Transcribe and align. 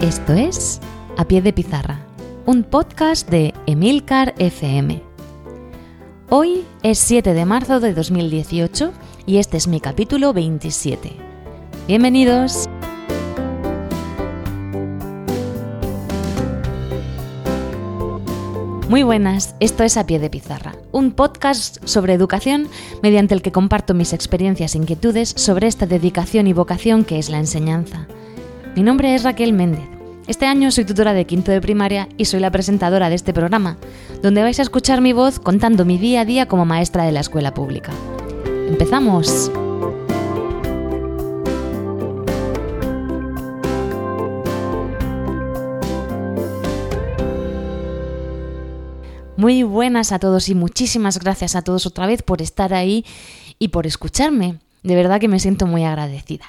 Esto 0.00 0.32
es 0.32 0.80
A 1.18 1.26
Pie 1.26 1.42
de 1.42 1.52
Pizarra, 1.52 2.00
un 2.46 2.62
podcast 2.62 3.28
de 3.28 3.52
Emilcar 3.66 4.34
FM. 4.38 5.02
Hoy 6.30 6.64
es 6.82 6.98
7 7.00 7.34
de 7.34 7.44
marzo 7.44 7.80
de 7.80 7.92
2018 7.92 8.94
y 9.26 9.36
este 9.36 9.58
es 9.58 9.68
mi 9.68 9.78
capítulo 9.78 10.32
27. 10.32 11.12
Bienvenidos. 11.86 12.66
Muy 18.88 19.02
buenas, 19.02 19.54
esto 19.60 19.84
es 19.84 19.98
A 19.98 20.06
Pie 20.06 20.18
de 20.18 20.30
Pizarra, 20.30 20.76
un 20.92 21.12
podcast 21.12 21.76
sobre 21.84 22.14
educación 22.14 22.68
mediante 23.02 23.34
el 23.34 23.42
que 23.42 23.52
comparto 23.52 23.92
mis 23.92 24.14
experiencias 24.14 24.74
e 24.74 24.78
inquietudes 24.78 25.34
sobre 25.36 25.66
esta 25.66 25.84
dedicación 25.84 26.46
y 26.46 26.54
vocación 26.54 27.04
que 27.04 27.18
es 27.18 27.28
la 27.28 27.36
enseñanza. 27.36 28.08
Mi 28.80 28.84
nombre 28.84 29.14
es 29.14 29.24
Raquel 29.24 29.52
Méndez. 29.52 29.84
Este 30.26 30.46
año 30.46 30.70
soy 30.70 30.86
tutora 30.86 31.12
de 31.12 31.26
quinto 31.26 31.52
de 31.52 31.60
primaria 31.60 32.08
y 32.16 32.24
soy 32.24 32.40
la 32.40 32.50
presentadora 32.50 33.10
de 33.10 33.14
este 33.14 33.34
programa, 33.34 33.76
donde 34.22 34.40
vais 34.40 34.58
a 34.58 34.62
escuchar 34.62 35.02
mi 35.02 35.12
voz 35.12 35.38
contando 35.38 35.84
mi 35.84 35.98
día 35.98 36.22
a 36.22 36.24
día 36.24 36.46
como 36.46 36.64
maestra 36.64 37.04
de 37.04 37.12
la 37.12 37.20
escuela 37.20 37.52
pública. 37.52 37.92
¡Empezamos! 38.70 39.52
Muy 49.36 49.62
buenas 49.62 50.10
a 50.10 50.18
todos 50.18 50.48
y 50.48 50.54
muchísimas 50.54 51.18
gracias 51.18 51.54
a 51.54 51.60
todos 51.60 51.84
otra 51.84 52.06
vez 52.06 52.22
por 52.22 52.40
estar 52.40 52.72
ahí 52.72 53.04
y 53.58 53.68
por 53.68 53.86
escucharme. 53.86 54.58
De 54.82 54.94
verdad 54.94 55.20
que 55.20 55.28
me 55.28 55.38
siento 55.38 55.66
muy 55.66 55.84
agradecida. 55.84 56.46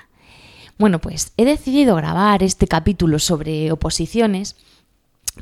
Bueno, 0.81 0.99
pues 0.99 1.31
he 1.37 1.45
decidido 1.45 1.95
grabar 1.95 2.41
este 2.41 2.67
capítulo 2.67 3.19
sobre 3.19 3.71
oposiciones 3.71 4.55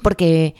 porque, 0.03 0.53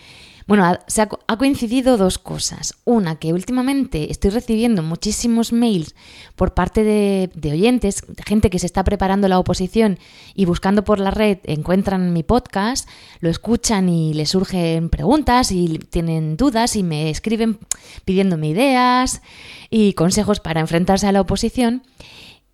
bueno, 0.48 0.80
se 0.88 1.02
ha, 1.02 1.10
coincidido 1.38 1.98
dos 1.98 2.18
cosas. 2.18 2.76
Una, 2.86 3.18
que 3.20 3.34
últimamente 3.34 4.10
estoy 4.10 4.32
recibiendo 4.32 4.82
muchísimos 4.82 5.52
mails 5.52 5.96
por 6.38 6.54
parte 6.54 6.86
de, 6.86 7.30
de 7.36 7.52
oyentes, 7.52 8.04
de 8.08 8.24
gente 8.24 8.50
que 8.50 8.58
se 8.58 8.68
está 8.68 8.86
preparando 8.86 9.28
la 9.28 9.38
oposición 9.38 10.00
y 10.34 10.46
buscando 10.46 10.86
por 10.86 11.02
la 11.02 11.12
red 11.12 11.40
encuentran 11.44 12.14
mi 12.14 12.24
podcast, 12.24 12.88
lo 13.20 13.30
escuchan 13.30 13.90
y 13.90 14.14
les 14.14 14.30
surgen 14.30 14.88
preguntas 14.88 15.52
y 15.52 15.78
tienen 15.90 16.38
dudas 16.38 16.78
y 16.78 16.84
me 16.84 17.10
escriben 17.10 17.60
pidiéndome 18.06 18.48
ideas 18.48 19.22
y 19.70 19.92
consejos 19.92 20.40
para 20.40 20.62
enfrentarse 20.62 21.06
a 21.06 21.12
la 21.12 21.20
oposición. 21.20 21.84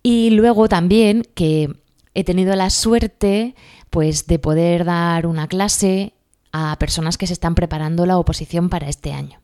Y 0.02 0.30
luego 0.30 0.68
también 0.68 1.22
que 1.36 1.85
he 2.16 2.24
tenido 2.24 2.56
la 2.56 2.70
suerte 2.70 3.54
pues 3.90 4.26
de 4.26 4.38
poder 4.38 4.86
dar 4.86 5.26
una 5.26 5.48
clase 5.48 6.14
a 6.50 6.78
personas 6.78 7.18
que 7.18 7.26
se 7.26 7.34
están 7.34 7.54
preparando 7.54 8.06
la 8.06 8.16
oposición 8.16 8.70
para 8.70 8.88
este 8.88 9.12
año. 9.12 9.38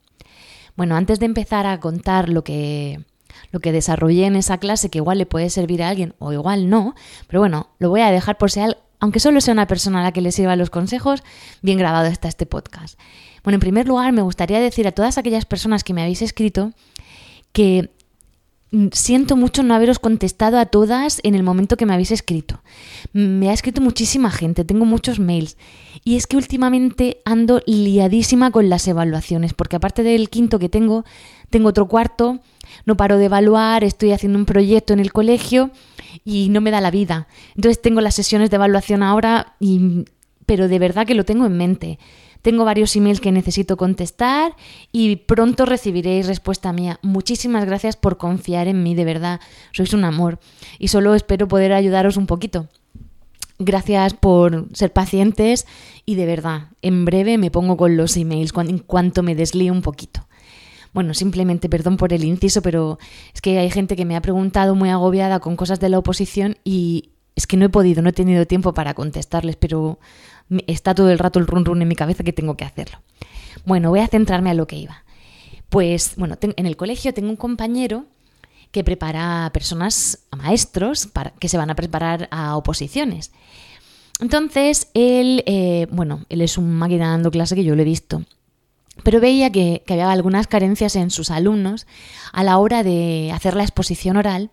Bueno, 0.74 0.96
antes 0.96 1.20
de 1.20 1.26
empezar 1.26 1.66
a 1.66 1.78
contar 1.80 2.30
lo 2.30 2.42
que 2.42 3.04
lo 3.50 3.60
que 3.60 3.72
desarrollé 3.72 4.24
en 4.24 4.36
esa 4.36 4.56
clase 4.56 4.88
que 4.88 4.98
igual 4.98 5.18
le 5.18 5.26
puede 5.26 5.50
servir 5.50 5.82
a 5.82 5.90
alguien 5.90 6.14
o 6.18 6.32
igual 6.32 6.70
no, 6.70 6.94
pero 7.26 7.40
bueno, 7.40 7.68
lo 7.78 7.90
voy 7.90 8.00
a 8.00 8.10
dejar 8.10 8.38
por 8.38 8.50
si 8.50 8.60
aunque 9.00 9.20
solo 9.20 9.42
sea 9.42 9.52
una 9.52 9.66
persona 9.66 10.00
a 10.00 10.04
la 10.04 10.12
que 10.12 10.22
le 10.22 10.32
sirva 10.32 10.56
los 10.56 10.70
consejos, 10.70 11.22
bien 11.60 11.76
grabado 11.76 12.06
está 12.06 12.28
este 12.28 12.46
podcast. 12.46 12.98
Bueno, 13.42 13.56
en 13.56 13.60
primer 13.60 13.86
lugar, 13.86 14.12
me 14.12 14.22
gustaría 14.22 14.60
decir 14.60 14.86
a 14.86 14.92
todas 14.92 15.18
aquellas 15.18 15.44
personas 15.44 15.84
que 15.84 15.92
me 15.92 16.02
habéis 16.02 16.22
escrito 16.22 16.72
que 17.52 17.90
siento 18.92 19.36
mucho 19.36 19.62
no 19.62 19.74
haberos 19.74 19.98
contestado 19.98 20.58
a 20.58 20.66
todas 20.66 21.20
en 21.22 21.34
el 21.34 21.42
momento 21.42 21.76
que 21.76 21.86
me 21.86 21.92
habéis 21.92 22.10
escrito. 22.10 22.62
Me 23.12 23.50
ha 23.50 23.52
escrito 23.52 23.80
muchísima 23.80 24.30
gente, 24.30 24.64
tengo 24.64 24.84
muchos 24.84 25.18
mails. 25.18 25.56
Y 26.04 26.16
es 26.16 26.26
que 26.26 26.36
últimamente 26.36 27.20
ando 27.24 27.62
liadísima 27.66 28.50
con 28.50 28.68
las 28.68 28.88
evaluaciones, 28.88 29.52
porque 29.52 29.76
aparte 29.76 30.02
del 30.02 30.30
quinto 30.30 30.58
que 30.58 30.68
tengo, 30.68 31.04
tengo 31.50 31.68
otro 31.68 31.86
cuarto, 31.86 32.40
no 32.86 32.96
paro 32.96 33.18
de 33.18 33.26
evaluar, 33.26 33.84
estoy 33.84 34.12
haciendo 34.12 34.38
un 34.38 34.46
proyecto 34.46 34.92
en 34.92 35.00
el 35.00 35.12
colegio 35.12 35.70
y 36.24 36.48
no 36.48 36.60
me 36.60 36.70
da 36.70 36.80
la 36.80 36.90
vida. 36.90 37.28
Entonces 37.54 37.80
tengo 37.80 38.00
las 38.00 38.14
sesiones 38.14 38.50
de 38.50 38.56
evaluación 38.56 39.02
ahora, 39.02 39.54
y, 39.60 40.04
pero 40.46 40.68
de 40.68 40.78
verdad 40.78 41.06
que 41.06 41.14
lo 41.14 41.24
tengo 41.24 41.44
en 41.44 41.56
mente. 41.56 41.98
Tengo 42.42 42.64
varios 42.64 42.94
emails 42.96 43.20
que 43.20 43.32
necesito 43.32 43.76
contestar 43.76 44.56
y 44.90 45.16
pronto 45.16 45.64
recibiréis 45.64 46.26
respuesta 46.26 46.72
mía. 46.72 46.98
Muchísimas 47.02 47.64
gracias 47.64 47.96
por 47.96 48.18
confiar 48.18 48.66
en 48.66 48.82
mí, 48.82 48.94
de 48.94 49.04
verdad. 49.04 49.40
Sois 49.70 49.94
un 49.94 50.04
amor 50.04 50.40
y 50.78 50.88
solo 50.88 51.14
espero 51.14 51.46
poder 51.48 51.72
ayudaros 51.72 52.16
un 52.16 52.26
poquito. 52.26 52.68
Gracias 53.58 54.14
por 54.14 54.66
ser 54.72 54.92
pacientes 54.92 55.66
y 56.04 56.16
de 56.16 56.26
verdad, 56.26 56.70
en 56.82 57.04
breve 57.04 57.38
me 57.38 57.52
pongo 57.52 57.76
con 57.76 57.96
los 57.96 58.16
emails 58.16 58.52
en 58.56 58.78
cuanto 58.78 59.22
me 59.22 59.36
deslíe 59.36 59.70
un 59.70 59.82
poquito. 59.82 60.26
Bueno, 60.92 61.14
simplemente 61.14 61.68
perdón 61.68 61.96
por 61.96 62.12
el 62.12 62.24
inciso, 62.24 62.60
pero 62.60 62.98
es 63.32 63.40
que 63.40 63.58
hay 63.58 63.70
gente 63.70 63.94
que 63.94 64.04
me 64.04 64.16
ha 64.16 64.20
preguntado 64.20 64.74
muy 64.74 64.90
agobiada 64.90 65.38
con 65.38 65.54
cosas 65.54 65.78
de 65.78 65.88
la 65.88 65.98
oposición 65.98 66.56
y 66.64 67.10
es 67.34 67.46
que 67.46 67.56
no 67.56 67.64
he 67.64 67.70
podido, 67.70 68.02
no 68.02 68.10
he 68.10 68.12
tenido 68.12 68.46
tiempo 68.46 68.74
para 68.74 68.94
contestarles, 68.94 69.56
pero 69.56 69.98
está 70.66 70.94
todo 70.94 71.10
el 71.10 71.18
rato 71.18 71.38
el 71.38 71.46
run 71.46 71.64
run 71.64 71.82
en 71.82 71.88
mi 71.88 71.96
cabeza 71.96 72.24
que 72.24 72.32
tengo 72.32 72.56
que 72.56 72.64
hacerlo. 72.64 72.98
Bueno, 73.64 73.90
voy 73.90 74.00
a 74.00 74.08
centrarme 74.08 74.50
a 74.50 74.54
lo 74.54 74.66
que 74.66 74.76
iba. 74.76 75.04
Pues 75.68 76.14
bueno, 76.16 76.36
en 76.40 76.66
el 76.66 76.76
colegio 76.76 77.14
tengo 77.14 77.30
un 77.30 77.36
compañero 77.36 78.06
que 78.72 78.84
prepara 78.84 79.46
a 79.46 79.52
personas, 79.52 80.20
a 80.30 80.36
maestros, 80.36 81.06
para, 81.06 81.30
que 81.38 81.48
se 81.48 81.58
van 81.58 81.70
a 81.70 81.76
preparar 81.76 82.28
a 82.30 82.56
oposiciones. 82.56 83.30
Entonces, 84.20 84.88
él, 84.94 85.42
eh, 85.46 85.86
bueno, 85.90 86.24
él 86.28 86.40
es 86.40 86.58
un 86.58 86.72
máquina 86.72 87.10
dando 87.10 87.30
clase 87.30 87.54
que 87.54 87.64
yo 87.64 87.76
lo 87.76 87.82
he 87.82 87.84
visto, 87.84 88.24
pero 89.02 89.20
veía 89.20 89.50
que, 89.50 89.82
que 89.86 89.92
había 89.92 90.10
algunas 90.10 90.46
carencias 90.46 90.96
en 90.96 91.10
sus 91.10 91.30
alumnos 91.30 91.86
a 92.32 92.42
la 92.44 92.58
hora 92.58 92.82
de 92.82 93.30
hacer 93.32 93.56
la 93.56 93.62
exposición 93.62 94.16
oral 94.16 94.50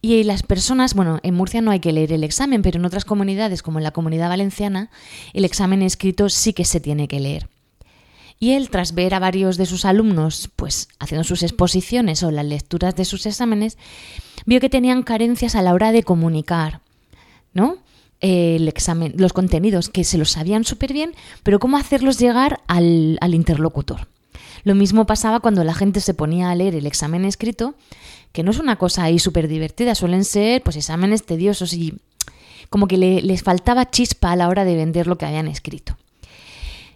y 0.00 0.22
las 0.22 0.42
personas, 0.42 0.94
bueno, 0.94 1.18
en 1.22 1.34
Murcia 1.34 1.60
no 1.60 1.72
hay 1.72 1.80
que 1.80 1.92
leer 1.92 2.12
el 2.12 2.22
examen, 2.22 2.62
pero 2.62 2.78
en 2.78 2.84
otras 2.84 3.04
comunidades, 3.04 3.62
como 3.62 3.78
en 3.78 3.84
la 3.84 3.90
comunidad 3.90 4.28
valenciana, 4.28 4.90
el 5.32 5.44
examen 5.44 5.82
escrito 5.82 6.28
sí 6.28 6.52
que 6.52 6.64
se 6.64 6.80
tiene 6.80 7.08
que 7.08 7.18
leer. 7.18 7.48
Y 8.38 8.52
él, 8.52 8.70
tras 8.70 8.94
ver 8.94 9.14
a 9.14 9.18
varios 9.18 9.56
de 9.56 9.66
sus 9.66 9.84
alumnos, 9.84 10.50
pues 10.54 10.88
haciendo 11.00 11.24
sus 11.24 11.42
exposiciones 11.42 12.22
o 12.22 12.30
las 12.30 12.46
lecturas 12.46 12.94
de 12.94 13.04
sus 13.04 13.26
exámenes, 13.26 13.76
vio 14.46 14.60
que 14.60 14.70
tenían 14.70 15.02
carencias 15.02 15.56
a 15.56 15.62
la 15.62 15.74
hora 15.74 15.90
de 15.90 16.04
comunicar, 16.04 16.80
¿no? 17.52 17.78
El 18.20 18.68
examen, 18.68 19.14
los 19.16 19.32
contenidos, 19.32 19.88
que 19.88 20.04
se 20.04 20.18
los 20.18 20.30
sabían 20.30 20.64
súper 20.64 20.92
bien, 20.92 21.14
pero 21.42 21.58
cómo 21.58 21.76
hacerlos 21.76 22.18
llegar 22.18 22.60
al, 22.68 23.18
al 23.20 23.34
interlocutor. 23.34 24.06
Lo 24.62 24.76
mismo 24.76 25.06
pasaba 25.06 25.40
cuando 25.40 25.64
la 25.64 25.74
gente 25.74 26.00
se 26.00 26.14
ponía 26.14 26.50
a 26.50 26.54
leer 26.54 26.76
el 26.76 26.86
examen 26.86 27.24
escrito 27.24 27.74
que 28.32 28.42
no 28.42 28.50
es 28.50 28.58
una 28.58 28.76
cosa 28.76 29.04
ahí 29.04 29.18
súper 29.18 29.48
divertida, 29.48 29.94
suelen 29.94 30.24
ser 30.24 30.62
pues 30.62 30.76
exámenes 30.76 31.24
tediosos 31.24 31.72
y 31.72 31.98
como 32.70 32.86
que 32.86 32.96
les 32.96 33.42
faltaba 33.42 33.90
chispa 33.90 34.32
a 34.32 34.36
la 34.36 34.48
hora 34.48 34.64
de 34.64 34.76
vender 34.76 35.06
lo 35.06 35.16
que 35.16 35.26
habían 35.26 35.48
escrito. 35.48 35.96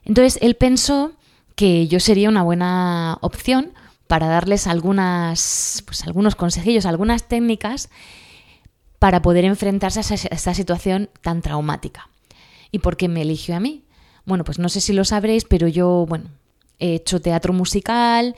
Entonces 0.04 0.38
él 0.42 0.54
pensó 0.56 1.12
que 1.54 1.86
yo 1.86 2.00
sería 2.00 2.28
una 2.28 2.42
buena 2.42 3.18
opción 3.20 3.72
para 4.06 4.26
darles 4.26 4.66
algunas, 4.66 5.82
pues, 5.86 6.02
algunos 6.04 6.34
consejillos, 6.34 6.86
algunas 6.86 7.28
técnicas 7.28 7.88
para 8.98 9.22
poder 9.22 9.44
enfrentarse 9.44 10.00
a 10.00 10.14
esta 10.14 10.54
situación 10.54 11.08
tan 11.22 11.40
traumática. 11.40 12.08
¿Y 12.70 12.80
por 12.80 12.96
qué 12.96 13.08
me 13.08 13.22
eligió 13.22 13.56
a 13.56 13.60
mí? 13.60 13.84
Bueno, 14.24 14.44
pues 14.44 14.58
no 14.58 14.68
sé 14.68 14.80
si 14.80 14.92
lo 14.92 15.04
sabréis, 15.04 15.44
pero 15.44 15.66
yo, 15.66 16.06
bueno, 16.08 16.26
he 16.78 16.96
hecho 16.96 17.20
teatro 17.20 17.52
musical, 17.52 18.36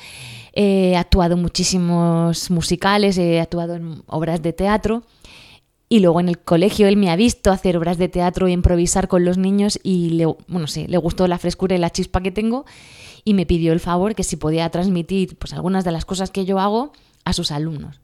he 0.55 0.97
actuado 0.97 1.37
muchísimos 1.37 2.51
musicales, 2.51 3.19
he 3.19 3.41
actuado 3.41 3.75
en 3.75 4.03
obras 4.07 4.41
de 4.41 4.53
teatro. 4.53 5.03
Y 5.89 6.01
luego 6.01 6.21
en 6.21 6.29
el 6.29 6.39
colegio 6.39 6.89
él 6.89 6.97
me 6.97 7.11
ha 7.11 7.17
visto 7.17 7.53
hacer 7.53 7.77
obras 7.77 7.99
de 7.99 8.09
teatro 8.09 8.47
e 8.47 8.53
improvisar 8.53 9.07
con 9.07 9.25
los 9.25 9.37
niños 9.37 9.79
y 9.83 10.11
le, 10.11 10.27
bueno, 10.49 10.67
sí, 10.67 10.87
le 10.87 10.97
gustó 10.97 11.29
la 11.29 11.39
frescura 11.39 11.77
y 11.77 11.79
la 11.79 11.91
chispa 11.91 12.23
que 12.23 12.31
tengo. 12.31 12.65
Y 13.25 13.35
me 13.35 13.47
pidió 13.47 13.73
el 13.73 13.81
favor 13.81 14.15
que 14.15 14.23
si 14.23 14.37
podía 14.37 14.69
transmitir 14.71 15.37
pues, 15.37 15.53
algunas 15.53 15.85
de 15.85 15.93
las 15.93 16.05
cosas 16.05 16.31
que 16.31 16.45
yo 16.45 16.59
hago 16.59 16.93
a 17.25 17.33
sus 17.33 17.51
alumnos. 17.51 18.01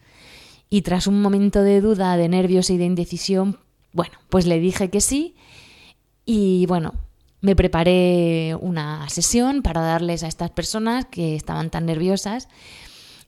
Y 0.69 0.82
tras 0.82 1.06
un 1.06 1.20
momento 1.23 1.62
de 1.62 1.81
duda, 1.81 2.17
de 2.17 2.29
nervios 2.29 2.70
y 2.70 2.79
de 2.79 2.85
indecisión, 2.85 3.58
bueno, 3.93 4.12
pues 4.29 4.46
le 4.46 4.61
dije 4.61 4.91
que 4.91 5.00
sí. 5.00 5.35
Y 6.25 6.67
bueno, 6.67 6.94
me 7.41 7.57
preparé 7.57 8.57
una 8.61 9.09
sesión 9.09 9.63
para 9.63 9.81
darles 9.81 10.23
a 10.23 10.29
estas 10.29 10.51
personas 10.51 11.07
que 11.07 11.35
estaban 11.35 11.71
tan 11.71 11.87
nerviosas 11.87 12.49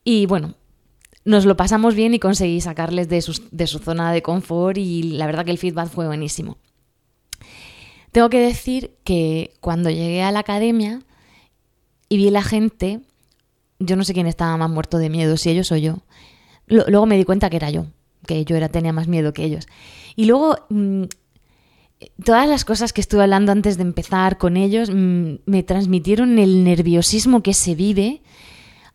y 0.05 0.27
bueno, 0.27 0.55
nos 1.25 1.45
lo 1.47 1.57
pasamos 1.57 1.95
bien 1.95 2.15
y 2.15 2.19
conseguí 2.19 2.61
sacarles 2.61 3.09
de 3.09 3.23
su, 3.23 3.41
de 3.51 3.67
su 3.67 3.79
zona 3.79 4.13
de 4.13 4.23
confort 4.23 4.77
y 4.79 5.03
la 5.03 5.27
verdad 5.27 5.45
que 5.45 5.53
el 5.53 5.59
feedback 5.59 5.89
fue 5.89 6.07
buenísimo. 6.07 6.59
Tengo 8.11 8.29
que 8.29 8.41
decir 8.41 8.95
que 9.05 9.55
cuando 9.61 9.89
llegué 9.89 10.23
a 10.23 10.33
la 10.33 10.41
academia 10.41 11.01
y 12.09 12.19
vi 12.19 12.29
la 12.31 12.43
gente, 12.43 13.01
yo 13.79 13.97
no 13.97 14.05
sé 14.05 14.13
quién 14.13 14.27
estaba 14.27 14.57
más 14.59 14.71
muerto 14.71 14.99
de 14.99 15.09
miedo, 15.09 15.37
si 15.37 15.51
ellos 15.51 15.73
o 15.73 15.77
yo. 15.77 16.03
Luego 16.67 17.07
me 17.07 17.17
di 17.17 17.25
cuenta 17.25 17.49
que 17.49 17.57
era 17.57 17.71
yo, 17.71 17.87
que 18.27 18.45
yo 18.45 18.57
era, 18.57 18.69
tenía 18.69 18.93
más 18.93 19.09
miedo 19.09 19.33
que 19.33 19.45
ellos. 19.45 19.67
Y 20.15 20.27
luego, 20.27 20.59
mm, 20.69 21.05
todas 22.25 22.49
las 22.49 22.65
cosas 22.65 22.93
que 22.93 23.01
estuve 23.01 23.23
hablando 23.23 23.53
antes 23.53 23.77
de 23.77 23.83
empezar 23.83 24.39
con 24.39 24.57
ellos 24.57 24.91
mm, 24.91 25.35
me 25.47 25.63
transmitieron 25.63 26.39
el 26.39 26.65
nerviosismo 26.65 27.43
que 27.43 27.55
se 27.55 27.75
vive 27.75 28.23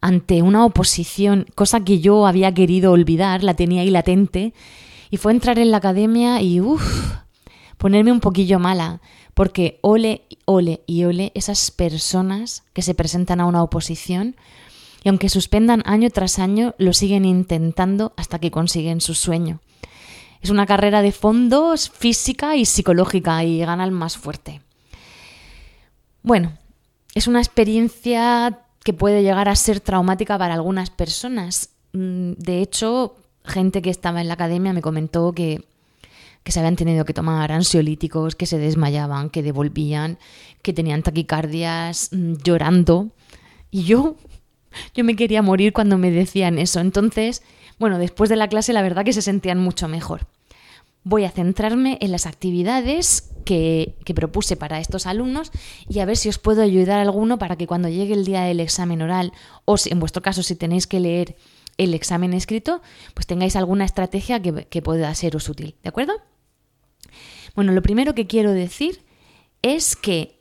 ante 0.01 0.41
una 0.41 0.65
oposición, 0.65 1.45
cosa 1.55 1.81
que 1.81 1.99
yo 1.99 2.27
había 2.27 2.53
querido 2.53 2.91
olvidar, 2.91 3.43
la 3.43 3.55
tenía 3.55 3.81
ahí 3.81 3.89
latente. 3.89 4.53
Y 5.09 5.17
fue 5.17 5.31
entrar 5.31 5.57
en 5.57 5.71
la 5.71 5.77
academia 5.77 6.41
y, 6.41 6.61
uff, 6.61 7.15
ponerme 7.77 8.11
un 8.11 8.19
poquillo 8.19 8.59
mala, 8.59 9.01
porque 9.33 9.79
ole, 9.81 10.23
ole 10.45 10.81
y 10.85 11.05
ole 11.05 11.31
esas 11.35 11.71
personas 11.71 12.63
que 12.73 12.81
se 12.81 12.93
presentan 12.93 13.39
a 13.39 13.45
una 13.45 13.63
oposición 13.63 14.35
y 15.03 15.09
aunque 15.09 15.29
suspendan 15.29 15.83
año 15.85 16.09
tras 16.09 16.39
año, 16.39 16.75
lo 16.77 16.93
siguen 16.93 17.23
intentando 17.23 18.13
hasta 18.17 18.39
que 18.39 18.51
consiguen 18.51 18.99
su 18.99 19.13
sueño. 19.13 19.61
Es 20.41 20.49
una 20.49 20.65
carrera 20.65 21.01
de 21.01 21.11
fondos 21.11 21.89
física 21.89 22.55
y 22.55 22.65
psicológica 22.65 23.43
y 23.43 23.59
gana 23.59 23.83
el 23.83 23.91
más 23.91 24.17
fuerte. 24.17 24.61
Bueno, 26.23 26.57
es 27.15 27.27
una 27.27 27.39
experiencia 27.39 28.59
que 28.83 28.93
puede 28.93 29.23
llegar 29.23 29.49
a 29.49 29.55
ser 29.55 29.79
traumática 29.79 30.37
para 30.37 30.53
algunas 30.53 30.89
personas. 30.89 31.69
Mm, 31.93 32.33
de 32.33 32.61
hecho, 32.61 33.15
gente 33.43 33.81
que 33.81 33.89
estaba 33.89 34.21
en 34.21 34.27
la 34.27 34.35
academia 34.35 34.73
me 34.73 34.81
comentó 34.81 35.33
que, 35.33 35.65
que 36.43 36.51
se 36.51 36.59
habían 36.59 36.75
tenido 36.75 37.05
que 37.05 37.13
tomar 37.13 37.51
ansiolíticos, 37.51 38.35
que 38.35 38.45
se 38.45 38.57
desmayaban, 38.57 39.29
que 39.29 39.43
devolvían, 39.43 40.17
que 40.61 40.73
tenían 40.73 41.03
taquicardias 41.03 42.09
mm, 42.11 42.33
llorando. 42.43 43.09
Y 43.71 43.83
yo 43.83 44.15
yo 44.93 45.03
me 45.03 45.15
quería 45.15 45.41
morir 45.41 45.73
cuando 45.73 45.97
me 45.97 46.11
decían 46.11 46.57
eso. 46.59 46.79
Entonces, 46.79 47.43
bueno, 47.79 47.99
después 47.99 48.29
de 48.29 48.35
la 48.35 48.47
clase 48.47 48.73
la 48.73 48.81
verdad 48.81 49.05
que 49.05 49.13
se 49.13 49.21
sentían 49.21 49.59
mucho 49.59 49.87
mejor. 49.87 50.27
Voy 51.03 51.23
a 51.23 51.31
centrarme 51.31 51.97
en 52.01 52.11
las 52.11 52.25
actividades 52.25 53.31
que, 53.45 53.95
propuse 54.13 54.57
para 54.57 54.79
estos 54.79 55.05
alumnos 55.05 55.51
y 55.87 55.99
a 55.99 56.05
ver 56.05 56.17
si 56.17 56.27
os 56.27 56.37
puedo 56.37 56.61
ayudar 56.61 56.99
alguno 56.99 57.37
para 57.37 57.55
que 57.55 57.67
cuando 57.67 57.87
llegue 57.87 58.13
el 58.13 58.25
día 58.25 58.41
del 58.41 58.59
examen 58.59 59.01
oral 59.01 59.31
o 59.63 59.77
si, 59.77 59.91
en 59.91 59.99
vuestro 59.99 60.21
caso 60.21 60.43
si 60.43 60.55
tenéis 60.55 60.85
que 60.85 60.99
leer 60.99 61.37
el 61.77 61.93
examen 61.93 62.33
escrito, 62.33 62.81
pues 63.13 63.27
tengáis 63.27 63.55
alguna 63.55 63.85
estrategia 63.85 64.41
que, 64.41 64.65
que 64.65 64.81
pueda 64.81 65.13
seros 65.15 65.47
útil. 65.47 65.75
¿De 65.83 65.89
acuerdo? 65.89 66.13
Bueno, 67.55 67.71
lo 67.71 67.81
primero 67.81 68.15
que 68.15 68.27
quiero 68.27 68.51
decir 68.51 69.01
es 69.61 69.95
que 69.95 70.39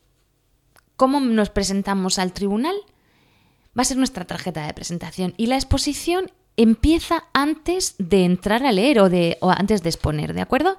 cómo 0.97 1.21
nos 1.21 1.51
presentamos 1.51 2.19
al 2.19 2.33
tribunal 2.33 2.75
va 3.79 3.83
a 3.83 3.85
ser 3.85 3.99
nuestra 3.99 4.25
tarjeta 4.25 4.67
de 4.67 4.75
presentación. 4.75 5.35
Y 5.37 5.47
la 5.47 5.57
exposición 5.57 6.33
empieza 6.57 7.25
antes 7.33 7.95
de 7.99 8.25
entrar 8.25 8.65
a 8.65 8.73
leer 8.73 9.01
o, 9.01 9.09
de, 9.09 9.39
o 9.41 9.51
antes 9.51 9.83
de 9.83 9.89
exponer, 9.89 10.35
¿de 10.35 10.41
acuerdo? 10.41 10.79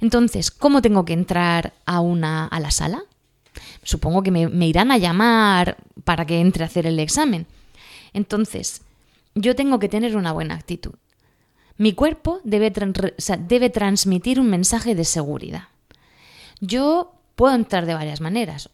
Entonces, 0.00 0.50
¿cómo 0.50 0.82
tengo 0.82 1.04
que 1.04 1.12
entrar 1.12 1.74
a, 1.86 2.00
una, 2.00 2.46
a 2.46 2.60
la 2.60 2.70
sala? 2.70 3.04
Supongo 3.82 4.22
que 4.22 4.30
me, 4.30 4.66
irán 4.66 4.90
a 4.90 4.98
llamar 4.98 5.76
para 6.04 6.24
que 6.26 6.40
entre 6.40 6.64
a 6.64 6.66
hacer 6.66 6.86
el 6.86 6.98
examen. 6.98 7.46
Entonces, 8.12 8.82
yo 9.34 9.54
tengo 9.54 9.78
que 9.78 9.88
tener 9.88 10.16
una 10.16 10.32
buena 10.32 10.54
actitud. 10.54 10.94
Mi 11.76 11.92
cuerpo 11.92 12.40
debe, 12.44 12.72
debe 13.40 13.70
transmitir 13.70 14.40
un 14.40 14.50
mensaje 14.50 14.94
de 14.94 15.04
seguridad. 15.04 15.68
Yo 16.60 17.14
puedo 17.34 17.54
entrar 17.54 17.86
de 17.86 17.94
varias 17.94 18.20
maneras. 18.20 18.70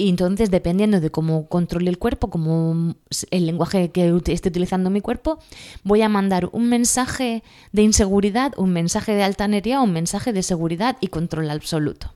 Y 0.00 0.08
entonces, 0.08 0.52
dependiendo 0.52 1.00
de 1.00 1.10
cómo 1.10 1.48
controle 1.48 1.90
el 1.90 1.98
cuerpo, 1.98 2.30
como 2.30 2.94
el 3.32 3.46
lenguaje 3.46 3.90
que 3.90 4.16
esté 4.26 4.48
utilizando 4.48 4.90
mi 4.90 5.00
cuerpo, 5.00 5.40
voy 5.82 6.02
a 6.02 6.08
mandar 6.08 6.48
un 6.52 6.68
mensaje 6.68 7.42
de 7.72 7.82
inseguridad, 7.82 8.52
un 8.56 8.72
mensaje 8.72 9.16
de 9.16 9.24
altanería, 9.24 9.80
un 9.80 9.92
mensaje 9.92 10.32
de 10.32 10.44
seguridad 10.44 10.98
y 11.00 11.08
control 11.08 11.50
absoluto. 11.50 12.14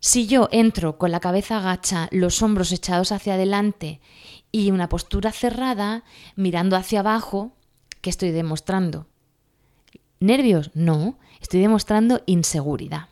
Si 0.00 0.26
yo 0.26 0.48
entro 0.50 0.98
con 0.98 1.12
la 1.12 1.20
cabeza 1.20 1.58
agacha, 1.58 2.08
los 2.10 2.42
hombros 2.42 2.72
echados 2.72 3.12
hacia 3.12 3.34
adelante 3.34 4.00
y 4.50 4.72
una 4.72 4.88
postura 4.88 5.30
cerrada, 5.30 6.02
mirando 6.34 6.74
hacia 6.74 7.00
abajo, 7.00 7.52
¿qué 8.00 8.10
estoy 8.10 8.32
demostrando? 8.32 9.06
¿Nervios? 10.18 10.72
No, 10.74 11.20
estoy 11.40 11.60
demostrando 11.60 12.20
inseguridad. 12.26 13.10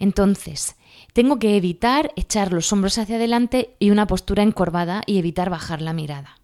Entonces, 0.00 0.74
tengo 1.16 1.38
que 1.38 1.56
evitar 1.56 2.12
echar 2.14 2.52
los 2.52 2.70
hombros 2.74 2.98
hacia 2.98 3.16
adelante 3.16 3.74
y 3.78 3.88
una 3.88 4.06
postura 4.06 4.42
encorvada 4.42 5.02
y 5.06 5.16
evitar 5.16 5.48
bajar 5.48 5.80
la 5.80 5.94
mirada. 5.94 6.36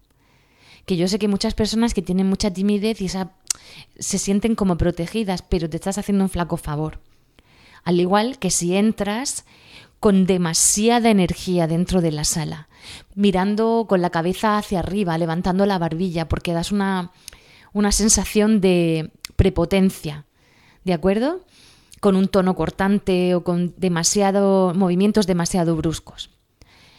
Que 0.87 0.97
yo 0.97 1.07
sé 1.07 1.19
que 1.19 1.27
muchas 1.27 1.53
personas 1.53 1.93
que 1.93 2.01
tienen 2.01 2.27
mucha 2.27 2.49
timidez 2.49 2.99
y 2.99 3.07
se 3.07 4.17
sienten 4.17 4.55
como 4.55 4.75
protegidas, 4.75 5.43
pero 5.43 5.69
te 5.69 5.77
estás 5.77 5.99
haciendo 5.99 6.23
un 6.23 6.29
flaco 6.31 6.57
favor. 6.57 7.01
Al 7.83 7.99
igual 7.99 8.39
que 8.39 8.49
si 8.49 8.75
entras 8.75 9.45
con 9.99 10.25
demasiada 10.25 11.11
energía 11.11 11.67
dentro 11.67 12.01
de 12.01 12.11
la 12.11 12.23
sala, 12.23 12.67
mirando 13.13 13.85
con 13.87 14.01
la 14.01 14.09
cabeza 14.09 14.57
hacia 14.57 14.79
arriba, 14.79 15.19
levantando 15.19 15.67
la 15.67 15.77
barbilla, 15.77 16.27
porque 16.27 16.51
das 16.51 16.71
una, 16.71 17.11
una 17.73 17.91
sensación 17.91 18.59
de 18.59 19.11
prepotencia. 19.35 20.25
¿De 20.83 20.93
acuerdo? 20.93 21.41
Con 22.03 22.17
un 22.17 22.27
tono 22.27 22.53
cortante 22.53 23.33
o 23.33 23.45
con 23.45 23.73
demasiado 23.77 24.73
movimientos 24.75 25.25
demasiado 25.25 25.77
bruscos. 25.77 26.31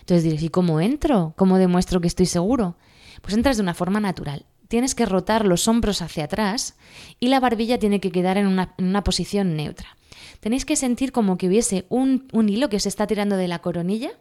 Entonces 0.00 0.24
diréis, 0.24 0.44
¿y 0.44 0.48
cómo 0.48 0.80
entro? 0.80 1.34
¿Cómo 1.36 1.58
demuestro 1.58 2.00
que 2.00 2.08
estoy 2.08 2.24
seguro? 2.24 2.78
Pues 3.20 3.34
entras 3.34 3.58
de 3.58 3.62
una 3.62 3.74
forma 3.74 4.00
natural. 4.00 4.46
Tienes 4.66 4.94
que 4.94 5.04
rotar 5.04 5.44
los 5.44 5.68
hombros 5.68 6.00
hacia 6.00 6.24
atrás 6.24 6.78
y 7.20 7.28
la 7.28 7.38
barbilla 7.38 7.78
tiene 7.78 8.00
que 8.00 8.10
quedar 8.10 8.38
en 8.38 8.46
una, 8.46 9.04
posición 9.04 9.56
neutra. 9.56 9.94
Tenéis 10.40 10.64
que 10.64 10.74
sentir 10.74 11.12
como 11.12 11.36
que 11.36 11.48
hubiese 11.48 11.84
un, 11.90 12.26
hilo 12.48 12.70
que 12.70 12.80
se 12.80 12.88
está 12.88 13.06
tirando 13.06 13.36
de 13.36 13.46
la 13.46 13.58
coronilla, 13.58 14.12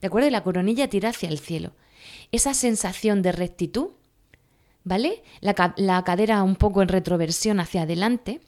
¿de 0.00 0.06
acuerdo? 0.08 0.26
Y 0.26 0.32
la 0.32 0.42
coronilla 0.42 0.88
tira 0.88 1.10
hacia 1.10 1.28
el 1.28 1.38
cielo. 1.38 1.74
Esa 2.32 2.54
sensación 2.54 3.22
de 3.22 3.30
rectitud, 3.30 3.90
¿vale? 4.82 5.22
La, 5.40 5.74
la 5.76 6.02
cadera 6.02 6.42
un 6.42 6.56
poco 6.56 6.82
en 6.82 6.88
retroversión 6.88 7.60
hacia 7.60 7.82
adelante, 7.82 8.40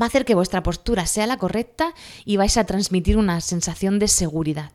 va 0.00 0.06
a 0.06 0.08
hacer 0.08 0.24
que 0.24 0.34
vuestra 0.34 0.62
postura 0.62 1.06
sea 1.06 1.26
la 1.26 1.36
correcta 1.36 1.94
y 2.24 2.36
vais 2.36 2.56
a 2.56 2.64
transmitir 2.64 3.16
una 3.16 3.40
sensación 3.40 3.98
de 3.98 4.08
seguridad 4.08 4.72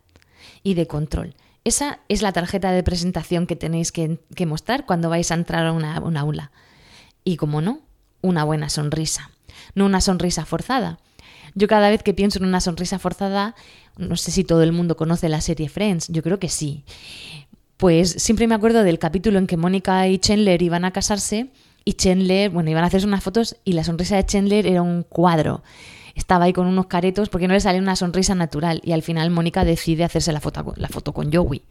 y 0.63 0.73
de 0.73 0.87
control. 0.87 1.35
Esa 1.63 1.99
es 2.07 2.21
la 2.21 2.31
tarjeta 2.31 2.71
de 2.71 2.83
presentación 2.83 3.45
que 3.45 3.55
tenéis 3.55 3.91
que, 3.91 4.19
mostrar 4.45 4.85
cuando 4.85 5.09
vais 5.09 5.29
a 5.31 5.35
entrar 5.35 5.65
a 5.65 5.73
una, 5.73 5.99
una 5.99 6.21
aula. 6.21 6.51
Y 7.23 7.35
como 7.35 7.61
no, 7.61 7.81
una 8.21 8.43
buena 8.43 8.69
sonrisa. 8.69 9.29
No 9.75 9.85
una 9.85 10.01
sonrisa 10.01 10.45
forzada. 10.45 10.99
Yo 11.55 11.67
cada 11.67 11.89
vez 11.89 12.01
que 12.01 12.13
pienso 12.13 12.39
en 12.39 12.45
una 12.45 12.61
sonrisa 12.61 12.99
forzada, 12.99 13.55
no 13.97 14.15
sé 14.15 14.31
si 14.31 14.43
todo 14.43 14.63
el 14.63 14.71
mundo 14.71 14.95
conoce 14.95 15.29
la 15.29 15.41
serie 15.41 15.69
Friends, 15.69 16.07
yo 16.07 16.23
creo 16.23 16.39
que 16.39 16.49
sí. 16.49 16.85
Pues 17.77 18.11
siempre 18.11 18.47
me 18.47 18.55
acuerdo 18.55 18.83
del 18.83 18.99
capítulo 18.99 19.39
en 19.39 19.47
que 19.47 19.57
Mónica 19.57 20.07
y 20.07 20.17
Chandler 20.17 20.61
iban 20.61 20.85
a 20.85 20.91
casarse 20.91 21.49
y 21.89 21.93
Chandler, 21.93 22.51
bueno, 22.51 22.69
iban 22.69 22.83
a 22.83 22.87
hacerse 22.87 23.07
unas 23.07 23.23
fotos 23.23 23.55
y 23.65 23.73
la 23.73 23.83
sonrisa 23.83 24.15
de 24.15 24.23
Chandler 24.23 24.67
era 24.67 24.83
un 24.83 25.01
cuadro. 25.01 25.63
Estaba 26.13 26.45
ahí 26.45 26.53
con 26.53 26.67
unos 26.67 26.85
caretos 26.85 27.29
porque 27.29 27.47
no 27.47 27.55
le 27.55 27.59
sale 27.59 27.79
una 27.79 27.95
sonrisa 27.95 28.35
natural 28.35 28.79
y 28.83 28.91
al 28.91 29.01
final 29.01 29.31
Mónica 29.31 29.65
decide 29.65 30.03
hacerse 30.03 30.31
la 30.31 30.39
foto, 30.39 30.75
la 30.75 30.87
foto 30.87 31.15
con 31.15 31.33
Joey. 31.33 31.63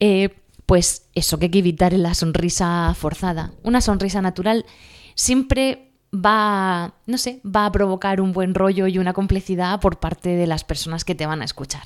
Eh, 0.00 0.30
pues 0.66 1.06
eso 1.14 1.38
que 1.38 1.44
hay 1.44 1.50
que 1.52 1.60
evitar 1.60 1.94
es 1.94 2.00
la 2.00 2.14
sonrisa 2.14 2.92
forzada. 2.98 3.52
Una 3.62 3.80
sonrisa 3.80 4.20
natural 4.20 4.66
siempre 5.14 5.92
va, 6.12 6.94
no 7.06 7.16
sé, 7.16 7.40
va 7.46 7.66
a 7.66 7.70
provocar 7.70 8.20
un 8.20 8.32
buen 8.32 8.54
rollo 8.54 8.88
y 8.88 8.98
una 8.98 9.12
complicidad 9.12 9.78
por 9.78 10.00
parte 10.00 10.30
de 10.30 10.48
las 10.48 10.64
personas 10.64 11.04
que 11.04 11.14
te 11.14 11.26
van 11.26 11.42
a 11.42 11.44
escuchar. 11.44 11.84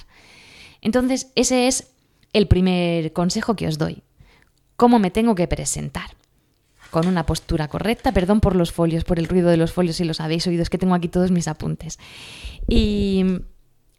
Entonces, 0.80 1.32
ese 1.34 1.66
es 1.66 1.92
el 2.32 2.48
primer 2.48 3.12
consejo 3.12 3.56
que 3.56 3.68
os 3.68 3.76
doy. 3.76 4.02
¿Cómo 4.76 4.98
me 4.98 5.10
tengo 5.10 5.34
que 5.34 5.48
presentar? 5.48 6.16
Con 6.90 7.06
una 7.06 7.26
postura 7.26 7.68
correcta. 7.68 8.12
Perdón 8.12 8.40
por 8.40 8.56
los 8.56 8.72
folios, 8.72 9.04
por 9.04 9.18
el 9.18 9.28
ruido 9.28 9.50
de 9.50 9.56
los 9.56 9.72
folios, 9.72 9.96
si 9.96 10.04
los 10.04 10.20
habéis 10.20 10.46
oído, 10.46 10.62
es 10.62 10.70
que 10.70 10.78
tengo 10.78 10.94
aquí 10.94 11.08
todos 11.08 11.30
mis 11.30 11.48
apuntes. 11.48 11.98
Y 12.68 13.24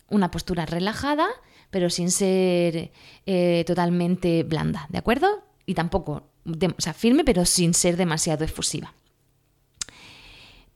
una 0.10 0.31
postura 0.31 0.65
relajada, 0.65 1.27
pero 1.69 1.89
sin 1.89 2.12
ser 2.12 2.91
eh, 3.25 3.63
totalmente 3.65 4.43
blanda, 4.43 4.88
¿de 4.89 4.98
acuerdo? 4.98 5.43
Y 5.65 5.75
tampoco, 5.75 6.24
o 6.46 6.81
sea, 6.81 6.93
firme, 6.93 7.24
pero 7.24 7.46
sin 7.46 7.74
ser 7.74 7.96
demasiado 7.96 8.43
efusiva. 8.43 8.93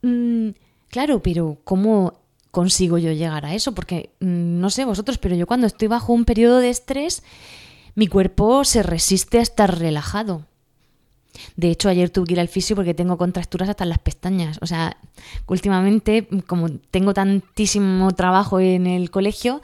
Mm, 0.01 0.49
claro, 0.89 1.21
pero 1.21 1.57
¿cómo 1.63 2.21
consigo 2.51 2.99
yo 2.99 3.11
llegar 3.11 3.45
a 3.45 3.55
eso? 3.55 3.73
Porque 3.73 4.11
mm, 4.19 4.59
no 4.59 4.69
sé 4.69 4.85
vosotros, 4.85 5.17
pero 5.17 5.35
yo 5.35 5.47
cuando 5.47 5.65
estoy 5.65 5.87
bajo 5.87 6.13
un 6.13 6.25
periodo 6.25 6.59
de 6.59 6.69
estrés, 6.69 7.23
mi 7.95 8.07
cuerpo 8.07 8.63
se 8.63 8.83
resiste 8.83 9.39
a 9.39 9.41
estar 9.41 9.79
relajado. 9.79 10.45
De 11.55 11.69
hecho, 11.69 11.89
ayer 11.89 12.09
tuve 12.09 12.27
que 12.27 12.33
ir 12.33 12.39
al 12.39 12.47
fisio 12.47 12.75
porque 12.75 12.93
tengo 12.93 13.17
contracturas 13.17 13.69
hasta 13.69 13.83
en 13.83 13.89
las 13.89 13.99
pestañas. 13.99 14.59
O 14.61 14.67
sea, 14.67 14.97
últimamente, 15.47 16.27
como 16.47 16.69
tengo 16.69 17.13
tantísimo 17.13 18.11
trabajo 18.11 18.59
en 18.59 18.87
el 18.87 19.11
colegio, 19.11 19.61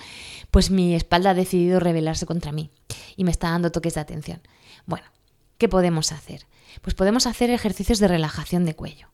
pues 0.51 0.71
mi 0.71 0.95
espalda 0.95 1.31
ha 1.31 1.33
decidido 1.33 1.79
rebelarse 1.79 2.25
contra 2.25 2.51
mí 2.51 2.71
y 3.15 3.23
me 3.23 3.31
está 3.31 3.51
dando 3.51 3.71
toques 3.71 3.95
de 3.95 4.01
atención. 4.01 4.41
Bueno, 4.85 5.07
¿qué 5.57 5.69
podemos 5.69 6.11
hacer? 6.11 6.47
Pues 6.81 6.95
podemos 6.95 7.27
hacer 7.27 7.49
ejercicios 7.49 7.99
de 7.99 8.07
relajación 8.07 8.65
de 8.65 8.75
cuello. 8.75 9.07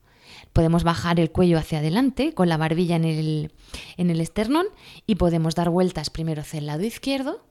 Podemos 0.54 0.84
bajar 0.84 1.20
el 1.20 1.32
cuello 1.32 1.58
hacia 1.58 1.80
adelante 1.80 2.34
con 2.34 2.48
la 2.48 2.56
barbilla 2.56 2.96
en 2.96 3.04
el, 3.04 3.52
en 3.98 4.10
el 4.10 4.22
esternón 4.22 4.68
y 5.06 5.16
podemos 5.16 5.56
dar 5.56 5.70
vueltas 5.70 6.10
primero 6.10 6.42
hacia 6.42 6.60
el 6.60 6.68
lado 6.68 6.84
izquierdo, 6.84 7.46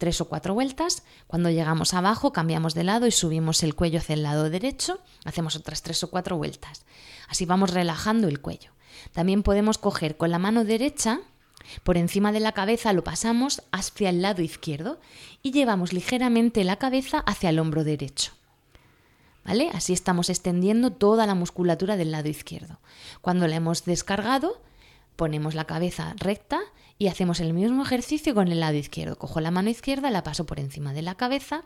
tres 0.00 0.20
o 0.20 0.24
cuatro 0.24 0.54
vueltas. 0.54 1.04
Cuando 1.28 1.50
llegamos 1.50 1.94
abajo, 1.94 2.32
cambiamos 2.32 2.74
de 2.74 2.82
lado 2.82 3.06
y 3.06 3.12
subimos 3.12 3.62
el 3.62 3.76
cuello 3.76 4.00
hacia 4.00 4.14
el 4.14 4.24
lado 4.24 4.50
derecho. 4.50 4.98
Hacemos 5.24 5.54
otras 5.54 5.82
tres 5.82 6.02
o 6.02 6.10
cuatro 6.10 6.36
vueltas. 6.36 6.84
Así 7.28 7.46
vamos 7.46 7.70
relajando 7.70 8.26
el 8.26 8.40
cuello. 8.40 8.72
También 9.12 9.44
podemos 9.44 9.78
coger 9.78 10.16
con 10.16 10.30
la 10.30 10.38
mano 10.38 10.64
derecha, 10.64 11.20
por 11.84 11.96
encima 11.96 12.32
de 12.32 12.40
la 12.40 12.52
cabeza 12.52 12.92
lo 12.92 13.04
pasamos 13.04 13.62
hacia 13.70 14.08
el 14.08 14.22
lado 14.22 14.42
izquierdo 14.42 14.98
y 15.42 15.52
llevamos 15.52 15.92
ligeramente 15.92 16.64
la 16.64 16.76
cabeza 16.76 17.18
hacia 17.20 17.50
el 17.50 17.58
hombro 17.58 17.84
derecho. 17.84 18.32
¿Vale? 19.44 19.70
Así 19.72 19.92
estamos 19.92 20.30
extendiendo 20.30 20.90
toda 20.90 21.26
la 21.26 21.34
musculatura 21.34 21.96
del 21.96 22.10
lado 22.10 22.28
izquierdo. 22.28 22.78
Cuando 23.20 23.46
la 23.46 23.56
hemos 23.56 23.84
descargado, 23.84 24.60
ponemos 25.16 25.54
la 25.54 25.64
cabeza 25.64 26.14
recta 26.18 26.60
y 27.00 27.08
hacemos 27.08 27.40
el 27.40 27.54
mismo 27.54 27.82
ejercicio 27.82 28.34
con 28.34 28.48
el 28.48 28.60
lado 28.60 28.76
izquierdo. 28.76 29.16
Cojo 29.16 29.40
la 29.40 29.50
mano 29.50 29.70
izquierda, 29.70 30.10
la 30.10 30.22
paso 30.22 30.44
por 30.44 30.60
encima 30.60 30.92
de 30.92 31.00
la 31.00 31.14
cabeza, 31.14 31.64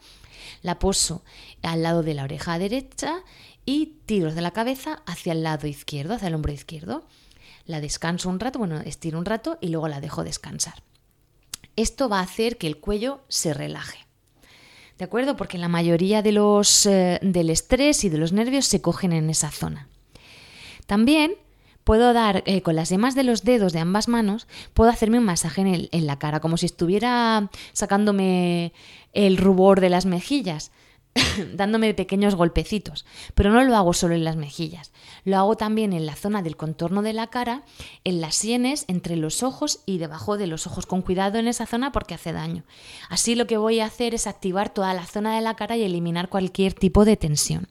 la 0.63 0.79
poso 0.79 1.25
al 1.63 1.83
lado 1.83 2.05
de 2.05 2.15
la 2.15 2.23
oreja 2.23 2.57
derecha 2.57 3.17
y 3.67 3.97
tiro 4.07 4.33
de 4.33 4.41
la 4.41 4.53
cabeza 4.53 5.03
hacia 5.07 5.33
el 5.33 5.43
lado 5.43 5.67
izquierdo, 5.67 6.15
hacia 6.15 6.29
el 6.29 6.37
hombro 6.37 6.53
izquierdo. 6.53 7.05
La 7.67 7.81
descanso 7.81 8.29
un 8.29 8.39
rato, 8.39 8.61
bueno, 8.61 8.81
estiro 8.83 9.19
un 9.19 9.25
rato 9.25 9.59
y 9.61 9.71
luego 9.71 9.89
la 9.89 10.01
dejo 10.01 10.23
descansar. 10.23 10.85
Esto 11.75 12.09
va 12.09 12.21
a 12.21 12.23
hacer 12.23 12.57
que 12.57 12.69
el 12.69 12.79
cuello 12.79 13.21
se 13.27 13.53
relaje. 13.55 14.07
¿De 14.99 15.05
acuerdo? 15.05 15.37
Porque 15.37 15.59
la 15.59 15.67
mayoría 15.67 16.23
de 16.23 16.31
los, 16.31 16.87
eh, 16.87 17.19
del 17.23 17.51
estrés 17.51 18.05
y 18.05 18.09
de 18.09 18.19
los 18.19 18.33
nervios 18.33 18.67
se 18.67 18.81
cogen 18.81 19.13
en 19.13 19.29
esa 19.29 19.51
zona. 19.51 19.89
También 20.87 21.35
puedo 21.85 22.13
dar 22.13 22.43
eh, 22.47 22.63
con 22.63 22.77
las 22.77 22.89
yemas 22.89 23.15
de 23.15 23.23
los 23.23 23.45
dedos 23.45 23.73
de 23.73 23.79
ambas 23.79 24.09
manos, 24.09 24.49
puedo 24.73 24.91
hacerme 24.91 25.19
un 25.19 25.25
masaje 25.25 25.61
en, 25.61 25.89
en, 25.91 26.07
la 26.07 26.19
cara, 26.19 26.41
como 26.41 26.57
si 26.57 26.67
estuviera 26.67 27.51
sacándome 27.73 28.73
el 29.13 29.37
rubor 29.37 29.81
de 29.81 29.91
las 29.91 30.07
mejillas, 30.07 30.73
dándome 31.55 31.95
pequeños 31.95 32.35
golpecitos. 32.35 33.05
Pero 33.35 33.51
no 33.51 33.63
lo 33.63 33.77
hago 33.77 33.93
solo 33.93 34.15
en 34.15 34.25
las 34.25 34.37
mejillas, 34.37 34.93
lo 35.25 35.37
hago 35.37 35.57
también 35.57 35.93
en 35.93 36.07
la 36.07 36.17
zona 36.17 36.43
del 36.43 36.57
contorno 36.57 37.03
de 37.03 37.13
la 37.13 37.29
cara, 37.29 37.63
en 38.05 38.21
las 38.21 38.35
sienes, 38.35 38.85
entre 38.89 39.17
los 39.17 39.43
ojos 39.43 39.81
y 39.87 39.99
debajo 39.99 40.37
de 40.37 40.47
los 40.47 40.67
ojos, 40.67 40.87
con 40.87 41.03
cuidado 41.03 41.39
en 41.39 41.49
esa 41.49 41.67
zona 41.67 41.93
porque 41.93 42.15
hace 42.15 42.33
daño. 42.33 42.65
Así 43.09 43.35
lo 43.35 43.47
que 43.47 43.59
voy 43.59 43.81
a 43.81 43.87
hacer 43.87 44.15
es 44.15 44.27
activar 44.27 44.73
toda 44.73 44.95
la 44.95 45.07
zona 45.07 45.37
de 45.37 45.43
la 45.43 45.55
cara 45.55 45.77
y 45.77 45.85
eliminar 45.85 46.29
cualquier 46.29 46.75
tipo 46.75 47.05
de 47.05 47.17
tensión. 47.17 47.69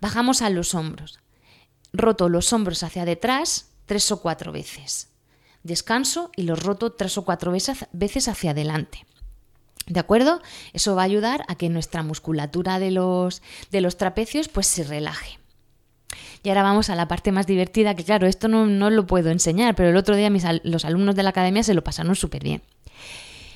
Bajamos 0.00 0.42
a 0.42 0.50
los 0.50 0.74
hombros 0.74 1.21
roto 1.92 2.28
los 2.28 2.52
hombros 2.52 2.82
hacia 2.82 3.04
detrás 3.04 3.70
tres 3.86 4.10
o 4.12 4.20
cuatro 4.20 4.52
veces. 4.52 5.08
Descanso 5.62 6.30
y 6.36 6.42
los 6.42 6.62
roto 6.62 6.92
tres 6.92 7.18
o 7.18 7.24
cuatro 7.24 7.52
veces 7.52 8.28
hacia 8.28 8.50
adelante. 8.50 9.06
¿De 9.86 10.00
acuerdo? 10.00 10.40
Eso 10.72 10.94
va 10.94 11.02
a 11.02 11.06
ayudar 11.06 11.44
a 11.48 11.56
que 11.56 11.68
nuestra 11.68 12.02
musculatura 12.02 12.78
de 12.78 12.90
los, 12.90 13.42
de 13.70 13.80
los 13.80 13.96
trapecios 13.96 14.48
pues 14.48 14.66
se 14.66 14.84
relaje. 14.84 15.38
Y 16.42 16.48
ahora 16.48 16.62
vamos 16.62 16.90
a 16.90 16.96
la 16.96 17.08
parte 17.08 17.32
más 17.32 17.46
divertida, 17.46 17.94
que 17.94 18.04
claro, 18.04 18.26
esto 18.26 18.48
no, 18.48 18.66
no 18.66 18.90
lo 18.90 19.06
puedo 19.06 19.30
enseñar, 19.30 19.74
pero 19.74 19.90
el 19.90 19.96
otro 19.96 20.16
día 20.16 20.30
los 20.64 20.84
alumnos 20.84 21.14
de 21.14 21.22
la 21.22 21.30
academia 21.30 21.62
se 21.62 21.74
lo 21.74 21.84
pasaron 21.84 22.16
súper 22.16 22.42
bien. 22.42 22.62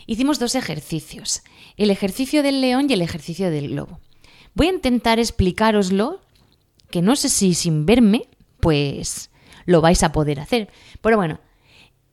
Hicimos 0.07 0.39
dos 0.39 0.55
ejercicios, 0.55 1.43
el 1.77 1.91
ejercicio 1.91 2.45
del 2.45 2.61
león 2.61 2.87
y 2.89 2.93
el 2.93 3.03
ejercicio 3.03 3.51
del 3.51 3.71
globo. 3.71 3.99
Voy 4.55 4.69
a 4.69 4.73
intentar 4.73 5.19
explicároslo 5.19 6.21
que 6.91 7.03
no 7.03 7.17
sé 7.17 7.29
si 7.29 7.55
sin 7.55 7.87
verme, 7.87 8.29
pues 8.61 9.31
lo 9.65 9.81
vais 9.81 10.03
a 10.03 10.13
poder 10.13 10.41
hacer. 10.41 10.71
Pero 11.01 11.17
bueno, 11.17 11.41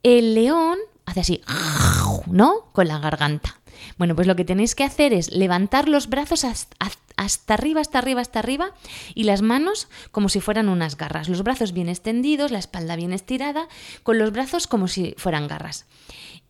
el 0.04 0.36
león 0.36 0.78
hace 1.06 1.22
así, 1.22 1.42
¿no? 2.28 2.72
Con 2.74 2.88
la 2.88 3.00
garganta. 3.00 3.60
Bueno, 3.98 4.16
pues 4.16 4.28
lo 4.28 4.36
que 4.36 4.46
tenéis 4.46 4.76
que 4.76 4.84
hacer 4.84 5.14
es 5.14 5.32
levantar 5.32 5.90
los 5.90 6.08
brazos 6.08 6.46
hasta, 6.46 7.54
arriba, 7.54 7.82
hasta 7.82 8.00
arriba, 8.00 8.22
hasta 8.22 8.40
arriba 8.40 8.74
y 9.14 9.24
las 9.24 9.42
manos 9.42 9.88
como 10.12 10.30
si 10.30 10.40
fueran 10.40 10.70
unas 10.70 10.98
garras. 10.98 11.30
Los 11.30 11.44
brazos 11.44 11.74
bien 11.74 11.90
extendidos, 11.90 12.52
la 12.52 12.60
espalda 12.60 12.96
bien 12.96 13.14
estirada, 13.14 13.68
con 14.04 14.18
los 14.18 14.32
brazos 14.32 14.68
como 14.68 14.88
si 14.88 15.16
fueran 15.18 15.48
garras. 15.48 15.86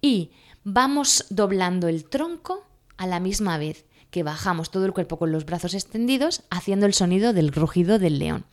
Y 0.01 0.31
vamos 0.63 1.25
doblando 1.29 1.87
el 1.87 2.05
tronco 2.05 2.65
a 2.97 3.07
la 3.07 3.19
misma 3.19 3.57
vez 3.57 3.85
que 4.13 4.21
bajamos 4.21 4.69
todo 4.69 4.85
el 4.85 4.93
cuerpo 4.93 5.17
con 5.17 5.31
los 5.31 5.43
brazos 5.43 5.73
extendidos, 5.73 6.43
haciendo 6.51 6.85
el 6.85 6.93
sonido 6.93 7.33
del 7.33 7.51
rugido 7.51 7.97
del 7.97 8.19
león. 8.19 8.45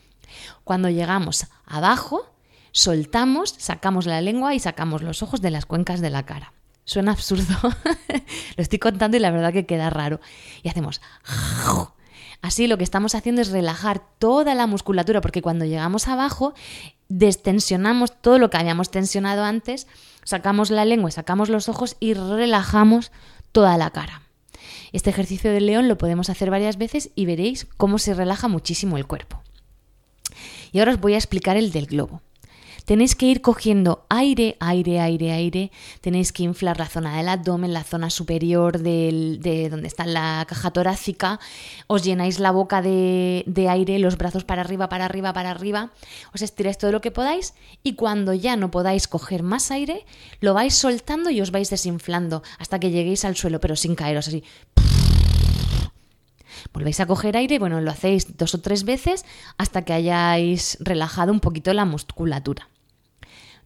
Cuando 0.65 0.89
llegamos 0.89 1.49
abajo, 1.67 2.35
soltamos, 2.73 3.55
sacamos 3.59 4.07
la 4.07 4.23
lengua 4.23 4.55
y 4.55 4.59
sacamos 4.59 5.03
los 5.03 5.23
ojos 5.23 5.43
de 5.43 5.51
las 5.51 5.67
cuencas 5.67 6.01
de 6.01 6.09
la 6.09 6.25
cara. 6.25 6.55
Suena 6.85 7.13
absurdo, 7.13 7.55
lo 8.57 8.63
estoy 8.63 8.79
contando 8.79 9.19
y 9.19 9.21
la 9.21 9.31
verdad 9.31 9.53
que 9.53 9.67
queda 9.67 9.91
raro. 9.91 10.19
Y 10.63 10.71
hacemos... 10.71 11.03
Así 12.43 12.67
lo 12.67 12.79
que 12.79 12.85
estamos 12.85 13.15
haciendo 13.15 13.43
es 13.43 13.51
relajar 13.51 14.01
toda 14.19 14.55
la 14.55 14.67
musculatura, 14.67 15.21
porque 15.21 15.43
cuando 15.43 15.67
llegamos 15.67 16.09
abajo, 16.09 16.55
destensionamos 17.11 18.19
todo 18.23 18.39
lo 18.39 18.49
que 18.49 18.57
habíamos 18.57 18.91
tensionado 18.91 19.45
antes, 19.45 19.87
sacamos 20.25 20.71
la 20.71 20.87
lengua, 20.87 21.11
sacamos 21.11 21.51
los 21.51 21.69
ojos 21.69 21.99
y 22.01 22.15
relajamos 22.15 23.13
toda 23.53 23.77
la 23.77 23.91
cara. 23.91 24.23
Este 24.93 25.11
ejercicio 25.11 25.53
del 25.53 25.67
león 25.67 25.89
lo 25.89 25.99
podemos 25.99 26.31
hacer 26.31 26.51
varias 26.51 26.77
veces 26.77 27.11
y 27.15 27.27
veréis 27.27 27.67
cómo 27.77 27.99
se 27.99 28.15
relaja 28.15 28.49
muchísimo 28.49 28.97
el 28.97 29.07
cuerpo. 29.07 29.43
Y 30.73 30.79
ahora 30.79 30.93
os 30.93 31.01
voy 31.01 31.15
a 31.15 31.19
explicar 31.19 31.57
el 31.57 31.73
del 31.73 31.87
globo. 31.87 32.23
Tenéis 32.91 33.15
que 33.15 33.27
ir 33.27 33.41
cogiendo 33.41 34.05
aire, 34.09 34.57
aire, 34.59 34.99
aire, 34.99 35.31
aire. 35.31 35.71
Tenéis 36.01 36.33
que 36.33 36.43
inflar 36.43 36.77
la 36.77 36.89
zona 36.89 37.17
del 37.17 37.29
abdomen, 37.29 37.73
la 37.73 37.85
zona 37.85 38.11
superior 38.11 38.81
de 38.81 39.69
donde 39.71 39.87
está 39.87 40.07
la 40.07 40.45
caja 40.49 40.73
torácica. 40.73 41.39
Os 41.87 42.03
llenáis 42.03 42.41
la 42.41 42.51
boca 42.51 42.83
de, 42.83 43.45
de 43.47 43.69
aire, 43.69 44.01
los 44.01 44.19
brazos 44.19 44.43
para 44.43 44.63
arriba, 44.63 44.89
para 44.89 45.05
arriba, 45.05 45.33
para 45.33 45.53
arriba. 45.53 45.93
Os 46.35 46.43
estiráis 46.43 46.79
todo 46.79 46.91
lo 46.91 47.01
que 47.01 47.13
podáis 47.13 47.55
y 47.85 47.95
cuando 47.95 48.35
ya 48.35 48.57
no 48.57 48.73
podáis 48.73 49.07
coger 49.07 49.45
más 49.45 49.71
aire, 49.71 50.05
lo 50.41 50.53
vais 50.53 50.75
soltando 50.75 51.31
y 51.31 51.41
os 51.41 51.53
vais 51.53 51.71
desinflando 51.71 52.43
hasta 52.59 52.81
que 52.81 52.91
lleguéis 52.91 53.25
al 53.25 53.37
suelo, 53.37 53.61
pero 53.61 53.77
sin 53.77 53.95
caeros 53.95 54.27
así. 54.27 54.43
Volvéis 56.73 56.99
a 56.99 57.07
coger 57.07 57.37
aire, 57.37 57.61
bueno, 57.61 57.81
lo 57.81 57.93
hacéis 57.93 58.37
dos 58.37 58.53
o 58.57 58.61
tres 58.61 58.83
veces 58.83 59.25
hasta 59.59 59.85
que 59.85 59.93
hayáis 59.93 60.77
relajado 60.81 61.31
un 61.31 61.39
poquito 61.39 61.73
la 61.73 61.85
musculatura. 61.85 62.70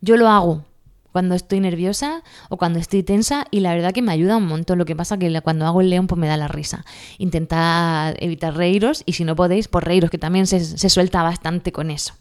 Yo 0.00 0.16
lo 0.16 0.28
hago 0.28 0.64
cuando 1.12 1.34
estoy 1.34 1.60
nerviosa 1.60 2.22
o 2.48 2.56
cuando 2.56 2.78
estoy 2.78 3.02
tensa 3.02 3.46
y 3.50 3.60
la 3.60 3.74
verdad 3.74 3.92
que 3.92 4.02
me 4.02 4.12
ayuda 4.12 4.36
un 4.36 4.46
montón. 4.46 4.78
Lo 4.78 4.84
que 4.84 4.96
pasa 4.96 5.18
que 5.18 5.40
cuando 5.42 5.66
hago 5.66 5.80
el 5.80 5.90
león 5.90 6.06
pues 6.06 6.18
me 6.18 6.26
da 6.26 6.36
la 6.36 6.48
risa. 6.48 6.84
Intentad 7.18 8.14
evitar 8.18 8.56
reíros 8.56 9.02
y 9.06 9.12
si 9.12 9.24
no 9.24 9.36
podéis, 9.36 9.68
pues 9.68 9.84
reíros, 9.84 10.10
que 10.10 10.18
también 10.18 10.46
se, 10.46 10.60
se 10.60 10.88
suelta 10.90 11.22
bastante 11.22 11.72
con 11.72 11.90
eso. 11.90 12.14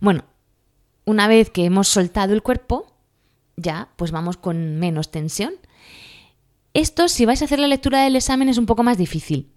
Bueno, 0.00 0.24
una 1.04 1.28
vez 1.28 1.50
que 1.50 1.64
hemos 1.64 1.88
soltado 1.88 2.32
el 2.32 2.42
cuerpo, 2.42 2.86
ya 3.56 3.88
pues 3.96 4.10
vamos 4.10 4.36
con 4.36 4.78
menos 4.78 5.10
tensión 5.10 5.54
esto, 6.74 7.06
si 7.06 7.24
vais 7.24 7.40
a 7.40 7.44
hacer 7.44 7.60
la 7.60 7.68
lectura 7.68 8.02
del 8.02 8.16
examen, 8.16 8.48
es 8.48 8.58
un 8.58 8.66
poco 8.66 8.82
más 8.82 8.98
difícil. 8.98 9.48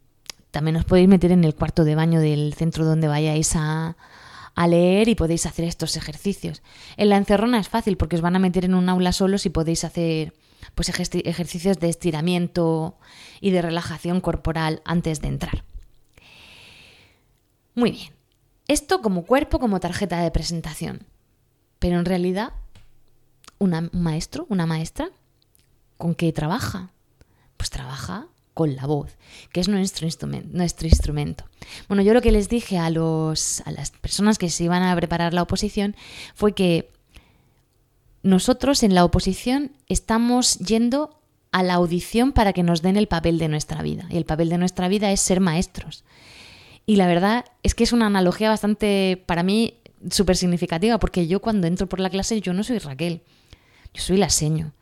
También 0.52 0.76
os 0.76 0.86
podéis 0.86 1.08
meter 1.08 1.32
en 1.32 1.44
el 1.44 1.56
cuarto 1.56 1.84
de 1.84 1.96
baño 1.96 2.20
del 2.20 2.54
centro 2.54 2.86
donde 2.86 3.08
vayáis 3.08 3.56
a, 3.56 3.98
leer 4.66 5.08
y 5.08 5.14
podéis 5.14 5.46
hacer 5.46 5.66
estos 5.66 5.96
ejercicios. 5.98 6.64
En 6.98 7.10
la 7.10 7.18
encerrona 7.18 7.60
es 7.60 7.70
fácil 7.70 7.98
porque 7.98 8.16
os 8.16 8.24
van 8.24 8.36
a 8.36 8.40
meter 8.40 8.66
en 8.66 8.74
un 8.74 8.90
aula 8.90 9.12
solos 9.12 9.46
y 9.46 9.52
podéis 9.52 9.84
hacer 9.84 10.34
pues, 10.74 10.90
ejercicios 10.90 11.80
de 11.80 11.90
estiramiento 11.90 12.98
y 13.40 13.52
de 13.52 13.62
relajación 13.62 14.20
corporal 14.20 14.82
antes 14.84 15.22
de 15.22 15.28
entrar. 15.28 15.64
Muy 17.76 17.92
bien. 17.92 18.14
Esto 18.68 19.02
como 19.04 19.24
cuerpo, 19.24 19.60
como 19.60 19.80
tarjeta 19.80 20.20
de 20.22 20.32
presentación. 20.32 21.06
Pero 21.78 22.00
en 22.00 22.06
realidad, 22.06 22.54
un 23.60 23.92
maestro, 23.94 24.48
una 24.50 24.66
maestra, 24.66 25.10
¿con 25.98 26.16
qué 26.16 26.34
trabaja? 26.34 26.90
Pues 27.56 27.70
trabaja 27.70 28.28
con 28.58 28.76
la 28.76 28.88
voz, 28.88 29.16
que 29.52 29.60
es 29.60 29.68
nuestro 29.68 30.08
instrumento, 30.08 30.50
nuestro 30.52 30.88
instrumento. 30.88 31.44
Bueno, 31.88 32.02
yo 32.02 32.16
lo 32.16 32.24
que 32.24 32.32
les 32.32 32.50
dije 32.50 32.80
a, 32.80 32.90
los, 32.90 33.62
a 33.68 33.72
las 33.72 33.92
personas 33.92 34.40
que 34.40 34.50
se 34.50 34.64
iban 34.64 34.82
a 34.82 34.96
preparar 34.96 35.32
la 35.32 35.44
oposición 35.44 35.96
fue 36.34 36.54
que 36.54 36.90
nosotros 38.24 38.82
en 38.82 38.96
la 38.96 39.06
oposición 39.06 39.74
estamos 39.90 40.58
yendo 40.58 41.22
a 41.52 41.62
la 41.62 41.76
audición 41.76 42.32
para 42.32 42.52
que 42.52 42.64
nos 42.64 42.82
den 42.82 42.98
el 42.98 43.08
papel 43.08 43.38
de 43.38 43.48
nuestra 43.48 43.84
vida. 43.84 44.08
Y 44.10 44.18
el 44.18 44.26
papel 44.26 44.50
de 44.50 44.58
nuestra 44.58 44.88
vida 44.88 45.12
es 45.12 45.22
ser 45.22 45.40
maestros. 45.40 46.04
Y 46.88 46.96
la 46.96 47.06
verdad 47.06 47.46
es 47.62 47.76
que 47.76 47.84
es 47.84 47.94
una 47.94 48.08
analogía 48.08 48.50
bastante, 48.50 49.24
para 49.28 49.44
mí, 49.44 49.76
súper 50.10 50.36
significativa, 50.36 50.98
porque 50.98 51.28
yo 51.28 51.42
cuando 51.42 51.68
entro 51.68 51.86
por 51.86 52.00
la 52.00 52.10
clase, 52.10 52.42
yo 52.42 52.54
no 52.54 52.64
soy 52.64 52.80
Raquel, 52.80 53.22
yo 53.94 54.02
soy 54.02 54.18
la 54.18 54.32
seño. 54.32 54.74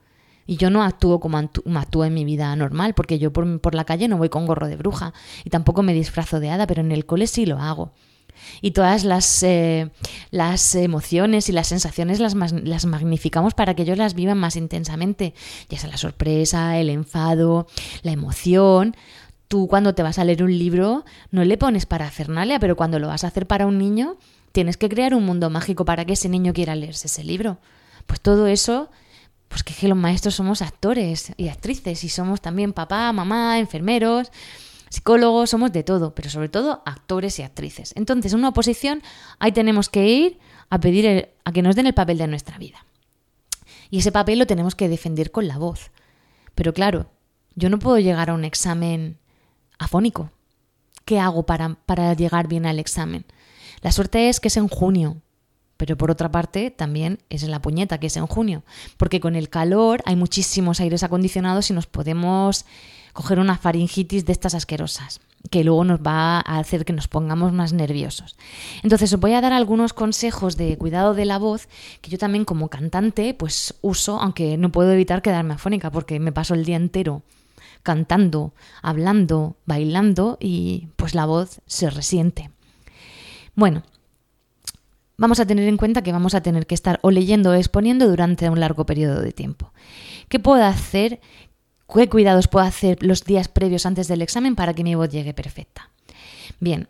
Y 0.48 0.58
yo 0.58 0.70
no 0.70 0.84
actúo 0.84 1.20
como 1.20 1.38
actúo 1.38 2.06
en 2.06 2.14
mi 2.14 2.24
vida 2.24 2.56
normal, 2.56 2.94
porque 2.94 3.18
yo 3.18 3.34
por, 3.34 3.76
la 3.76 3.86
calle 3.86 4.08
no 4.08 4.18
voy 4.18 4.30
con 4.30 4.46
gorro 4.46 4.68
de 4.68 4.76
bruja 4.76 5.14
y 5.44 5.50
tampoco 5.50 5.82
me 5.82 5.94
disfrazo 5.94 6.40
de 6.40 6.52
hada, 6.52 6.68
pero 6.68 6.82
en 6.82 6.92
el 6.92 7.06
cole 7.06 7.28
sí 7.28 7.46
lo 7.46 7.58
hago. 7.60 7.94
Y 8.62 8.72
todas 8.72 9.06
las, 9.06 9.44
eh, 9.44 9.90
las 10.30 10.76
emociones 10.76 11.50
y 11.50 11.52
las 11.52 11.68
sensaciones 11.68 12.20
las, 12.20 12.36
las 12.36 12.86
magnificamos 12.86 13.54
para 13.54 13.74
que 13.74 13.84
ellos 13.84 13.98
las 13.98 14.14
vivan 14.14 14.38
más 14.38 14.56
intensamente, 14.56 15.34
ya 15.70 15.80
sea 15.80 15.90
la 15.90 15.98
sorpresa, 15.98 16.78
el 16.78 16.90
enfado, 16.90 17.66
la 18.04 18.12
emoción. 18.12 18.96
Tú 19.48 19.68
cuando 19.68 19.96
te 19.96 20.04
vas 20.04 20.20
a 20.20 20.26
leer 20.26 20.44
un 20.44 20.58
libro 20.58 21.06
no 21.32 21.44
le 21.44 21.58
pones 21.58 21.86
para 21.86 22.12
Fernalia, 22.12 22.60
pero 22.60 22.76
cuando 22.76 23.00
lo 23.00 23.08
vas 23.08 23.24
a 23.24 23.28
hacer 23.28 23.48
para 23.48 23.66
un 23.66 23.78
niño, 23.78 24.18
tienes 24.52 24.78
que 24.78 24.90
crear 24.90 25.16
un 25.16 25.26
mundo 25.26 25.50
mágico 25.50 25.86
para 25.86 26.06
que 26.06 26.14
ese 26.14 26.30
niño 26.30 26.54
quiera 26.54 26.76
leerse 26.76 27.08
ese 27.08 27.24
libro. 27.24 27.58
Pues 28.06 28.22
todo 28.22 28.48
eso 28.48 28.90
pues 29.56 29.78
que, 29.78 29.88
los 29.88 29.98
maestros 29.98 30.36
somos 30.36 30.62
actores 30.62 31.32
y 31.38 31.48
actrices 31.48 32.04
y 32.04 32.10
somos 32.10 32.42
también 32.42 32.74
papá, 32.74 33.14
mamá, 33.14 33.58
enfermeros, 33.58 34.30
psicólogos, 34.90 35.50
somos 35.50 35.72
de 35.72 35.82
todo, 35.82 36.14
pero 36.14 36.30
sobre 36.30 36.50
todo 36.50 36.84
actores 36.86 37.40
y 37.40 37.44
actrices. 37.44 37.94
Entonces, 37.96 38.34
en 38.34 38.40
una 38.40 38.50
oposición, 38.50 39.02
ahí 39.40 39.54
tenemos 39.54 39.88
que 39.88 40.10
ir 40.10 40.40
a 40.70 40.82
pedir 40.82 41.30
a 41.46 41.52
que 41.54 41.62
nos 41.62 41.78
den 41.78 41.88
el 41.88 41.94
papel 41.94 42.18
de 42.18 42.28
nuestra 42.28 42.58
vida. 42.58 42.86
Y 43.90 44.00
ese 44.00 44.12
papel 44.12 44.40
lo 44.40 44.46
tenemos 44.46 44.76
que 44.76 44.90
defender 44.90 45.32
con 45.32 45.48
la 45.48 45.58
voz. 45.58 45.92
Pero 46.54 46.74
claro, 46.74 47.10
yo 47.56 47.70
no 47.70 47.80
puedo 47.80 47.98
llegar 48.00 48.30
a 48.32 48.34
un 48.34 48.44
examen 48.44 49.20
afónico. 49.80 50.32
¿Qué 51.06 51.18
hago 51.18 51.46
para, 51.46 51.76
para 51.86 52.14
llegar 52.14 52.50
bien 52.50 52.66
al 52.66 52.80
examen? 52.80 53.24
La 53.80 53.94
suerte 53.94 54.28
es 54.28 54.42
que 54.42 54.50
es 54.50 54.58
en 54.58 54.68
junio, 54.68 55.22
pero 55.78 55.98
por 55.98 56.12
otra 56.12 56.32
parte, 56.32 56.72
también 56.72 57.20
es 57.30 57.44
en 57.44 57.52
la 57.52 57.62
puñeta, 57.62 58.00
que 58.00 58.08
es 58.08 58.18
en 58.18 58.28
junio, 58.28 58.64
porque 58.98 59.20
con 59.20 59.36
el 59.36 59.50
calor 59.50 60.02
hay 60.06 60.16
muchísimos 60.16 60.80
aires 60.80 61.04
acondicionados 61.04 61.70
y 61.70 61.74
nos 61.74 61.88
podemos 61.88 62.66
coger 63.14 63.40
una 63.40 63.58
faringitis 63.58 64.26
de 64.26 64.34
estas 64.34 64.56
asquerosas, 64.56 65.22
que 65.50 65.64
luego 65.64 65.86
nos 65.86 66.02
va 66.02 66.38
a 66.40 66.60
hacer 66.60 66.84
que 66.86 66.94
nos 66.94 67.08
pongamos 67.08 67.54
más 67.54 67.72
nerviosos. 67.72 68.36
Entonces 68.84 69.14
os 69.14 69.20
voy 69.20 69.34
a 69.34 69.42
dar 69.42 69.54
algunos 69.54 69.94
consejos 69.94 70.58
de 70.58 70.78
cuidado 70.78 71.14
de 71.14 71.26
la 71.26 71.38
voz 71.38 71.68
que 72.02 72.10
yo 72.10 72.18
también 72.18 72.46
como 72.46 72.70
cantante 72.70 73.34
pues 73.34 73.76
uso, 73.82 74.20
aunque 74.20 74.58
no 74.58 74.72
puedo 74.72 74.92
evitar 74.92 75.22
quedarme 75.22 75.54
afónica 75.54 75.92
porque 75.92 76.20
me 76.20 76.32
paso 76.32 76.54
el 76.56 76.66
día 76.66 76.76
entero 76.76 77.24
cantando, 77.84 78.54
hablando, 78.82 79.58
bailando 79.68 80.38
y 80.42 80.88
pues 80.96 81.14
la 81.14 81.28
voz 81.28 81.62
se 81.68 81.90
resiente. 81.92 82.50
Bueno, 83.54 83.84
vamos 85.18 85.40
a 85.40 85.46
tener 85.46 85.68
en 85.68 85.78
cuenta 85.78 86.02
que 86.02 86.12
vamos 86.12 86.36
a 86.36 86.42
tener 86.42 86.68
que 86.68 86.76
estar 86.76 87.00
o 87.02 87.12
leyendo 87.12 87.52
o 87.52 87.54
exponiendo 87.54 88.08
durante 88.08 88.50
un 88.50 88.60
largo 88.60 88.86
periodo 88.86 89.22
de 89.22 89.32
tiempo. 89.32 89.74
¿Qué 90.30 90.40
puedo 90.40 90.64
hacer? 90.64 91.20
¿Qué 91.94 92.10
cuidados 92.10 92.48
puedo 92.48 92.66
hacer 92.66 93.02
los 93.02 93.24
días 93.24 93.48
previos 93.48 93.86
antes 93.86 94.08
del 94.08 94.22
examen 94.22 94.56
para 94.56 94.74
que 94.74 94.84
mi 94.84 94.96
voz 94.96 95.10
llegue 95.10 95.34
perfecta? 95.34 95.90
Bien, 96.60 96.88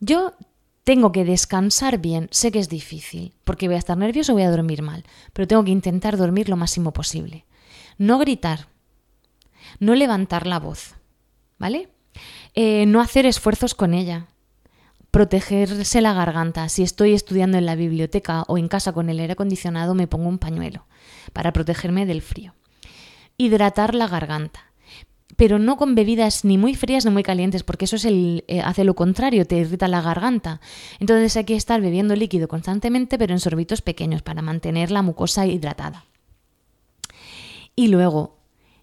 yo 0.00 0.34
tengo 0.84 1.12
que 1.12 1.24
descansar 1.24 1.98
bien, 1.98 2.28
sé 2.30 2.50
que 2.50 2.58
es 2.58 2.68
difícil, 2.68 3.32
porque 3.44 3.68
voy 3.68 3.76
a 3.76 3.78
estar 3.78 3.96
nervioso 3.96 4.32
o 4.32 4.34
voy 4.34 4.42
a 4.42 4.50
dormir 4.50 4.82
mal, 4.82 5.04
pero 5.32 5.46
tengo 5.46 5.64
que 5.64 5.70
intentar 5.70 6.16
dormir 6.16 6.48
lo 6.48 6.56
máximo 6.56 6.92
posible. 6.92 7.44
No 7.98 8.18
gritar, 8.18 8.66
no 9.78 9.94
levantar 9.94 10.46
la 10.46 10.58
voz, 10.58 10.94
¿vale? 11.58 11.88
Eh, 12.54 12.86
no 12.86 13.00
hacer 13.00 13.26
esfuerzos 13.26 13.74
con 13.74 13.94
ella, 13.94 14.26
protegerse 15.10 16.00
la 16.00 16.12
garganta. 16.12 16.68
Si 16.68 16.82
estoy 16.82 17.12
estudiando 17.14 17.58
en 17.58 17.66
la 17.66 17.74
biblioteca 17.74 18.44
o 18.46 18.58
en 18.58 18.68
casa 18.68 18.92
con 18.92 19.10
el 19.10 19.18
aire 19.18 19.32
acondicionado, 19.32 19.94
me 19.94 20.06
pongo 20.06 20.28
un 20.28 20.38
pañuelo 20.38 20.86
para 21.32 21.52
protegerme 21.52 22.06
del 22.06 22.22
frío. 22.22 22.54
Hidratar 23.36 23.94
la 23.94 24.06
garganta. 24.06 24.66
Pero 25.36 25.58
no 25.58 25.76
con 25.76 25.94
bebidas 25.94 26.44
ni 26.44 26.58
muy 26.58 26.74
frías 26.74 27.04
ni 27.04 27.10
muy 27.10 27.22
calientes, 27.22 27.62
porque 27.62 27.86
eso 27.86 27.96
es 27.96 28.04
el, 28.04 28.44
eh, 28.46 28.60
hace 28.60 28.84
lo 28.84 28.94
contrario, 28.94 29.46
te 29.46 29.56
irrita 29.56 29.88
la 29.88 30.02
garganta. 30.02 30.60
Entonces 30.98 31.36
hay 31.36 31.44
que 31.44 31.56
estar 31.56 31.80
bebiendo 31.80 32.14
líquido 32.14 32.46
constantemente, 32.48 33.16
pero 33.16 33.32
en 33.32 33.40
sorbitos 33.40 33.80
pequeños, 33.80 34.22
para 34.22 34.42
mantener 34.42 34.90
la 34.90 35.02
mucosa 35.02 35.46
hidratada. 35.46 36.04
Y 37.74 37.88
luego, 37.88 38.36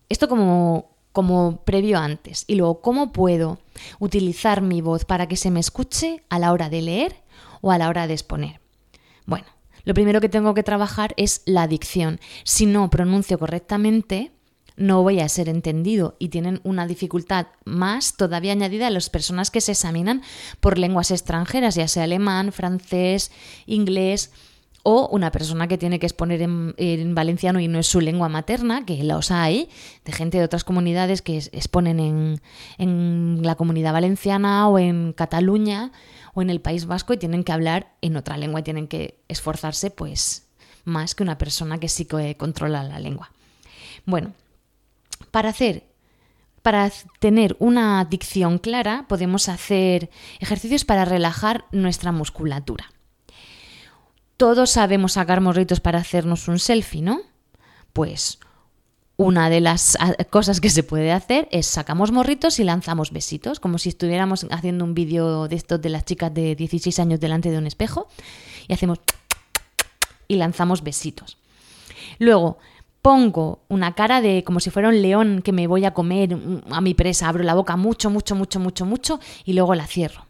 esto 0.09 0.27
como 0.27 0.96
como 1.17 1.61
previo 1.65 1.97
antes. 1.97 2.43
Y 2.45 2.53
luego, 2.53 2.79
¿cómo 2.79 3.11
puedo 3.11 3.57
utilizar 3.97 4.61
mi 4.61 4.81
voz 4.81 5.03
para 5.03 5.27
que 5.27 5.35
se 5.35 5.49
me 5.49 5.59
escuche 5.59 6.21
a 6.29 6.37
la 6.37 6.51
hora 6.51 6.69
de 6.69 6.83
leer 6.83 7.15
o 7.61 7.71
a 7.71 7.79
la 7.79 7.89
hora 7.89 8.05
de 8.05 8.13
exponer? 8.13 8.61
Bueno, 9.25 9.47
lo 9.83 9.95
primero 9.95 10.21
que 10.21 10.29
tengo 10.29 10.53
que 10.53 10.61
trabajar 10.61 11.15
es 11.17 11.41
la 11.45 11.67
dicción. 11.67 12.19
Si 12.43 12.67
no 12.67 12.91
pronuncio 12.91 13.39
correctamente, 13.39 14.31
no 14.75 15.01
voy 15.01 15.19
a 15.19 15.27
ser 15.27 15.49
entendido 15.49 16.15
y 16.19 16.29
tienen 16.29 16.61
una 16.63 16.85
dificultad 16.85 17.47
más 17.65 18.15
todavía 18.15 18.51
añadida 18.51 18.85
a 18.85 18.91
las 18.91 19.09
personas 19.09 19.49
que 19.49 19.59
se 19.59 19.71
examinan 19.71 20.21
por 20.59 20.77
lenguas 20.77 21.09
extranjeras, 21.09 21.73
ya 21.73 21.87
sea 21.87 22.03
alemán, 22.03 22.51
francés, 22.51 23.31
inglés 23.65 24.31
o 24.89 25.09
una 25.09 25.31
persona 25.31 25.67
que 25.67 25.77
tiene 25.77 25.99
que 25.99 26.05
exponer 26.05 26.41
en, 26.41 27.13
valenciano 27.13 27.59
y 27.59 27.67
no 27.67 27.77
es 27.77 27.87
su 27.87 27.99
lengua 27.99 28.29
materna, 28.29 28.85
que 28.85 29.03
los 29.03 29.31
hay, 29.31 29.67
de 30.05 30.13
gente 30.13 30.37
de 30.37 30.45
otras 30.45 30.63
comunidades 30.63 31.21
que 31.21 31.37
exponen 31.37 31.99
en, 31.99 32.41
en 32.77 33.41
la 33.43 33.55
comunidad 33.55 33.91
valenciana 33.91 34.69
o 34.69 34.79
en 34.79 35.11
Cataluña 35.11 35.91
o 36.33 36.41
en 36.41 36.49
el 36.49 36.61
País 36.61 36.85
Vasco 36.85 37.11
y 37.11 37.17
tienen 37.17 37.43
que 37.43 37.51
hablar 37.51 37.95
en 38.01 38.15
otra 38.15 38.37
lengua 38.37 38.61
y 38.61 38.63
tienen 38.63 38.87
que 38.87 39.19
esforzarse 39.27 39.91
pues 39.91 40.47
más 40.85 41.15
que 41.15 41.23
una 41.23 41.37
persona 41.37 41.81
que 41.81 41.89
sí 41.89 42.05
que 42.05 42.37
controla 42.37 42.81
la 42.83 42.99
lengua. 42.99 43.33
Bueno, 44.05 44.31
para 45.31 45.49
hacer 45.49 45.83
para 46.61 46.89
tener 47.19 47.57
una 47.59 48.05
dicción 48.05 48.57
clara 48.57 49.03
podemos 49.09 49.49
hacer 49.49 50.09
ejercicios 50.39 50.85
para 50.85 51.03
relajar 51.03 51.65
nuestra 51.73 52.13
musculatura 52.13 52.85
todos 54.37 54.69
sabemos 54.69 55.13
sacar 55.13 55.41
morritos 55.41 55.79
para 55.79 55.99
hacernos 55.99 56.47
un 56.47 56.59
selfie, 56.59 57.01
¿no? 57.01 57.21
Pues 57.91 58.39
una 59.17 59.49
de 59.49 59.61
las 59.61 59.97
ah, 59.99 60.13
cosas 60.29 60.61
que 60.61 60.69
se 60.69 60.83
puede 60.83 61.11
hacer 61.11 61.47
es 61.51 61.65
sacamos 61.65 62.11
morritos 62.11 62.59
y 62.59 62.63
lanzamos 62.63 63.11
besitos, 63.11 63.59
como 63.59 63.79
si 63.79 63.89
estuviéramos 63.89 64.45
haciendo 64.51 64.85
un 64.85 64.93
vídeo 64.93 65.47
de 65.47 65.55
estos 65.55 65.81
de 65.81 65.89
las 65.89 66.05
chicas 66.05 66.31
de 66.33 66.55
16 66.55 66.99
años 66.99 67.19
delante 67.19 67.49
de 67.49 67.57
un 67.57 67.65
espejo 67.65 68.07
y 68.67 68.73
hacemos 68.73 68.99
y 70.27 70.35
lanzamos 70.35 70.83
besitos. 70.83 71.39
Luego 72.19 72.59
pongo 73.01 73.63
una 73.69 73.95
cara 73.95 74.21
de 74.21 74.43
como 74.43 74.59
si 74.59 74.69
fuera 74.69 74.89
un 74.89 75.01
león 75.01 75.41
que 75.41 75.51
me 75.51 75.65
voy 75.65 75.85
a 75.85 75.95
comer 75.95 76.35
mm, 76.35 76.71
a 76.71 76.81
mi 76.81 76.93
presa, 76.93 77.27
abro 77.27 77.43
la 77.43 77.55
boca 77.55 77.75
mucho, 77.75 78.11
mucho, 78.11 78.35
mucho, 78.35 78.59
mucho, 78.59 78.85
mucho 78.85 79.19
y 79.45 79.53
luego 79.53 79.73
la 79.73 79.87
cierro. 79.87 80.27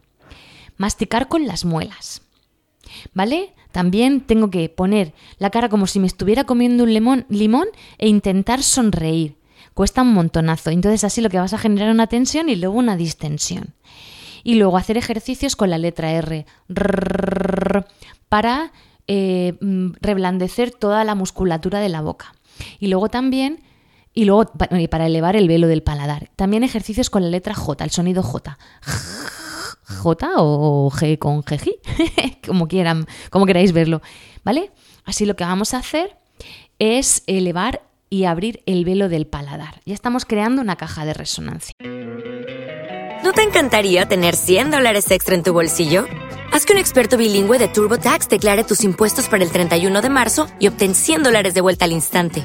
Masticar 0.78 1.28
con 1.28 1.46
las 1.46 1.66
muelas. 1.66 2.22
¿Vale? 3.12 3.52
También 3.72 4.20
tengo 4.22 4.50
que 4.50 4.68
poner 4.68 5.12
la 5.38 5.50
cara 5.50 5.68
como 5.68 5.86
si 5.86 6.00
me 6.00 6.06
estuviera 6.06 6.44
comiendo 6.44 6.84
un 6.84 6.92
limón, 6.92 7.26
limón 7.28 7.68
e 7.98 8.08
intentar 8.08 8.62
sonreír. 8.62 9.36
Cuesta 9.74 10.02
un 10.02 10.12
montonazo. 10.12 10.70
Entonces 10.70 11.04
así 11.04 11.20
lo 11.20 11.30
que 11.30 11.38
vas 11.38 11.52
a 11.52 11.58
generar 11.58 11.90
una 11.90 12.06
tensión 12.06 12.48
y 12.48 12.56
luego 12.56 12.78
una 12.78 12.96
distensión. 12.96 13.74
Y 14.42 14.54
luego 14.54 14.76
hacer 14.76 14.96
ejercicios 14.96 15.56
con 15.56 15.70
la 15.70 15.78
letra 15.78 16.12
R, 16.12 16.46
para 18.28 18.72
reblandecer 19.06 20.70
toda 20.70 21.04
la 21.04 21.14
musculatura 21.14 21.80
de 21.80 21.88
la 21.88 22.00
boca. 22.00 22.34
Y 22.78 22.88
luego 22.88 23.08
también 23.08 23.62
y 24.14 24.24
luego 24.24 24.50
para 24.90 25.06
elevar 25.06 25.36
el 25.36 25.46
velo 25.46 25.68
del 25.68 25.82
paladar. 25.82 26.30
También 26.34 26.64
ejercicios 26.64 27.08
con 27.10 27.22
la 27.22 27.28
letra 27.28 27.54
J, 27.54 27.84
el 27.84 27.90
sonido 27.90 28.22
J. 28.22 28.58
J 29.88 30.28
o 30.36 30.90
G 30.90 31.18
con 31.18 31.42
GJ, 31.42 31.70
como 32.46 32.68
quieran, 32.68 33.06
como 33.30 33.46
queráis 33.46 33.72
verlo, 33.72 34.02
¿vale? 34.44 34.70
Así 35.04 35.24
lo 35.24 35.36
que 35.36 35.44
vamos 35.44 35.74
a 35.74 35.78
hacer 35.78 36.16
es 36.78 37.22
elevar 37.26 37.82
y 38.10 38.24
abrir 38.24 38.62
el 38.66 38.84
velo 38.84 39.08
del 39.08 39.26
paladar. 39.26 39.80
Ya 39.84 39.94
estamos 39.94 40.24
creando 40.24 40.62
una 40.62 40.76
caja 40.76 41.04
de 41.04 41.14
resonancia. 41.14 41.72
¿No 43.24 43.32
te 43.32 43.42
encantaría 43.42 44.06
tener 44.06 44.36
100 44.36 44.70
dólares 44.70 45.10
extra 45.10 45.34
en 45.34 45.42
tu 45.42 45.52
bolsillo? 45.52 46.06
Haz 46.52 46.64
que 46.64 46.72
un 46.72 46.78
experto 46.78 47.16
bilingüe 47.16 47.58
de 47.58 47.68
TurboTax 47.68 48.28
declare 48.28 48.64
tus 48.64 48.84
impuestos 48.84 49.28
para 49.28 49.44
el 49.44 49.50
31 49.50 50.00
de 50.00 50.08
marzo 50.08 50.46
y 50.58 50.68
obtén 50.68 50.94
100 50.94 51.24
dólares 51.24 51.54
de 51.54 51.60
vuelta 51.60 51.84
al 51.84 51.92
instante. 51.92 52.44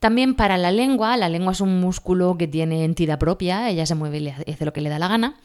También 0.00 0.34
para 0.34 0.56
la 0.56 0.72
lengua, 0.72 1.16
la 1.18 1.28
lengua 1.28 1.52
es 1.52 1.60
un 1.60 1.78
músculo 1.78 2.36
que 2.38 2.48
tiene 2.48 2.84
entidad 2.84 3.18
propia, 3.18 3.68
ella 3.68 3.84
se 3.84 3.94
mueve 3.94 4.18
y 4.18 4.28
hace 4.28 4.64
lo 4.64 4.72
que 4.72 4.80
le 4.80 4.88
da 4.88 4.98
la 4.98 5.08
gana. 5.08 5.38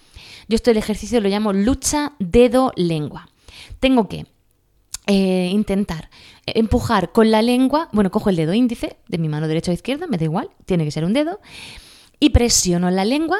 Yo 0.47 0.55
esto 0.55 0.71
el 0.71 0.77
ejercicio 0.77 1.19
lo 1.19 1.27
llamo 1.27 1.51
lucha 1.51 2.13
dedo-lengua. 2.19 3.27
Tengo 3.79 4.07
que 4.07 4.25
eh, 5.07 5.49
intentar 5.51 6.09
empujar 6.45 7.11
con 7.11 7.31
la 7.31 7.41
lengua, 7.41 7.89
bueno, 7.91 8.11
cojo 8.11 8.29
el 8.29 8.37
dedo 8.37 8.53
índice 8.53 8.95
de 9.09 9.17
mi 9.17 9.27
mano 9.27 9.49
derecha 9.49 9.71
o 9.71 9.73
izquierda, 9.73 10.07
me 10.07 10.17
da 10.17 10.23
igual, 10.23 10.49
tiene 10.65 10.85
que 10.85 10.91
ser 10.91 11.03
un 11.03 11.13
dedo, 11.13 11.41
y 12.19 12.29
presiono 12.29 12.89
la 12.91 13.03
lengua 13.03 13.37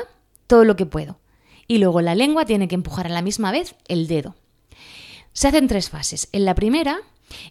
todo 0.47 0.65
lo 0.65 0.75
que 0.75 0.86
puedo. 0.86 1.17
Y 1.65 1.78
luego 1.78 2.01
la 2.01 2.13
lengua 2.13 2.45
tiene 2.45 2.67
que 2.67 2.75
empujar 2.75 3.08
a 3.08 3.10
la 3.10 3.21
misma 3.21 3.51
vez 3.51 3.75
el 3.88 4.08
dedo. 4.08 4.36
Se 5.34 5.47
hacen 5.47 5.67
tres 5.67 5.89
fases. 5.89 6.28
En 6.32 6.45
la 6.45 6.56
primera, 6.56 6.99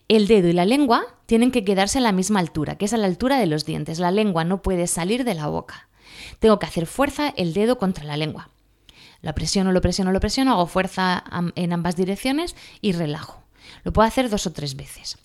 el 0.08 0.26
dedo 0.26 0.48
y 0.48 0.52
la 0.52 0.64
lengua 0.64 1.04
tienen 1.26 1.50
que 1.50 1.64
quedarse 1.64 1.98
a 1.98 2.02
la 2.02 2.12
misma 2.12 2.40
altura, 2.40 2.76
que 2.76 2.84
es 2.84 2.92
a 2.92 2.96
la 2.96 3.06
altura 3.06 3.38
de 3.38 3.46
los 3.46 3.64
dientes. 3.64 3.98
La 3.98 4.10
lengua 4.10 4.44
no 4.44 4.62
puede 4.62 4.86
salir 4.86 5.24
de 5.24 5.34
la 5.34 5.46
boca. 5.46 5.88
Tengo 6.38 6.58
que 6.58 6.66
hacer 6.66 6.86
fuerza 6.86 7.32
el 7.36 7.54
dedo 7.54 7.78
contra 7.78 8.04
la 8.04 8.16
lengua. 8.16 8.50
La 9.20 9.34
presiono, 9.34 9.72
lo 9.72 9.80
presiono, 9.80 10.12
lo 10.12 10.20
presiono, 10.20 10.52
hago 10.52 10.66
fuerza 10.66 11.24
en 11.54 11.72
ambas 11.72 11.96
direcciones 11.96 12.54
y 12.82 12.92
relajo. 12.92 13.42
Lo 13.82 13.92
puedo 13.92 14.06
hacer 14.06 14.28
dos 14.28 14.46
o 14.46 14.52
tres 14.52 14.76
veces. 14.76 15.16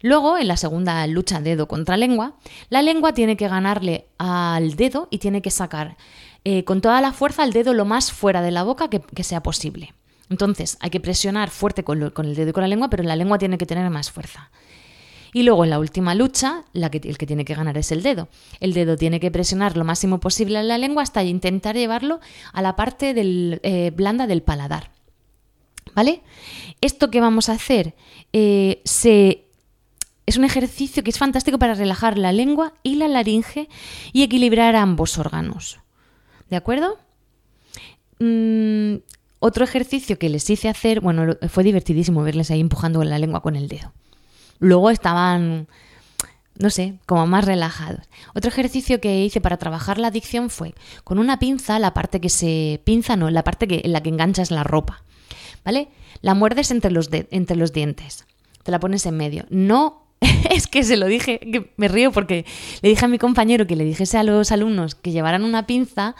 Luego, 0.00 0.38
en 0.38 0.48
la 0.48 0.56
segunda 0.56 1.06
lucha 1.06 1.40
dedo 1.40 1.68
contra 1.68 1.96
lengua, 1.96 2.34
la 2.70 2.82
lengua 2.82 3.12
tiene 3.12 3.36
que 3.36 3.48
ganarle 3.48 4.06
al 4.18 4.74
dedo 4.76 5.08
y 5.10 5.18
tiene 5.18 5.42
que 5.42 5.50
sacar 5.50 5.96
eh, 6.44 6.64
con 6.64 6.80
toda 6.80 7.00
la 7.00 7.12
fuerza 7.12 7.44
el 7.44 7.52
dedo 7.52 7.74
lo 7.74 7.84
más 7.84 8.10
fuera 8.10 8.42
de 8.42 8.50
la 8.50 8.62
boca 8.62 8.88
que 8.88 9.24
sea 9.24 9.42
posible. 9.42 9.94
Entonces, 10.32 10.78
hay 10.80 10.88
que 10.88 10.98
presionar 10.98 11.50
fuerte 11.50 11.84
con, 11.84 12.00
el 12.02 12.34
dedo 12.34 12.48
y 12.48 12.52
con 12.52 12.62
la 12.62 12.68
lengua, 12.68 12.88
pero 12.88 13.02
la 13.02 13.16
lengua 13.16 13.36
tiene 13.36 13.58
que 13.58 13.66
tener 13.66 13.88
más 13.90 14.10
fuerza. 14.10 14.50
Y 15.34 15.42
luego 15.42 15.64
en 15.64 15.70
la 15.70 15.78
última 15.78 16.14
lucha, 16.14 16.64
el 16.72 16.88
que 16.90 17.26
tiene 17.26 17.44
que 17.44 17.54
ganar 17.54 17.76
es 17.76 17.92
el 17.92 18.02
dedo. 18.02 18.28
El 18.58 18.72
dedo 18.72 18.96
tiene 18.96 19.20
que 19.20 19.30
presionar 19.30 19.76
lo 19.76 19.84
máximo 19.84 20.20
posible 20.20 20.58
en 20.58 20.68
la 20.68 20.78
lengua 20.78 21.02
hasta 21.02 21.22
intentar 21.22 21.76
llevarlo 21.76 22.18
a 22.54 22.62
la 22.62 22.76
parte 22.76 23.12
eh, 23.14 23.92
blanda 23.94 24.26
del 24.26 24.42
paladar. 24.42 24.90
¿Vale? 25.94 26.22
Esto 26.80 27.10
que 27.10 27.20
vamos 27.20 27.50
a 27.50 27.52
hacer 27.52 27.94
eh, 28.32 28.80
es 28.84 30.36
un 30.38 30.44
ejercicio 30.44 31.02
que 31.02 31.10
es 31.10 31.18
fantástico 31.18 31.58
para 31.58 31.74
relajar 31.74 32.16
la 32.16 32.32
lengua 32.32 32.72
y 32.82 32.94
la 32.94 33.06
laringe 33.06 33.68
y 34.14 34.22
equilibrar 34.22 34.76
ambos 34.76 35.18
órganos. 35.18 35.80
¿De 36.48 36.56
acuerdo? 36.56 36.98
Mm, 38.18 38.96
otro 39.44 39.64
ejercicio 39.64 40.20
que 40.20 40.28
les 40.28 40.48
hice 40.48 40.68
hacer, 40.68 41.00
bueno, 41.00 41.36
fue 41.48 41.64
divertidísimo 41.64 42.22
verles 42.22 42.52
ahí 42.52 42.60
empujando 42.60 43.02
la 43.02 43.18
lengua 43.18 43.42
con 43.42 43.56
el 43.56 43.66
dedo. 43.66 43.92
Luego 44.60 44.88
estaban, 44.90 45.66
no 46.60 46.70
sé, 46.70 46.94
como 47.06 47.26
más 47.26 47.44
relajados. 47.44 48.08
Otro 48.36 48.50
ejercicio 48.50 49.00
que 49.00 49.24
hice 49.24 49.40
para 49.40 49.56
trabajar 49.56 49.98
la 49.98 50.08
adicción 50.08 50.48
fue 50.48 50.76
con 51.02 51.18
una 51.18 51.40
pinza, 51.40 51.80
la 51.80 51.92
parte 51.92 52.20
que 52.20 52.28
se 52.28 52.80
pinza, 52.84 53.16
no, 53.16 53.30
la 53.30 53.42
parte 53.42 53.66
que, 53.66 53.80
en 53.82 53.90
la 53.90 54.00
que 54.00 54.10
enganchas 54.10 54.52
la 54.52 54.62
ropa, 54.62 55.02
¿vale? 55.64 55.88
La 56.20 56.34
muerdes 56.34 56.70
entre 56.70 56.92
los, 56.92 57.10
entre 57.12 57.56
los 57.56 57.72
dientes, 57.72 58.26
te 58.62 58.70
la 58.70 58.78
pones 58.78 59.06
en 59.06 59.16
medio. 59.16 59.46
No 59.50 60.06
es 60.50 60.68
que 60.68 60.84
se 60.84 60.96
lo 60.96 61.06
dije, 61.06 61.40
me 61.76 61.88
río 61.88 62.12
porque 62.12 62.46
le 62.80 62.90
dije 62.90 63.04
a 63.04 63.08
mi 63.08 63.18
compañero 63.18 63.66
que 63.66 63.74
le 63.74 63.82
dijese 63.84 64.18
a 64.18 64.22
los 64.22 64.52
alumnos 64.52 64.94
que 64.94 65.10
llevaran 65.10 65.42
una 65.42 65.66
pinza 65.66 66.14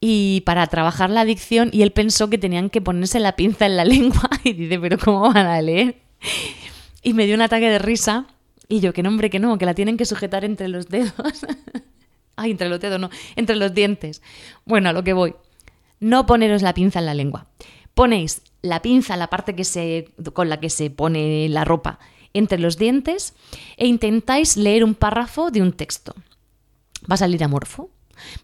y 0.00 0.42
para 0.42 0.66
trabajar 0.68 1.10
la 1.10 1.22
adicción 1.22 1.70
y 1.72 1.82
él 1.82 1.92
pensó 1.92 2.30
que 2.30 2.38
tenían 2.38 2.70
que 2.70 2.80
ponerse 2.80 3.18
la 3.20 3.36
pinza 3.36 3.66
en 3.66 3.76
la 3.76 3.84
lengua 3.84 4.30
y 4.44 4.52
dice, 4.52 4.78
pero 4.78 4.98
¿cómo 4.98 5.20
van 5.20 5.46
a 5.46 5.60
leer? 5.60 5.96
Y 7.02 7.14
me 7.14 7.26
dio 7.26 7.34
un 7.34 7.42
ataque 7.42 7.68
de 7.68 7.78
risa 7.78 8.26
y 8.68 8.80
yo, 8.80 8.92
que 8.92 9.02
no, 9.02 9.08
hombre, 9.08 9.30
que 9.30 9.38
no, 9.38 9.56
que 9.58 9.64
la 9.64 9.74
tienen 9.74 9.96
que 9.96 10.04
sujetar 10.04 10.44
entre 10.44 10.68
los 10.68 10.88
dedos. 10.88 11.14
Ay, 12.36 12.52
entre 12.52 12.68
los 12.68 12.78
dedos, 12.78 13.00
no, 13.00 13.10
entre 13.34 13.56
los 13.56 13.74
dientes. 13.74 14.22
Bueno, 14.64 14.90
a 14.90 14.92
lo 14.92 15.02
que 15.02 15.14
voy. 15.14 15.34
No 16.00 16.26
poneros 16.26 16.62
la 16.62 16.74
pinza 16.74 16.98
en 16.98 17.06
la 17.06 17.14
lengua. 17.14 17.46
Ponéis 17.94 18.42
la 18.62 18.82
pinza, 18.82 19.16
la 19.16 19.28
parte 19.28 19.56
que 19.56 19.64
se, 19.64 20.12
con 20.34 20.48
la 20.48 20.60
que 20.60 20.70
se 20.70 20.90
pone 20.90 21.48
la 21.48 21.64
ropa, 21.64 21.98
entre 22.34 22.58
los 22.58 22.76
dientes 22.76 23.34
e 23.76 23.86
intentáis 23.86 24.56
leer 24.56 24.84
un 24.84 24.94
párrafo 24.94 25.50
de 25.50 25.62
un 25.62 25.72
texto. 25.72 26.14
Va 27.10 27.14
a 27.14 27.16
salir 27.16 27.42
amorfo, 27.42 27.90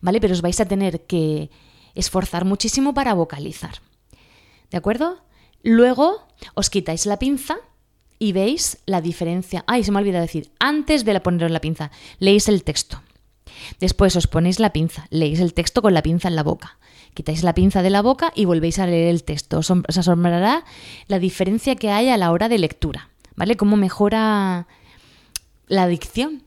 ¿vale? 0.01 0.21
Pero 0.21 0.35
os 0.35 0.43
vais 0.43 0.61
a 0.61 0.67
tener 0.67 1.07
que 1.07 1.51
esforzar 1.95 2.45
muchísimo 2.45 2.95
para 2.95 3.15
vocalizar. 3.15 3.81
¿De 4.71 4.77
acuerdo? 4.77 5.19
Luego 5.63 6.27
os 6.55 6.71
quitáis 6.71 7.07
la 7.07 7.19
pinza 7.19 7.57
y 8.19 8.33
veis 8.33 8.79
la 8.87 9.01
diferencia. 9.01 9.65
Ay, 9.67 9.85
se 9.85 9.91
me 9.91 9.99
ha 9.99 10.01
olvidado 10.01 10.23
decir, 10.23 10.51
antes 10.59 11.05
de 11.05 11.19
poneros 11.21 11.51
la 11.51 11.61
pinza, 11.61 11.91
leéis 12.19 12.49
el 12.49 12.65
texto. 12.65 13.03
Después 13.81 14.17
os 14.17 14.27
ponéis 14.27 14.61
la 14.61 14.73
pinza, 14.73 15.07
leéis 15.11 15.41
el 15.41 15.55
texto 15.55 15.83
con 15.83 15.95
la 15.95 16.03
pinza 16.03 16.29
en 16.29 16.37
la 16.37 16.43
boca. 16.43 16.79
Quitáis 17.15 17.43
la 17.43 17.55
pinza 17.55 17.83
de 17.83 17.91
la 17.91 18.03
boca 18.03 18.33
y 18.35 18.45
volvéis 18.45 18.79
a 18.79 18.87
leer 18.87 19.09
el 19.09 19.25
texto. 19.25 19.59
Os 19.59 19.71
asombrará 19.71 20.65
la 21.07 21.19
diferencia 21.19 21.77
que 21.77 21.91
hay 21.91 22.09
a 22.09 22.17
la 22.17 22.33
hora 22.33 22.49
de 22.49 22.59
lectura, 22.59 23.11
¿vale? 23.37 23.57
Cómo 23.57 23.77
mejora 23.77 24.67
la 25.67 25.87
dicción 25.87 26.43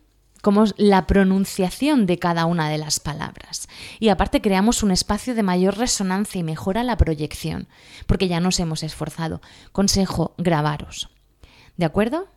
como 0.48 0.64
la 0.78 1.08
pronunciación 1.08 2.06
de 2.06 2.20
cada 2.20 2.46
una 2.46 2.70
de 2.70 2.78
las 2.78 3.02
palabras. 3.02 3.68
Y 4.00 4.08
aparte 4.08 4.40
creamos 4.40 4.82
un 4.82 4.92
espacio 4.92 5.36
de 5.36 5.44
mayor 5.44 5.78
resonancia 5.78 6.40
y 6.40 6.44
mejora 6.44 6.86
la 6.86 6.96
proyección, 6.96 7.68
porque 8.06 8.30
ya 8.30 8.40
nos 8.40 8.58
hemos 8.62 8.82
esforzado. 8.82 9.42
Consejo, 9.74 10.34
grabaros. 10.38 11.10
¿De 11.76 11.84
acuerdo? 11.84 12.30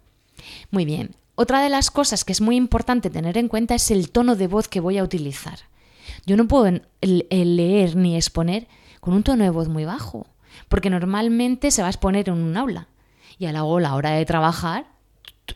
Muy 0.73 0.85
bien. 0.85 1.15
Otra 1.37 1.63
de 1.63 1.69
las 1.69 1.93
cosas 1.93 2.25
que 2.25 2.33
es 2.33 2.41
muy 2.41 2.57
importante 2.57 3.11
tener 3.11 3.39
en 3.39 3.47
cuenta 3.47 3.77
es 3.77 3.93
el 3.93 4.11
tono 4.11 4.35
de 4.35 4.49
voz 4.49 4.67
que 4.67 4.81
voy 4.81 4.99
a 4.99 5.05
utilizar. 5.05 5.61
Yo 6.27 6.37
no 6.37 6.49
puedo 6.49 6.81
leer 7.01 7.95
ni 7.95 8.17
exponer 8.17 8.67
con 8.99 9.15
un 9.15 9.23
tono 9.23 9.45
de 9.45 9.51
voz 9.51 9.69
muy 9.69 9.85
bajo, 9.85 10.27
porque 10.69 10.91
normalmente 10.91 11.71
se 11.71 11.83
va 11.83 11.87
a 11.87 11.93
exponer 11.93 12.29
en 12.29 12.35
un 12.35 12.57
aula. 12.57 12.89
Y 13.39 13.47
a 13.47 13.53
la 13.53 13.63
hora 13.63 14.11
de 14.11 14.27
trabajar 14.27 14.87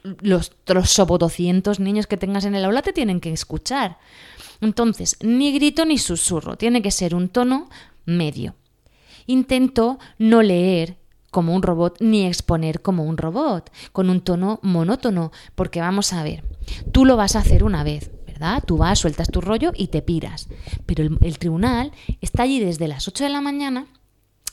los, 0.02 0.52
los 0.66 1.80
niños 1.80 2.06
que 2.06 2.16
tengas 2.16 2.44
en 2.44 2.54
el 2.54 2.64
aula 2.64 2.82
te 2.82 2.92
tienen 2.92 3.20
que 3.20 3.32
escuchar. 3.32 3.98
Entonces, 4.60 5.16
ni 5.20 5.52
grito 5.52 5.84
ni 5.84 5.98
susurro, 5.98 6.56
tiene 6.56 6.82
que 6.82 6.90
ser 6.90 7.14
un 7.14 7.28
tono 7.28 7.68
medio. 8.04 8.54
Intento 9.26 9.98
no 10.18 10.42
leer 10.42 10.96
como 11.30 11.54
un 11.54 11.62
robot 11.62 11.96
ni 12.00 12.26
exponer 12.26 12.80
como 12.80 13.04
un 13.04 13.16
robot, 13.16 13.72
con 13.92 14.08
un 14.08 14.20
tono 14.20 14.60
monótono, 14.62 15.32
porque 15.54 15.80
vamos 15.80 16.12
a 16.12 16.22
ver, 16.22 16.44
tú 16.92 17.04
lo 17.04 17.16
vas 17.16 17.34
a 17.34 17.40
hacer 17.40 17.64
una 17.64 17.82
vez, 17.82 18.10
¿verdad? 18.26 18.62
Tú 18.64 18.76
vas, 18.76 19.00
sueltas 19.00 19.28
tu 19.28 19.40
rollo 19.40 19.72
y 19.74 19.88
te 19.88 20.00
piras, 20.00 20.48
pero 20.86 21.02
el, 21.02 21.18
el 21.22 21.38
tribunal 21.38 21.90
está 22.20 22.44
allí 22.44 22.60
desde 22.60 22.86
las 22.86 23.08
8 23.08 23.24
de 23.24 23.30
la 23.30 23.40
mañana 23.40 23.86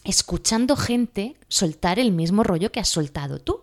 escuchando 0.03 0.75
gente 0.75 1.35
soltar 1.47 1.99
el 1.99 2.11
mismo 2.11 2.43
rollo 2.43 2.71
que 2.71 2.79
has 2.79 2.89
soltado 2.89 3.39
tú. 3.39 3.61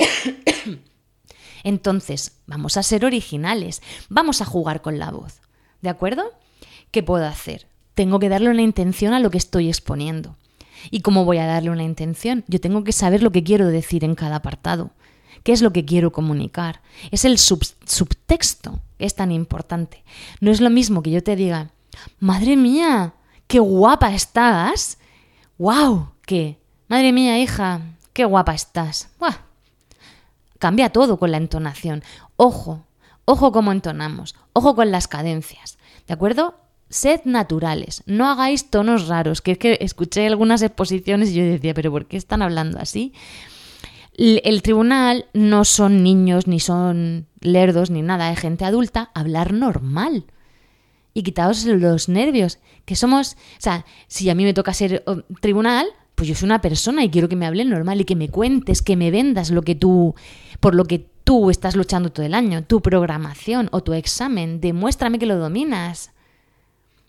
Entonces, 1.64 2.32
vamos 2.46 2.76
a 2.76 2.82
ser 2.82 3.04
originales, 3.04 3.82
vamos 4.08 4.40
a 4.40 4.46
jugar 4.46 4.82
con 4.82 4.98
la 4.98 5.10
voz. 5.10 5.40
¿De 5.82 5.88
acuerdo? 5.88 6.24
¿Qué 6.90 7.02
puedo 7.02 7.26
hacer? 7.26 7.66
Tengo 7.94 8.18
que 8.18 8.28
darle 8.28 8.50
una 8.50 8.62
intención 8.62 9.12
a 9.12 9.20
lo 9.20 9.30
que 9.30 9.38
estoy 9.38 9.68
exponiendo. 9.68 10.36
¿Y 10.90 11.00
cómo 11.00 11.24
voy 11.24 11.38
a 11.38 11.46
darle 11.46 11.70
una 11.70 11.84
intención? 11.84 12.44
Yo 12.48 12.60
tengo 12.60 12.84
que 12.84 12.92
saber 12.92 13.22
lo 13.22 13.32
que 13.32 13.44
quiero 13.44 13.66
decir 13.68 14.04
en 14.04 14.14
cada 14.14 14.36
apartado. 14.36 14.90
¿Qué 15.42 15.52
es 15.52 15.62
lo 15.62 15.72
que 15.72 15.84
quiero 15.84 16.12
comunicar? 16.12 16.80
Es 17.10 17.24
el 17.24 17.38
subtexto 17.38 18.80
que 18.98 19.06
es 19.06 19.14
tan 19.14 19.32
importante. 19.32 20.04
No 20.40 20.50
es 20.50 20.60
lo 20.60 20.70
mismo 20.70 21.02
que 21.02 21.10
yo 21.10 21.22
te 21.22 21.36
diga, 21.36 21.70
madre 22.18 22.56
mía, 22.56 23.14
qué 23.46 23.58
guapa 23.58 24.14
estás. 24.14 24.98
¡Wow! 25.58 26.10
¿Qué? 26.26 26.58
Madre 26.88 27.12
mía, 27.12 27.38
hija, 27.38 27.80
qué 28.12 28.24
guapa 28.24 28.54
estás. 28.54 29.08
Cambia 30.60 30.90
todo 30.90 31.18
con 31.18 31.30
la 31.30 31.38
entonación. 31.38 32.04
Ojo, 32.36 32.84
ojo 33.24 33.50
cómo 33.50 33.72
entonamos, 33.72 34.36
ojo 34.52 34.76
con 34.76 34.90
las 34.92 35.08
cadencias, 35.08 35.78
¿de 36.06 36.12
acuerdo? 36.12 36.54
Sed 36.90 37.22
naturales, 37.24 38.02
no 38.04 38.28
hagáis 38.28 38.68
tonos 38.68 39.08
raros, 39.08 39.40
que 39.40 39.52
es 39.52 39.58
que 39.58 39.78
escuché 39.80 40.26
algunas 40.26 40.60
exposiciones 40.60 41.30
y 41.30 41.34
yo 41.34 41.44
decía, 41.44 41.72
pero 41.72 41.90
¿por 41.90 42.06
qué 42.06 42.18
están 42.18 42.42
hablando 42.42 42.78
así? 42.78 43.14
El 44.18 44.60
tribunal 44.60 45.26
no 45.32 45.64
son 45.64 46.02
niños, 46.02 46.46
ni 46.46 46.60
son 46.60 47.26
lerdos, 47.40 47.88
ni 47.88 48.02
nada, 48.02 48.30
es 48.30 48.38
gente 48.38 48.66
adulta, 48.66 49.10
hablar 49.14 49.54
normal. 49.54 50.24
Y 51.14 51.22
quitaos 51.22 51.64
los 51.64 52.10
nervios, 52.10 52.58
que 52.84 52.96
somos, 52.96 53.32
o 53.32 53.60
sea, 53.60 53.86
si 54.08 54.28
a 54.28 54.34
mí 54.34 54.44
me 54.44 54.52
toca 54.52 54.74
ser 54.74 55.02
oh, 55.06 55.22
tribunal, 55.40 55.86
pues 56.20 56.28
yo 56.28 56.34
soy 56.34 56.48
una 56.48 56.60
persona 56.60 57.02
y 57.02 57.08
quiero 57.08 57.30
que 57.30 57.36
me 57.36 57.46
hablen 57.46 57.70
normal 57.70 58.02
y 58.02 58.04
que 58.04 58.14
me 58.14 58.28
cuentes, 58.28 58.82
que 58.82 58.94
me 58.94 59.10
vendas 59.10 59.50
lo 59.50 59.62
que 59.62 59.74
tú, 59.74 60.14
por 60.60 60.74
lo 60.74 60.84
que 60.84 61.06
tú 61.24 61.48
estás 61.48 61.76
luchando 61.76 62.12
todo 62.12 62.26
el 62.26 62.34
año, 62.34 62.62
tu 62.62 62.82
programación 62.82 63.70
o 63.72 63.82
tu 63.82 63.94
examen, 63.94 64.60
demuéstrame 64.60 65.18
que 65.18 65.24
lo 65.24 65.38
dominas. 65.38 66.10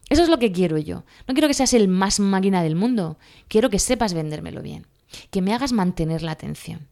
Eso 0.08 0.24
es 0.24 0.30
lo 0.30 0.40
que 0.40 0.54
quiero 0.54 0.78
yo. 0.78 1.04
No 1.28 1.34
quiero 1.34 1.50
que 1.50 1.54
seas 1.54 1.74
el 1.74 1.90
más 1.90 2.22
máquina 2.22 2.64
del 2.64 2.78
mundo. 2.78 3.18
Quiero 3.50 3.70
que 3.70 3.80
sepas 3.80 4.14
vendérmelo 4.14 4.62
bien. 4.62 4.88
Que 5.30 5.42
me 5.42 5.54
hagas 5.54 5.74
mantener 5.74 6.24
la 6.24 6.32
atención. 6.32 6.88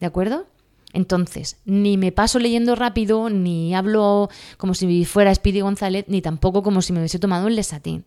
¿De 0.00 0.06
acuerdo? 0.06 0.46
Entonces, 0.94 1.58
ni 1.66 1.98
me 1.98 2.12
paso 2.12 2.38
leyendo 2.38 2.76
rápido, 2.76 3.28
ni 3.28 3.74
hablo 3.74 4.30
como 4.56 4.72
si 4.72 5.04
fuera 5.04 5.34
Speedy 5.34 5.60
González, 5.60 6.06
ni 6.08 6.22
tampoco 6.22 6.62
como 6.62 6.80
si 6.80 6.94
me 6.94 7.00
hubiese 7.00 7.18
tomado 7.18 7.46
un 7.46 7.56
lesatín. 7.56 8.06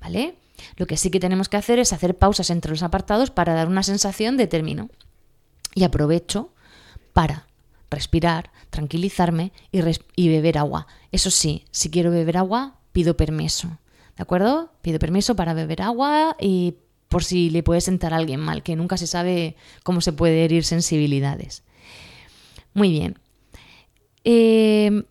¿Vale? 0.00 0.36
Lo 0.76 0.86
que 0.86 0.96
sí 0.96 1.10
que 1.10 1.20
tenemos 1.20 1.48
que 1.48 1.56
hacer 1.56 1.78
es 1.78 1.92
hacer 1.92 2.16
pausas 2.16 2.50
entre 2.50 2.70
los 2.70 2.82
apartados 2.82 3.30
para 3.30 3.54
dar 3.54 3.68
una 3.68 3.82
sensación 3.82 4.36
de 4.36 4.46
término. 4.46 4.90
Y 5.74 5.84
aprovecho 5.84 6.52
para 7.12 7.46
respirar, 7.90 8.50
tranquilizarme 8.70 9.52
y, 9.70 9.80
y 10.16 10.28
beber 10.28 10.58
agua. 10.58 10.86
Eso 11.12 11.30
sí, 11.30 11.64
si 11.70 11.90
quiero 11.90 12.10
beber 12.10 12.36
agua, 12.36 12.78
pido 12.92 13.16
permiso. 13.16 13.78
¿De 14.16 14.22
acuerdo? 14.22 14.72
Pido 14.82 14.98
permiso 14.98 15.36
para 15.36 15.54
beber 15.54 15.82
agua 15.82 16.36
y 16.40 16.76
por 17.08 17.24
si 17.24 17.50
le 17.50 17.62
puede 17.62 17.82
sentar 17.82 18.14
a 18.14 18.16
alguien 18.16 18.40
mal, 18.40 18.62
que 18.62 18.76
nunca 18.76 18.96
se 18.96 19.06
sabe 19.06 19.56
cómo 19.82 20.00
se 20.00 20.12
puede 20.12 20.44
herir 20.44 20.64
sensibilidades. 20.64 21.62
Muy 22.72 22.90
bien. 22.90 23.18
Eh, 24.24 25.04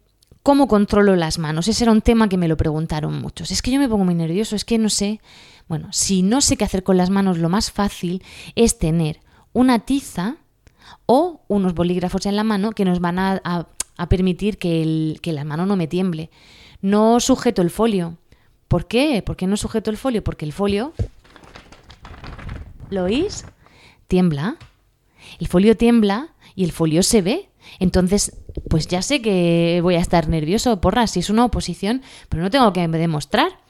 ¿Cómo 0.43 0.67
controlo 0.67 1.15
las 1.15 1.37
manos? 1.37 1.67
Ese 1.67 1.83
era 1.83 1.91
un 1.91 2.01
tema 2.01 2.29
que 2.29 2.37
me 2.37 2.47
lo 2.47 2.57
preguntaron 2.57 3.21
muchos. 3.21 3.51
Es 3.51 3.61
que 3.61 3.71
yo 3.71 3.79
me 3.79 3.87
pongo 3.87 4.05
muy 4.05 4.15
nervioso, 4.15 4.55
es 4.55 4.65
que 4.65 4.77
no 4.77 4.89
sé. 4.89 5.21
Bueno, 5.67 5.89
si 5.91 6.23
no 6.23 6.41
sé 6.41 6.57
qué 6.57 6.63
hacer 6.63 6.83
con 6.83 6.97
las 6.97 7.09
manos, 7.09 7.37
lo 7.37 7.49
más 7.49 7.71
fácil 7.71 8.23
es 8.55 8.79
tener 8.79 9.19
una 9.53 9.79
tiza 9.79 10.37
o 11.05 11.41
unos 11.47 11.73
bolígrafos 11.75 12.25
en 12.25 12.35
la 12.35 12.43
mano 12.43 12.71
que 12.71 12.85
nos 12.85 12.99
van 12.99 13.19
a, 13.19 13.67
permitir 14.09 14.57
que, 14.57 15.15
que 15.21 15.31
la 15.31 15.43
mano 15.43 15.65
no 15.65 15.75
me 15.75 15.87
tiemble. 15.87 16.31
No 16.81 17.19
sujeto 17.19 17.61
el 17.61 17.69
folio, 17.69 18.17
¿Por 18.71 18.87
qué? 18.87 19.21
¿Por 19.21 19.35
qué 19.35 19.47
no 19.47 19.57
sujeto 19.57 19.91
el 19.91 19.97
folio? 19.97 20.23
Porque 20.23 20.45
el 20.45 20.53
folio, 20.53 20.93
¿lo 22.89 23.03
oís? 23.03 23.43
Tiembla. 24.07 24.55
El 25.41 25.49
folio 25.49 25.75
tiembla 25.75 26.29
y 26.55 26.63
el 26.63 26.71
folio 26.71 27.03
se 27.03 27.21
ve. 27.21 27.49
Entonces, 27.79 28.37
pues 28.69 28.87
ya 28.87 29.01
sé 29.01 29.21
que 29.21 29.79
voy 29.81 29.95
a 29.95 29.99
estar 29.99 30.27
nervioso, 30.27 30.81
porra, 30.81 31.07
si 31.07 31.19
es 31.19 31.29
una 31.29 31.45
oposición, 31.45 32.01
pero 32.29 32.43
no 32.43 32.49
tengo 32.49 32.71
que 32.73 32.87
demostrar. 32.87 33.61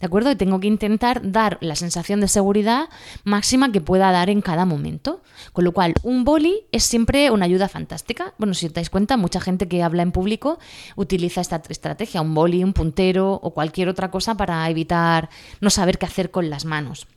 ¿De 0.00 0.06
acuerdo? 0.06 0.30
Y 0.30 0.36
tengo 0.36 0.60
que 0.60 0.68
intentar 0.68 1.32
dar 1.32 1.58
la 1.60 1.74
sensación 1.74 2.20
de 2.20 2.28
seguridad 2.28 2.88
máxima 3.24 3.72
que 3.72 3.80
pueda 3.80 4.12
dar 4.12 4.30
en 4.30 4.42
cada 4.42 4.64
momento. 4.64 5.22
Con 5.52 5.64
lo 5.64 5.72
cual, 5.72 5.94
un 6.04 6.24
boli 6.24 6.66
es 6.70 6.84
siempre 6.84 7.32
una 7.32 7.46
ayuda 7.46 7.68
fantástica. 7.68 8.32
Bueno, 8.38 8.54
si 8.54 8.66
os 8.66 8.72
dais 8.72 8.90
cuenta, 8.90 9.16
mucha 9.16 9.40
gente 9.40 9.66
que 9.66 9.82
habla 9.82 10.02
en 10.02 10.12
público 10.12 10.60
utiliza 10.94 11.40
esta 11.40 11.60
estrategia, 11.68 12.20
un 12.20 12.32
boli, 12.32 12.62
un 12.62 12.74
puntero 12.74 13.40
o 13.42 13.52
cualquier 13.52 13.88
otra 13.88 14.12
cosa 14.12 14.36
para 14.36 14.68
evitar 14.70 15.30
no 15.60 15.70
saber 15.70 15.98
qué 15.98 16.06
hacer 16.06 16.30
con 16.30 16.48
las 16.48 16.64
manos. 16.64 17.08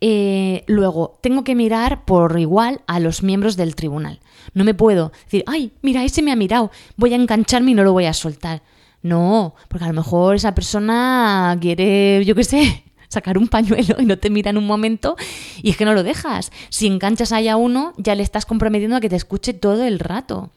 Eh, 0.00 0.64
luego, 0.68 1.18
tengo 1.22 1.44
que 1.44 1.54
mirar 1.54 2.06
por 2.06 2.40
igual 2.40 2.80
a 2.86 2.98
los 2.98 3.22
miembros 3.22 3.56
del 3.56 3.76
tribunal. 3.76 4.20
No 4.54 4.64
me 4.64 4.74
puedo 4.74 5.12
decir, 5.24 5.44
ay, 5.46 5.72
mira, 5.82 6.04
ese 6.04 6.22
me 6.22 6.32
ha 6.32 6.36
mirado, 6.36 6.70
voy 6.96 7.12
a 7.12 7.16
engancharme 7.16 7.70
y 7.70 7.74
no 7.74 7.84
lo 7.84 7.92
voy 7.92 8.06
a 8.06 8.12
soltar. 8.12 8.62
No, 9.02 9.54
porque 9.68 9.84
a 9.84 9.88
lo 9.88 9.94
mejor 9.94 10.36
esa 10.36 10.54
persona 10.54 11.56
quiere, 11.60 12.24
yo 12.24 12.34
qué 12.34 12.44
sé, 12.44 12.84
sacar 13.08 13.36
un 13.36 13.48
pañuelo 13.48 13.96
y 13.98 14.04
no 14.04 14.18
te 14.18 14.30
mira 14.30 14.50
en 14.50 14.56
un 14.56 14.66
momento 14.66 15.16
y 15.60 15.70
es 15.70 15.76
que 15.76 15.84
no 15.84 15.94
lo 15.94 16.02
dejas. 16.02 16.52
Si 16.68 16.86
enganchas 16.86 17.32
ahí 17.32 17.48
a 17.48 17.56
uno, 17.56 17.94
ya 17.96 18.14
le 18.14 18.22
estás 18.22 18.46
comprometiendo 18.46 18.96
a 18.96 19.00
que 19.00 19.08
te 19.08 19.16
escuche 19.16 19.54
todo 19.54 19.84
el 19.84 19.98
rato. 19.98 20.50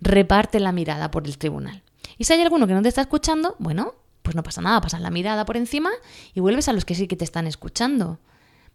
Reparte 0.00 0.60
la 0.60 0.72
mirada 0.72 1.10
por 1.10 1.26
el 1.26 1.36
tribunal. 1.38 1.82
Y 2.16 2.24
si 2.24 2.32
hay 2.32 2.40
alguno 2.40 2.66
que 2.66 2.74
no 2.74 2.82
te 2.82 2.88
está 2.88 3.02
escuchando, 3.02 3.54
bueno, 3.58 3.94
pues 4.22 4.34
no 4.34 4.42
pasa 4.42 4.60
nada, 4.60 4.80
pasas 4.80 5.00
la 5.00 5.10
mirada 5.10 5.44
por 5.44 5.56
encima 5.56 5.90
y 6.34 6.40
vuelves 6.40 6.68
a 6.68 6.72
los 6.72 6.84
que 6.84 6.94
sí 6.94 7.06
que 7.06 7.16
te 7.16 7.24
están 7.24 7.46
escuchando. 7.46 8.18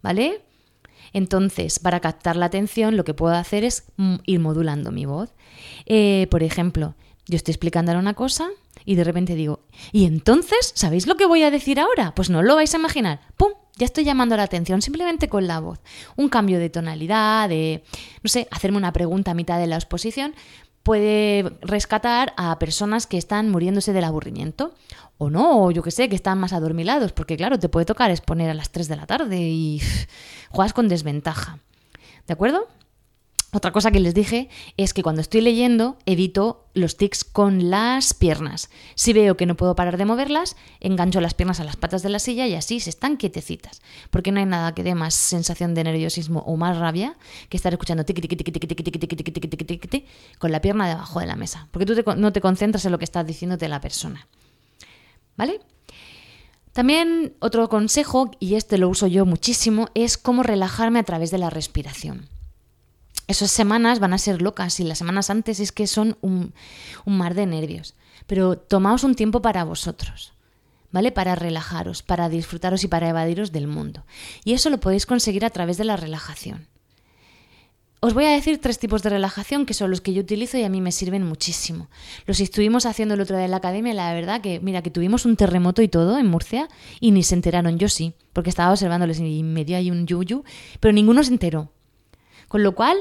¿Vale? 0.02 0.42
Entonces, 1.14 1.80
para 1.80 2.00
captar 2.00 2.36
la 2.36 2.48
atención, 2.48 2.98
lo 2.98 3.06
que 3.06 3.14
puedo 3.14 3.36
hacer 3.36 3.64
es 3.64 3.86
ir 4.26 4.40
modulando 4.40 4.92
mi 4.92 5.06
voz. 5.06 5.34
Eh, 5.86 6.28
por 6.30 6.44
ejemplo, 6.44 6.96
yo 7.28 7.38
estoy 7.38 7.54
explicando 7.54 7.98
una 7.98 8.16
cosa 8.16 8.50
y 8.86 8.96
de 8.96 9.04
repente 9.04 9.36
digo, 9.36 9.62
¿y 9.92 10.06
entonces 10.06 10.74
sabéis 10.76 11.08
lo 11.08 11.16
que 11.16 11.26
voy 11.26 11.44
a 11.44 11.52
decir 11.52 11.80
ahora? 11.80 12.14
Pues 12.16 12.30
no 12.30 12.42
lo 12.42 12.56
vais 12.56 12.74
a 12.74 12.78
imaginar. 12.78 13.22
¡Pum! 13.38 13.54
Ya 13.76 13.86
estoy 13.86 14.04
llamando 14.04 14.38
la 14.38 14.44
atención 14.44 14.82
simplemente 14.82 15.30
con 15.30 15.48
la 15.48 15.60
voz. 15.60 15.80
Un 16.16 16.30
cambio 16.30 16.60
de 16.60 16.70
tonalidad, 16.70 17.50
de, 17.50 17.84
no 18.22 18.28
sé, 18.28 18.48
hacerme 18.52 18.78
una 18.78 18.94
pregunta 18.94 19.32
a 19.32 19.36
mitad 19.36 19.58
de 19.58 19.68
la 19.68 19.76
exposición 19.76 20.36
puede 20.84 21.58
rescatar 21.62 22.34
a 22.38 22.60
personas 22.60 23.08
que 23.08 23.18
están 23.18 23.50
muriéndose 23.50 23.94
del 23.94 24.04
aburrimiento. 24.04 24.74
O 25.18 25.30
no, 25.30 25.64
o 25.64 25.72
yo 25.72 25.82
que 25.82 25.92
sé, 25.92 26.10
que 26.10 26.16
están 26.16 26.40
más 26.40 26.54
adormilados, 26.54 27.14
porque 27.14 27.38
claro, 27.38 27.58
te 27.58 27.70
puede 27.70 27.86
tocar 27.86 28.12
exponer 28.12 28.50
a 28.50 28.54
las 28.54 28.72
3 28.72 28.88
de 28.90 28.96
la 28.96 29.06
tarde 29.06 29.40
y 29.40 29.82
juegas 30.50 30.74
con 30.74 30.90
desventaja. 30.90 31.60
¿De 32.28 32.34
acuerdo? 32.34 32.68
Otra 33.54 33.72
cosa 33.72 33.92
que 33.92 34.00
les 34.00 34.16
dije 34.16 34.50
es 34.78 34.96
que 34.96 35.04
cuando 35.04 35.22
estoy 35.22 35.42
leyendo 35.42 35.98
evito 36.08 36.66
los 36.74 36.98
tics 36.98 37.24
con 37.24 37.70
las 37.70 38.16
piernas. 38.16 38.72
Si 38.96 39.14
veo 39.14 39.38
que 39.38 39.46
no 39.46 39.56
puedo 39.56 39.76
parar 39.76 39.98
de 39.98 40.06
moverlas, 40.06 40.56
engancho 40.80 41.22
las 41.22 41.36
piernas 41.36 41.60
a 41.60 41.64
las 41.64 41.76
patas 41.76 42.02
de 42.02 42.10
la 42.10 42.18
silla 42.18 42.48
y 42.48 42.56
así 42.56 42.80
se 42.80 42.90
están 42.90 43.16
quietecitas. 43.16 43.84
Porque 44.10 44.32
no 44.32 44.40
hay 44.40 44.48
nada 44.48 44.74
que 44.74 44.82
dé 44.82 44.96
más 44.96 45.14
sensación 45.14 45.76
de 45.76 45.84
nerviosismo 45.84 46.40
o 46.48 46.58
más 46.58 46.80
rabia 46.80 47.16
que 47.50 47.56
estar 47.56 47.72
escuchando 47.72 48.04
tic 48.06 48.22
tic 48.22 48.28
tic 48.28 48.44
tic 48.44 48.54
tic 48.54 48.68
tic 48.68 49.08
tic 49.08 49.50
tic 49.50 49.68
tic 49.68 49.90
tic 49.90 50.06
con 50.40 50.52
la 50.52 50.60
pierna 50.60 50.90
debajo 50.90 51.20
de 51.20 51.28
la 51.28 51.36
mesa. 51.36 51.68
Porque 51.70 51.86
tú 51.86 51.94
no 52.18 52.34
te 52.34 52.42
concentras 52.42 52.84
en 52.86 52.92
lo 52.92 52.98
que 52.98 53.06
está 53.06 53.24
diciéndote 53.24 53.70
la 53.70 53.82
persona. 53.82 54.28
¿Vale? 55.38 55.60
También 56.72 57.36
otro 57.38 57.70
consejo, 57.70 58.32
y 58.40 58.56
este 58.56 58.80
lo 58.80 58.90
uso 58.90 59.06
yo 59.06 59.28
muchísimo, 59.28 59.90
es 59.94 60.18
cómo 60.18 60.42
relajarme 60.42 60.98
a 60.98 61.04
través 61.04 61.30
de 61.30 61.38
la 61.38 61.52
respiración 61.52 62.34
esas 63.28 63.52
semanas 63.52 64.00
van 64.00 64.14
a 64.14 64.18
ser 64.18 64.42
locas 64.42 64.80
y 64.80 64.84
las 64.84 64.98
semanas 64.98 65.30
antes 65.30 65.60
es 65.60 65.72
que 65.72 65.88
son 65.88 66.18
un, 66.22 66.54
mar 67.06 67.34
de 67.34 67.46
nervios. 67.46 67.96
Pero 68.28 68.58
tomaos 68.58 69.04
un 69.04 69.16
tiempo 69.16 69.42
para 69.42 69.64
vosotros, 69.64 70.34
¿vale? 70.92 71.12
Para 71.12 71.36
relajaros, 71.36 72.04
para 72.04 72.30
disfrutaros 72.30 72.84
y 72.84 72.88
para 72.88 73.10
evadiros 73.10 73.52
del 73.52 73.68
mundo. 73.68 74.06
Y 74.44 74.54
eso 74.54 74.70
lo 74.70 74.80
podéis 74.80 75.06
conseguir 75.06 75.46
a 75.46 75.50
través 75.50 75.78
de 75.78 75.86
la 75.86 75.98
relajación. 75.98 76.68
Os 78.02 78.14
voy 78.14 78.26
a 78.26 78.32
decir 78.32 78.60
tres 78.60 78.80
tipos 78.80 79.02
de 79.02 79.12
relajación 79.12 79.66
que 79.66 79.74
son 79.74 79.90
los 79.90 80.02
que 80.02 80.14
yo 80.14 80.22
utilizo 80.22 80.58
y 80.58 80.64
a 80.64 80.70
mí 80.70 80.82
me 80.82 80.92
sirven 80.92 81.24
muchísimo. 81.24 81.88
Los 82.26 82.42
estuvimos 82.42 82.86
haciendo 82.86 83.14
el 83.14 83.22
otro 83.22 83.38
día 83.38 83.46
en 83.46 83.52
la 83.52 83.58
academia, 83.58 83.94
la 83.94 84.14
verdad 84.14 84.42
que, 84.42 84.60
mira, 84.60 84.82
que 84.82 84.92
tuvimos 84.92 85.26
un 85.26 85.38
terremoto 85.38 85.82
y 85.82 85.88
todo 85.88 86.18
en 86.20 86.28
Murcia 86.28 86.68
y 87.00 87.12
ni 87.12 87.24
se 87.24 87.36
enteraron, 87.36 87.80
yo 87.80 87.88
sí, 87.88 88.14
porque 88.34 88.50
estaba 88.50 88.74
observándoles 88.74 89.22
y 89.22 89.44
me 89.44 89.64
dio 89.64 89.78
ahí 89.78 89.90
un 89.90 90.06
yuyu, 90.06 90.44
pero 90.82 90.92
ninguno 90.92 91.24
se 91.24 91.32
enteró. 91.32 91.72
Con 92.48 92.64
lo 92.64 92.76
cual, 92.76 92.98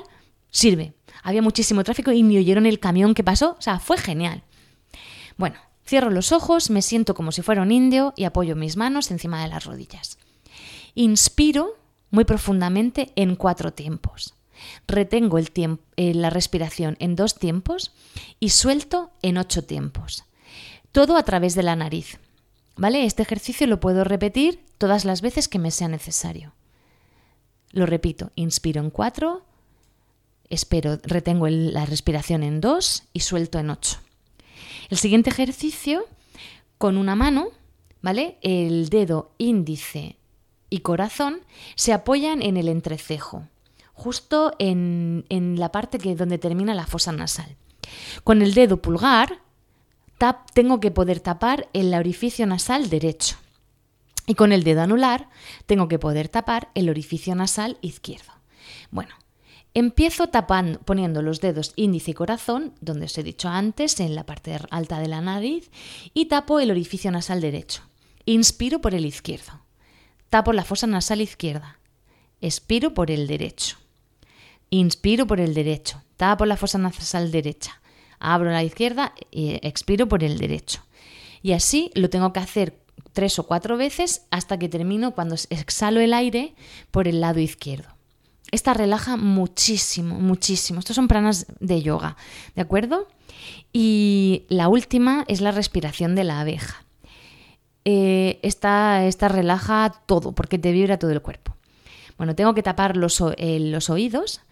sirve. 0.50 0.94
Había 1.22 1.42
muchísimo 1.42 1.84
tráfico 1.84 2.12
y 2.12 2.22
me 2.22 2.38
oyeron 2.38 2.66
el 2.66 2.80
camión 2.80 3.14
que 3.14 3.24
pasó. 3.24 3.56
O 3.58 3.62
sea, 3.62 3.78
fue 3.78 3.96
genial. 3.98 4.42
Bueno, 5.36 5.56
cierro 5.86 6.10
los 6.10 6.32
ojos, 6.32 6.70
me 6.70 6.82
siento 6.82 7.14
como 7.14 7.32
si 7.32 7.42
fuera 7.42 7.62
un 7.62 7.72
indio 7.72 8.12
y 8.16 8.24
apoyo 8.24 8.56
mis 8.56 8.76
manos 8.76 9.10
encima 9.10 9.42
de 9.42 9.48
las 9.48 9.64
rodillas. 9.64 10.18
Inspiro 10.94 11.76
muy 12.10 12.24
profundamente 12.24 13.12
en 13.16 13.36
cuatro 13.36 13.72
tiempos. 13.72 14.34
Retengo 14.86 15.38
el 15.38 15.50
tiempo, 15.50 15.82
eh, 15.96 16.14
la 16.14 16.30
respiración 16.30 16.96
en 17.00 17.16
dos 17.16 17.34
tiempos 17.36 17.92
y 18.38 18.50
suelto 18.50 19.10
en 19.22 19.38
ocho 19.38 19.64
tiempos. 19.64 20.24
Todo 20.92 21.16
a 21.16 21.24
través 21.24 21.54
de 21.54 21.62
la 21.62 21.74
nariz. 21.74 22.18
¿Vale? 22.76 23.04
Este 23.04 23.22
ejercicio 23.22 23.66
lo 23.66 23.80
puedo 23.80 24.04
repetir 24.04 24.64
todas 24.78 25.04
las 25.04 25.20
veces 25.20 25.48
que 25.48 25.58
me 25.58 25.70
sea 25.70 25.88
necesario. 25.88 26.54
Lo 27.72 27.86
repito, 27.86 28.30
inspiro 28.34 28.80
en 28.80 28.90
cuatro, 28.90 29.44
espero, 30.50 30.98
retengo 31.02 31.48
la 31.48 31.86
respiración 31.86 32.42
en 32.42 32.60
dos 32.60 33.04
y 33.12 33.20
suelto 33.20 33.58
en 33.58 33.70
ocho. 33.70 33.98
El 34.90 34.98
siguiente 34.98 35.30
ejercicio, 35.30 36.04
con 36.78 36.98
una 36.98 37.16
mano, 37.16 37.48
¿vale? 38.02 38.36
El 38.42 38.88
dedo 38.88 39.32
índice 39.38 40.16
y 40.68 40.80
corazón 40.80 41.40
se 41.74 41.92
apoyan 41.92 42.42
en 42.42 42.56
el 42.56 42.68
entrecejo, 42.68 43.48
justo 43.94 44.52
en, 44.58 45.24
en 45.30 45.58
la 45.58 45.72
parte 45.72 45.98
que, 45.98 46.14
donde 46.14 46.38
termina 46.38 46.74
la 46.74 46.86
fosa 46.86 47.12
nasal. 47.12 47.56
Con 48.24 48.42
el 48.42 48.54
dedo 48.54 48.82
pulgar 48.82 49.40
tengo 50.54 50.80
que 50.80 50.90
poder 50.90 51.20
tapar 51.20 51.68
el 51.72 51.92
orificio 51.94 52.46
nasal 52.46 52.88
derecho. 52.88 53.36
Y 54.26 54.34
con 54.34 54.52
el 54.52 54.62
dedo 54.62 54.82
anular 54.82 55.28
tengo 55.66 55.88
que 55.88 55.98
poder 55.98 56.28
tapar 56.28 56.70
el 56.74 56.88
orificio 56.88 57.34
nasal 57.34 57.78
izquierdo. 57.80 58.32
Bueno, 58.90 59.14
empiezo 59.74 60.28
tapando, 60.28 60.80
poniendo 60.80 61.22
los 61.22 61.40
dedos 61.40 61.72
índice 61.76 62.12
y 62.12 62.14
corazón, 62.14 62.74
donde 62.80 63.06
os 63.06 63.18
he 63.18 63.22
dicho 63.22 63.48
antes, 63.48 63.98
en 64.00 64.14
la 64.14 64.24
parte 64.24 64.58
alta 64.70 65.00
de 65.00 65.08
la 65.08 65.20
nariz, 65.20 65.70
y 66.14 66.26
tapo 66.26 66.60
el 66.60 66.70
orificio 66.70 67.10
nasal 67.10 67.40
derecho. 67.40 67.82
Inspiro 68.24 68.80
por 68.80 68.94
el 68.94 69.04
izquierdo. 69.04 69.60
Tapo 70.30 70.52
la 70.52 70.64
fosa 70.64 70.86
nasal 70.86 71.20
izquierda. 71.20 71.78
Expiro 72.40 72.94
por 72.94 73.10
el 73.10 73.26
derecho. 73.26 73.76
Inspiro 74.70 75.26
por 75.26 75.40
el 75.40 75.52
derecho. 75.54 76.02
Tapo 76.16 76.46
la 76.46 76.56
fosa 76.56 76.78
nasal 76.78 77.30
derecha. 77.32 77.80
Abro 78.18 78.50
la 78.50 78.62
izquierda 78.62 79.14
y 79.30 79.58
expiro 79.66 80.08
por 80.08 80.22
el 80.22 80.38
derecho. 80.38 80.84
Y 81.42 81.52
así 81.52 81.90
lo 81.94 82.08
tengo 82.08 82.32
que 82.32 82.40
hacer 82.40 82.81
tres 83.12 83.38
o 83.38 83.46
cuatro 83.46 83.76
veces 83.76 84.26
hasta 84.30 84.58
que 84.58 84.68
termino 84.68 85.12
cuando 85.12 85.36
exhalo 85.50 86.00
el 86.00 86.14
aire 86.14 86.54
por 86.90 87.08
el 87.08 87.20
lado 87.20 87.40
izquierdo. 87.40 87.88
Esta 88.50 88.74
relaja 88.74 89.16
muchísimo, 89.16 90.20
muchísimo. 90.20 90.78
Estos 90.78 90.96
son 90.96 91.08
pranas 91.08 91.46
de 91.58 91.80
yoga, 91.82 92.16
¿de 92.54 92.62
acuerdo? 92.62 93.08
Y 93.72 94.44
la 94.48 94.68
última 94.68 95.24
es 95.28 95.40
la 95.40 95.52
respiración 95.52 96.14
de 96.14 96.24
la 96.24 96.40
abeja. 96.40 96.84
Eh, 97.84 98.38
esta, 98.42 99.00
relaja 99.28 99.92
todo, 100.06 100.32
porque 100.32 100.58
te 100.58 100.72
vibra 100.72 100.98
todo 100.98 101.10
el 101.10 101.22
cuerpo. 101.22 101.56
Bueno, 102.18 102.34
tengo 102.36 102.54
que 102.54 102.62
tapar 102.62 102.96
los, 102.96 103.22
eh, 103.38 103.58
los 103.58 103.90
oídos, 103.90 104.42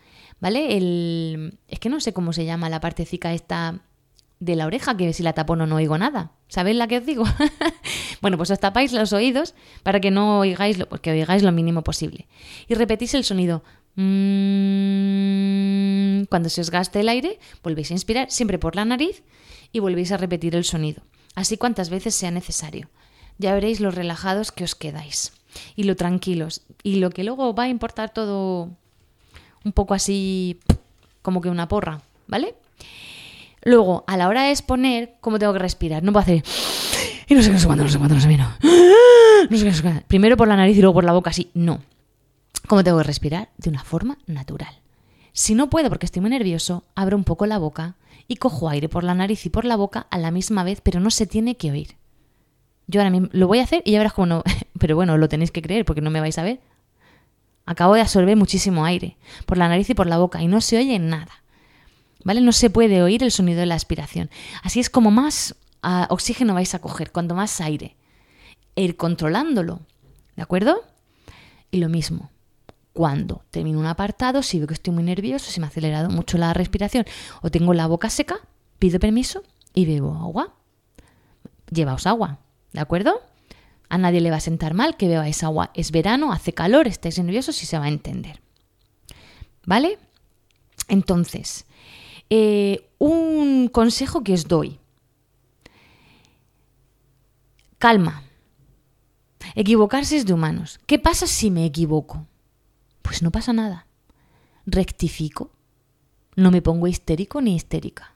¿vale? 0.40 0.76
El, 0.76 1.58
es 1.68 1.78
que 1.78 1.90
no 1.90 2.00
sé 2.00 2.12
cómo 2.12 2.32
se 2.32 2.44
llama 2.44 2.70
la 2.70 2.80
partecica 2.80 3.32
esta 3.34 3.80
de 4.40 4.56
la 4.56 4.66
oreja, 4.66 4.96
que 4.96 5.12
si 5.12 5.22
la 5.22 5.34
tapo 5.34 5.54
no, 5.54 5.72
oigo 5.76 5.98
nada. 5.98 6.32
¿Sabéis 6.48 6.76
la 6.76 6.88
que 6.88 6.96
os 6.98 7.06
digo? 7.06 7.24
bueno, 8.22 8.36
pues 8.38 8.50
os 8.50 8.58
tapáis 8.58 8.92
los 8.92 9.12
oídos 9.12 9.54
para 9.82 10.00
que 10.00 10.10
no 10.10 10.40
oigáis 10.40 10.78
lo, 10.78 10.88
porque 10.88 11.10
oigáis 11.12 11.42
lo 11.42 11.52
mínimo 11.52 11.82
posible. 11.82 12.26
Y 12.66 12.74
repetís 12.74 13.14
el 13.14 13.24
sonido. 13.24 13.62
Mm, 13.96 14.80
cuando 16.24 16.48
se 16.48 16.62
os 16.62 16.70
gaste 16.70 17.00
el 17.00 17.10
aire, 17.10 17.38
volvéis 17.62 17.90
a 17.90 17.94
inspirar 17.94 18.30
siempre 18.30 18.58
por 18.58 18.76
la 18.76 18.86
nariz 18.86 19.22
y 19.72 19.78
volvéis 19.78 20.10
a 20.10 20.16
repetir 20.16 20.56
el 20.56 20.64
sonido. 20.64 21.02
Así 21.34 21.58
cuantas 21.58 21.90
veces 21.90 22.14
sea 22.14 22.30
necesario. 22.30 22.88
Ya 23.36 23.52
veréis 23.54 23.80
lo 23.80 23.90
relajados 23.90 24.52
que 24.52 24.64
os 24.64 24.74
quedáis 24.74 25.34
y 25.76 25.82
lo 25.84 25.96
tranquilos. 25.96 26.62
Y 26.82 26.96
lo 26.96 27.10
que 27.10 27.24
luego 27.24 27.54
va 27.54 27.64
a 27.64 27.68
importar 27.68 28.12
todo 28.12 28.70
un 29.64 29.72
poco 29.72 29.92
así 29.92 30.58
como 31.20 31.42
que 31.42 31.50
una 31.50 31.68
porra, 31.68 32.00
¿vale? 32.26 32.54
Luego, 33.62 34.04
a 34.06 34.16
la 34.16 34.28
hora 34.28 34.44
de 34.44 34.50
exponer, 34.50 35.14
¿cómo 35.20 35.38
tengo 35.38 35.52
que 35.52 35.58
respirar? 35.58 36.02
No 36.02 36.12
puedo 36.12 36.22
hacer. 36.22 36.42
Y 37.28 37.34
no 37.34 37.42
sé 37.42 37.48
qué, 37.48 37.54
no 37.54 37.60
sé 37.60 37.66
cuándo, 37.66 37.84
no 37.84 37.90
sé 37.90 37.98
cuándo, 37.98 38.14
no 38.14 38.20
sé 38.20 38.36
no. 38.36 38.50
No 39.50 39.56
sé 39.56 39.64
qué, 39.64 39.70
no 39.70 39.76
sé 39.76 39.82
qué. 39.82 40.04
Primero 40.08 40.36
por 40.36 40.48
la 40.48 40.56
nariz 40.56 40.76
y 40.76 40.80
luego 40.80 40.94
por 40.94 41.04
la 41.04 41.12
boca, 41.12 41.30
así. 41.30 41.50
No. 41.54 41.80
¿Cómo 42.66 42.84
tengo 42.84 42.98
que 42.98 43.04
respirar? 43.04 43.50
De 43.58 43.70
una 43.70 43.82
forma 43.84 44.18
natural. 44.26 44.80
Si 45.32 45.54
no 45.54 45.70
puedo 45.70 45.88
porque 45.88 46.06
estoy 46.06 46.20
muy 46.20 46.30
nervioso, 46.30 46.84
abro 46.94 47.16
un 47.16 47.24
poco 47.24 47.46
la 47.46 47.58
boca 47.58 47.96
y 48.26 48.36
cojo 48.36 48.68
aire 48.68 48.88
por 48.88 49.04
la 49.04 49.14
nariz 49.14 49.46
y 49.46 49.50
por 49.50 49.64
la 49.64 49.76
boca 49.76 50.06
a 50.10 50.18
la 50.18 50.30
misma 50.30 50.64
vez, 50.64 50.80
pero 50.80 51.00
no 51.00 51.10
se 51.10 51.26
tiene 51.26 51.56
que 51.56 51.70
oír. 51.70 51.96
Yo 52.86 53.00
ahora 53.00 53.10
mismo 53.10 53.28
lo 53.32 53.46
voy 53.46 53.60
a 53.60 53.64
hacer 53.64 53.82
y 53.84 53.92
ya 53.92 53.98
verás 53.98 54.12
cómo 54.12 54.26
no. 54.26 54.42
Pero 54.78 54.96
bueno, 54.96 55.16
lo 55.16 55.28
tenéis 55.28 55.52
que 55.52 55.62
creer 55.62 55.84
porque 55.84 56.00
no 56.00 56.10
me 56.10 56.20
vais 56.20 56.38
a 56.38 56.42
ver. 56.42 56.60
Acabo 57.64 57.94
de 57.94 58.00
absorber 58.00 58.36
muchísimo 58.36 58.84
aire 58.84 59.16
por 59.46 59.58
la 59.58 59.68
nariz 59.68 59.88
y 59.90 59.94
por 59.94 60.08
la 60.08 60.18
boca 60.18 60.42
y 60.42 60.48
no 60.48 60.60
se 60.60 60.76
oye 60.76 60.98
nada. 60.98 61.39
¿Vale? 62.24 62.40
No 62.40 62.52
se 62.52 62.70
puede 62.70 63.02
oír 63.02 63.22
el 63.22 63.30
sonido 63.30 63.60
de 63.60 63.66
la 63.66 63.74
aspiración. 63.74 64.30
Así 64.62 64.80
es 64.80 64.90
como 64.90 65.10
más 65.10 65.54
ah, 65.82 66.06
oxígeno 66.10 66.54
vais 66.54 66.74
a 66.74 66.80
coger, 66.80 67.12
cuando 67.12 67.34
más 67.34 67.60
aire. 67.60 67.96
Ir 68.76 68.96
controlándolo, 68.96 69.80
¿de 70.36 70.42
acuerdo? 70.42 70.82
Y 71.70 71.78
lo 71.78 71.88
mismo, 71.88 72.30
cuando 72.92 73.44
termino 73.50 73.78
un 73.78 73.86
apartado, 73.86 74.42
si 74.42 74.58
veo 74.58 74.66
que 74.66 74.74
estoy 74.74 74.92
muy 74.92 75.04
nervioso, 75.04 75.50
si 75.50 75.60
me 75.60 75.66
ha 75.66 75.68
acelerado 75.68 76.10
mucho 76.10 76.38
la 76.38 76.52
respiración 76.52 77.04
o 77.42 77.50
tengo 77.50 77.74
la 77.74 77.86
boca 77.86 78.10
seca, 78.10 78.40
pido 78.78 78.98
permiso 78.98 79.42
y 79.74 79.86
bebo 79.86 80.14
agua. 80.14 80.54
Llevaos 81.70 82.06
agua, 82.06 82.38
¿de 82.72 82.80
acuerdo? 82.80 83.20
A 83.88 83.98
nadie 83.98 84.20
le 84.20 84.30
va 84.30 84.36
a 84.36 84.40
sentar 84.40 84.74
mal 84.74 84.96
que 84.96 85.08
bebáis 85.08 85.42
agua. 85.42 85.70
Es 85.74 85.92
verano, 85.92 86.32
hace 86.32 86.52
calor, 86.52 86.86
estáis 86.86 87.18
nerviosos 87.18 87.62
y 87.62 87.66
se 87.66 87.78
va 87.78 87.84
a 87.84 87.88
entender. 87.88 88.40
¿Vale? 89.64 89.98
Entonces, 90.88 91.66
eh, 92.30 92.88
un 92.98 93.68
consejo 93.68 94.22
que 94.22 94.34
os 94.34 94.46
doy. 94.46 94.78
Calma. 97.78 98.22
Equivocarse 99.54 100.16
es 100.16 100.26
de 100.26 100.32
humanos. 100.32 100.80
¿Qué 100.86 100.98
pasa 100.98 101.26
si 101.26 101.50
me 101.50 101.64
equivoco? 101.64 102.26
Pues 103.02 103.22
no 103.22 103.30
pasa 103.30 103.52
nada. 103.52 103.86
Rectifico. 104.66 105.50
No 106.36 106.50
me 106.50 106.62
pongo 106.62 106.86
histérico 106.86 107.40
ni 107.40 107.56
histérica. 107.56 108.14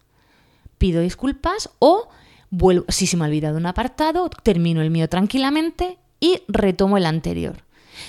Pido 0.78 1.00
disculpas 1.00 1.70
o 1.78 2.08
vuelvo, 2.50 2.84
si 2.88 3.06
se 3.06 3.16
me 3.16 3.24
ha 3.24 3.28
olvidado 3.28 3.56
un 3.56 3.66
apartado, 3.66 4.28
termino 4.28 4.80
el 4.80 4.90
mío 4.90 5.08
tranquilamente 5.08 5.98
y 6.20 6.42
retomo 6.46 6.96
el 6.96 7.06
anterior. 7.06 7.64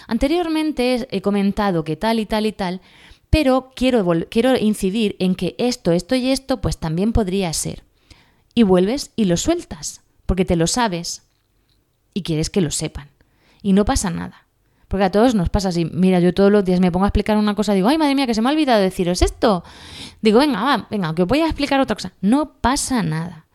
Anteriormente 0.07 1.07
he 1.09 1.21
comentado 1.21 1.83
que 1.83 1.95
tal 1.95 2.19
y 2.19 2.25
tal 2.25 2.45
y 2.45 2.51
tal, 2.51 2.81
pero 3.35 3.73
quiero, 3.75 4.05
quiero 4.29 4.55
incidir 4.55 5.17
en 5.19 5.35
que 5.35 5.57
esto, 5.57 5.91
esto 5.91 6.15
y 6.15 6.31
esto, 6.31 6.61
pues 6.61 6.77
también 6.77 7.11
podría 7.11 7.51
ser. 7.51 7.83
Y 8.53 8.63
vuelves 8.63 9.11
y 9.17 9.25
lo 9.25 9.35
sueltas, 9.35 9.99
porque 10.25 10.45
te 10.45 10.55
lo 10.55 10.67
sabes 10.67 11.23
y 12.13 12.23
quieres 12.23 12.49
que 12.49 12.61
lo 12.61 12.71
sepan. 12.71 13.09
Y 13.61 13.73
no 13.73 13.83
pasa 13.83 14.09
nada. 14.09 14.47
Porque 14.87 15.03
a 15.03 15.11
todos 15.11 15.35
nos 15.35 15.49
pasa 15.49 15.67
así. 15.67 15.83
Mira, 15.83 16.21
yo 16.21 16.33
todos 16.33 16.49
los 16.49 16.63
días 16.63 16.79
me 16.79 16.93
pongo 16.93 17.03
a 17.03 17.09
explicar 17.09 17.35
una 17.35 17.55
cosa, 17.55 17.73
digo, 17.73 17.89
ay, 17.89 17.97
madre 17.97 18.15
mía, 18.15 18.25
que 18.25 18.33
se 18.33 18.41
me 18.41 18.47
ha 18.47 18.53
olvidado 18.53 18.81
deciros 18.81 19.21
esto. 19.21 19.65
Digo, 20.21 20.39
venga, 20.39 20.63
va, 20.63 20.87
venga, 20.89 21.13
que 21.13 21.23
os 21.23 21.27
voy 21.27 21.41
a 21.41 21.47
explicar 21.47 21.81
otra 21.81 21.97
cosa. 21.97 22.13
No 22.21 22.53
pasa 22.61 23.03
nada. 23.03 23.47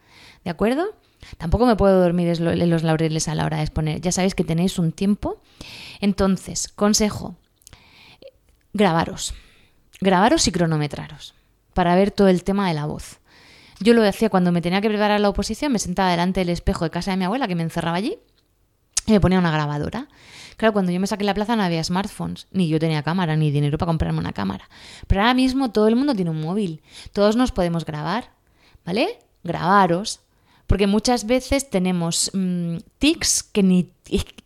¿De 0.44 0.50
acuerdo? 0.50 0.94
Tampoco 1.38 1.64
me 1.64 1.76
puedo 1.76 2.02
dormir 2.02 2.28
en 2.28 2.68
los 2.68 2.82
laureles 2.82 3.28
a 3.28 3.34
la 3.34 3.46
hora 3.46 3.56
de 3.56 3.62
exponer. 3.62 4.02
Ya 4.02 4.12
sabéis 4.12 4.34
que 4.34 4.44
tenéis 4.44 4.78
un 4.78 4.92
tiempo. 4.92 5.40
Entonces, 6.02 6.68
consejo, 6.68 7.36
grabaros 8.74 9.32
grabaros 10.00 10.46
y 10.46 10.52
cronometraros 10.52 11.34
para 11.74 11.94
ver 11.94 12.10
todo 12.10 12.28
el 12.28 12.44
tema 12.44 12.68
de 12.68 12.74
la 12.74 12.86
voz. 12.86 13.20
Yo 13.80 13.94
lo 13.94 14.06
hacía 14.06 14.28
cuando 14.28 14.52
me 14.52 14.60
tenía 14.60 14.80
que 14.80 14.88
preparar 14.88 15.20
la 15.20 15.28
oposición, 15.28 15.72
me 15.72 15.78
sentaba 15.78 16.10
delante 16.10 16.40
del 16.40 16.50
espejo 16.50 16.84
de 16.84 16.90
casa 16.90 17.12
de 17.12 17.16
mi 17.16 17.24
abuela, 17.24 17.48
que 17.48 17.54
me 17.54 17.62
encerraba 17.62 17.96
allí, 17.96 18.18
y 19.06 19.12
me 19.12 19.20
ponía 19.20 19.38
una 19.38 19.50
grabadora. 19.50 20.08
Claro, 20.58 20.74
cuando 20.74 20.92
yo 20.92 21.00
me 21.00 21.06
saqué 21.06 21.24
la 21.24 21.32
plaza 21.32 21.56
no 21.56 21.62
había 21.62 21.82
smartphones, 21.82 22.46
ni 22.50 22.68
yo 22.68 22.78
tenía 22.78 23.02
cámara, 23.02 23.36
ni 23.36 23.50
dinero 23.50 23.78
para 23.78 23.88
comprarme 23.88 24.18
una 24.18 24.32
cámara. 24.32 24.68
Pero 25.06 25.22
ahora 25.22 25.32
mismo 25.32 25.70
todo 25.70 25.88
el 25.88 25.96
mundo 25.96 26.14
tiene 26.14 26.30
un 26.30 26.42
móvil, 26.42 26.82
todos 27.14 27.36
nos 27.36 27.52
podemos 27.52 27.86
grabar, 27.86 28.32
¿vale? 28.84 29.18
Grabaros, 29.42 30.20
porque 30.70 30.87
muchas 30.87 31.26
veces 31.26 31.68
tenemos 31.68 32.30
mm, 32.33 32.76
tics 33.00 33.42
que 33.42 33.64
ni, 33.64 33.90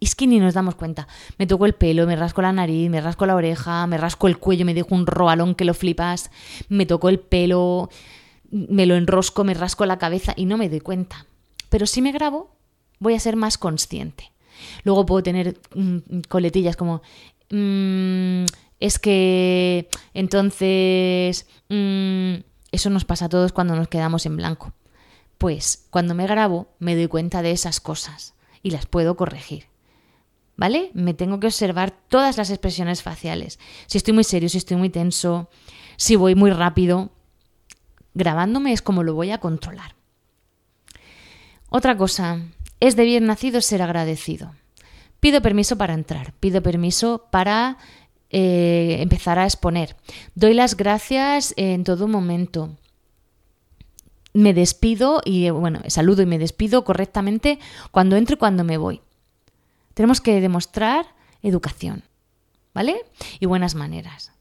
es 0.00 0.14
que 0.14 0.26
ni 0.26 0.40
nos 0.40 0.54
damos 0.54 0.74
cuenta. 0.74 1.06
Me 1.36 1.46
toco 1.46 1.66
el 1.66 1.74
pelo, 1.74 2.06
me 2.06 2.16
rasco 2.16 2.40
la 2.40 2.50
nariz, 2.50 2.88
me 2.88 3.02
rasco 3.02 3.26
la 3.26 3.34
oreja, 3.34 3.86
me 3.86 3.98
rasco 3.98 4.26
el 4.26 4.38
cuello, 4.38 4.64
me 4.64 4.72
dejo 4.72 4.94
un 4.94 5.06
roalón 5.06 5.54
que 5.54 5.66
lo 5.66 5.74
flipas, 5.74 6.30
me 6.70 6.86
toco 6.86 7.10
el 7.10 7.20
pelo, 7.20 7.90
me 8.50 8.86
lo 8.86 8.94
enrosco, 8.94 9.44
me 9.44 9.52
rasco 9.52 9.84
la 9.84 9.98
cabeza 9.98 10.32
y 10.34 10.46
no 10.46 10.56
me 10.56 10.70
doy 10.70 10.80
cuenta. 10.80 11.26
Pero 11.68 11.84
si 11.84 12.00
me 12.00 12.10
grabo, 12.10 12.56
voy 13.00 13.12
a 13.12 13.20
ser 13.20 13.36
más 13.36 13.58
consciente. 13.58 14.32
Luego 14.82 15.04
puedo 15.04 15.22
tener 15.22 15.60
mm, 15.74 16.20
coletillas 16.30 16.74
como... 16.74 17.02
Mm, 17.50 18.46
es 18.80 18.98
que 18.98 19.90
entonces... 20.14 21.46
eso 21.68 22.88
nos 22.88 23.04
pasa 23.04 23.26
a 23.26 23.28
todos 23.28 23.52
cuando 23.52 23.76
nos 23.76 23.88
quedamos 23.88 24.24
en 24.24 24.38
blanco. 24.38 24.72
Pues 25.44 25.84
cuando 25.90 26.14
me 26.14 26.26
grabo 26.26 26.68
me 26.78 26.96
doy 26.96 27.06
cuenta 27.06 27.42
de 27.42 27.50
esas 27.50 27.78
cosas 27.78 28.32
y 28.62 28.70
las 28.70 28.86
puedo 28.86 29.14
corregir. 29.14 29.66
¿Vale? 30.56 30.90
Me 30.94 31.12
tengo 31.12 31.38
que 31.38 31.48
observar 31.48 31.90
todas 32.08 32.38
las 32.38 32.48
expresiones 32.48 33.02
faciales. 33.02 33.58
Si 33.86 33.98
estoy 33.98 34.14
muy 34.14 34.24
serio, 34.24 34.48
si 34.48 34.56
estoy 34.56 34.78
muy 34.78 34.88
tenso, 34.88 35.50
si 35.98 36.16
voy 36.16 36.34
muy 36.34 36.50
rápido. 36.50 37.10
Grabándome 38.14 38.72
es 38.72 38.80
como 38.80 39.02
lo 39.02 39.12
voy 39.12 39.32
a 39.32 39.38
controlar. 39.38 39.96
Otra 41.68 41.94
cosa, 41.98 42.40
es 42.80 42.96
de 42.96 43.04
bien 43.04 43.26
nacido 43.26 43.60
ser 43.60 43.82
agradecido. 43.82 44.54
Pido 45.20 45.42
permiso 45.42 45.76
para 45.76 45.92
entrar, 45.92 46.32
pido 46.40 46.62
permiso 46.62 47.28
para 47.30 47.76
eh, 48.30 48.96
empezar 49.00 49.38
a 49.38 49.44
exponer. 49.44 49.94
Doy 50.34 50.54
las 50.54 50.74
gracias 50.74 51.52
en 51.58 51.84
todo 51.84 52.08
momento 52.08 52.78
me 54.34 54.52
despido 54.52 55.22
y, 55.24 55.48
bueno, 55.50 55.80
saludo 55.86 56.20
y 56.22 56.26
me 56.26 56.38
despido 56.38 56.84
correctamente 56.84 57.58
cuando 57.92 58.16
entro 58.16 58.34
y 58.34 58.38
cuando 58.38 58.64
me 58.64 58.76
voy. 58.76 59.00
Tenemos 59.94 60.20
que 60.20 60.40
demostrar 60.40 61.06
educación, 61.40 62.02
¿vale? 62.74 62.96
Y 63.38 63.46
buenas 63.46 63.76
maneras. 63.76 64.32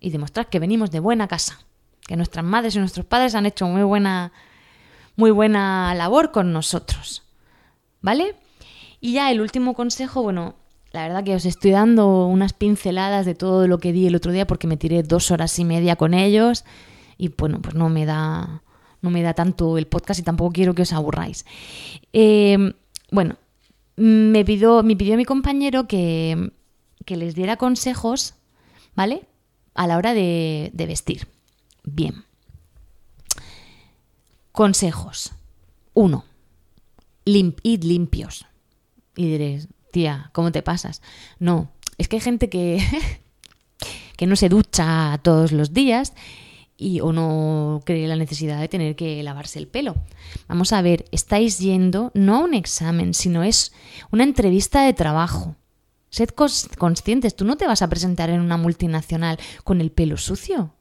Y 0.00 0.10
demostrar 0.10 0.48
que 0.48 0.58
venimos 0.58 0.90
de 0.90 1.00
buena 1.00 1.28
casa, 1.28 1.60
que 2.00 2.16
nuestras 2.16 2.44
madres 2.44 2.74
y 2.74 2.78
nuestros 2.78 3.06
padres 3.06 3.34
han 3.34 3.46
hecho 3.46 3.66
muy 3.66 3.82
buena, 3.82 4.32
muy 5.16 5.30
buena 5.30 5.94
labor 5.94 6.32
con 6.32 6.52
nosotros. 6.52 7.22
¿Vale? 8.00 8.34
Y 9.00 9.12
ya 9.12 9.30
el 9.30 9.40
último 9.40 9.74
consejo, 9.74 10.22
bueno, 10.22 10.56
la 10.92 11.02
verdad 11.06 11.24
que 11.24 11.34
os 11.34 11.44
estoy 11.44 11.72
dando 11.72 12.26
unas 12.26 12.52
pinceladas 12.54 13.26
de 13.26 13.34
todo 13.34 13.68
lo 13.68 13.78
que 13.78 13.92
di 13.92 14.06
el 14.06 14.14
otro 14.14 14.32
día 14.32 14.46
porque 14.46 14.66
me 14.66 14.76
tiré 14.76 15.02
dos 15.02 15.30
horas 15.30 15.58
y 15.58 15.64
media 15.64 15.96
con 15.96 16.14
ellos 16.14 16.64
y 17.18 17.28
bueno, 17.28 17.60
pues 17.60 17.74
no 17.74 17.88
me 17.88 18.06
da, 18.06 18.62
no 19.02 19.10
me 19.10 19.22
da 19.22 19.34
tanto 19.34 19.76
el 19.76 19.86
podcast 19.86 20.20
y 20.20 20.22
tampoco 20.22 20.52
quiero 20.52 20.74
que 20.74 20.82
os 20.82 20.92
aburráis. 20.92 21.44
Eh, 22.12 22.72
bueno, 23.10 23.36
me 23.96 24.44
pidió, 24.44 24.82
me 24.82 24.96
pidió 24.96 25.16
mi 25.16 25.24
compañero 25.24 25.86
que, 25.86 26.52
que 27.04 27.16
les 27.16 27.34
diera 27.34 27.56
consejos, 27.56 28.34
¿vale? 28.94 29.26
A 29.74 29.86
la 29.86 29.96
hora 29.96 30.14
de, 30.14 30.72
vestir. 30.74 31.28
Bien. 31.82 32.24
Consejos. 34.52 35.32
Uno. 35.94 36.24
Id 37.24 37.84
limpios. 37.84 38.46
Y 39.16 39.26
diréis, 39.26 39.68
tía, 39.92 40.30
¿cómo 40.32 40.52
te 40.52 40.62
pasas? 40.62 41.02
No, 41.38 41.70
es 41.98 42.08
que 42.08 42.16
hay 42.16 42.22
gente 42.22 42.48
que, 42.48 42.82
que 44.16 44.26
no 44.26 44.36
se 44.36 44.48
ducha 44.48 45.18
todos 45.22 45.52
los 45.52 45.72
días 45.72 46.14
y, 46.82 47.00
o 47.00 47.12
no 47.12 47.80
cree 47.84 48.08
la 48.08 48.16
necesidad 48.16 48.60
de 48.60 48.68
tener 48.68 48.96
que 48.96 49.22
lavarse 49.22 49.58
el 49.58 49.68
pelo. 49.68 49.94
Vamos 50.48 50.72
a 50.72 50.82
ver, 50.82 51.04
estáis 51.12 51.58
yendo 51.58 52.10
no 52.14 52.36
a 52.36 52.40
un 52.40 52.54
examen, 52.54 53.14
sino 53.14 53.44
es 53.44 53.72
una 54.10 54.24
entrevista 54.24 54.82
de 54.84 54.92
trabajo. 54.92 55.54
Sed 56.10 56.30
conscientes, 56.30 57.36
tú 57.36 57.44
no 57.44 57.56
te 57.56 57.66
vas 57.66 57.80
a 57.80 57.88
presentar 57.88 58.28
en 58.30 58.40
una 58.40 58.56
multinacional 58.56 59.38
con 59.64 59.80
el 59.80 59.92
pelo 59.92 60.16
sucio. 60.16 60.74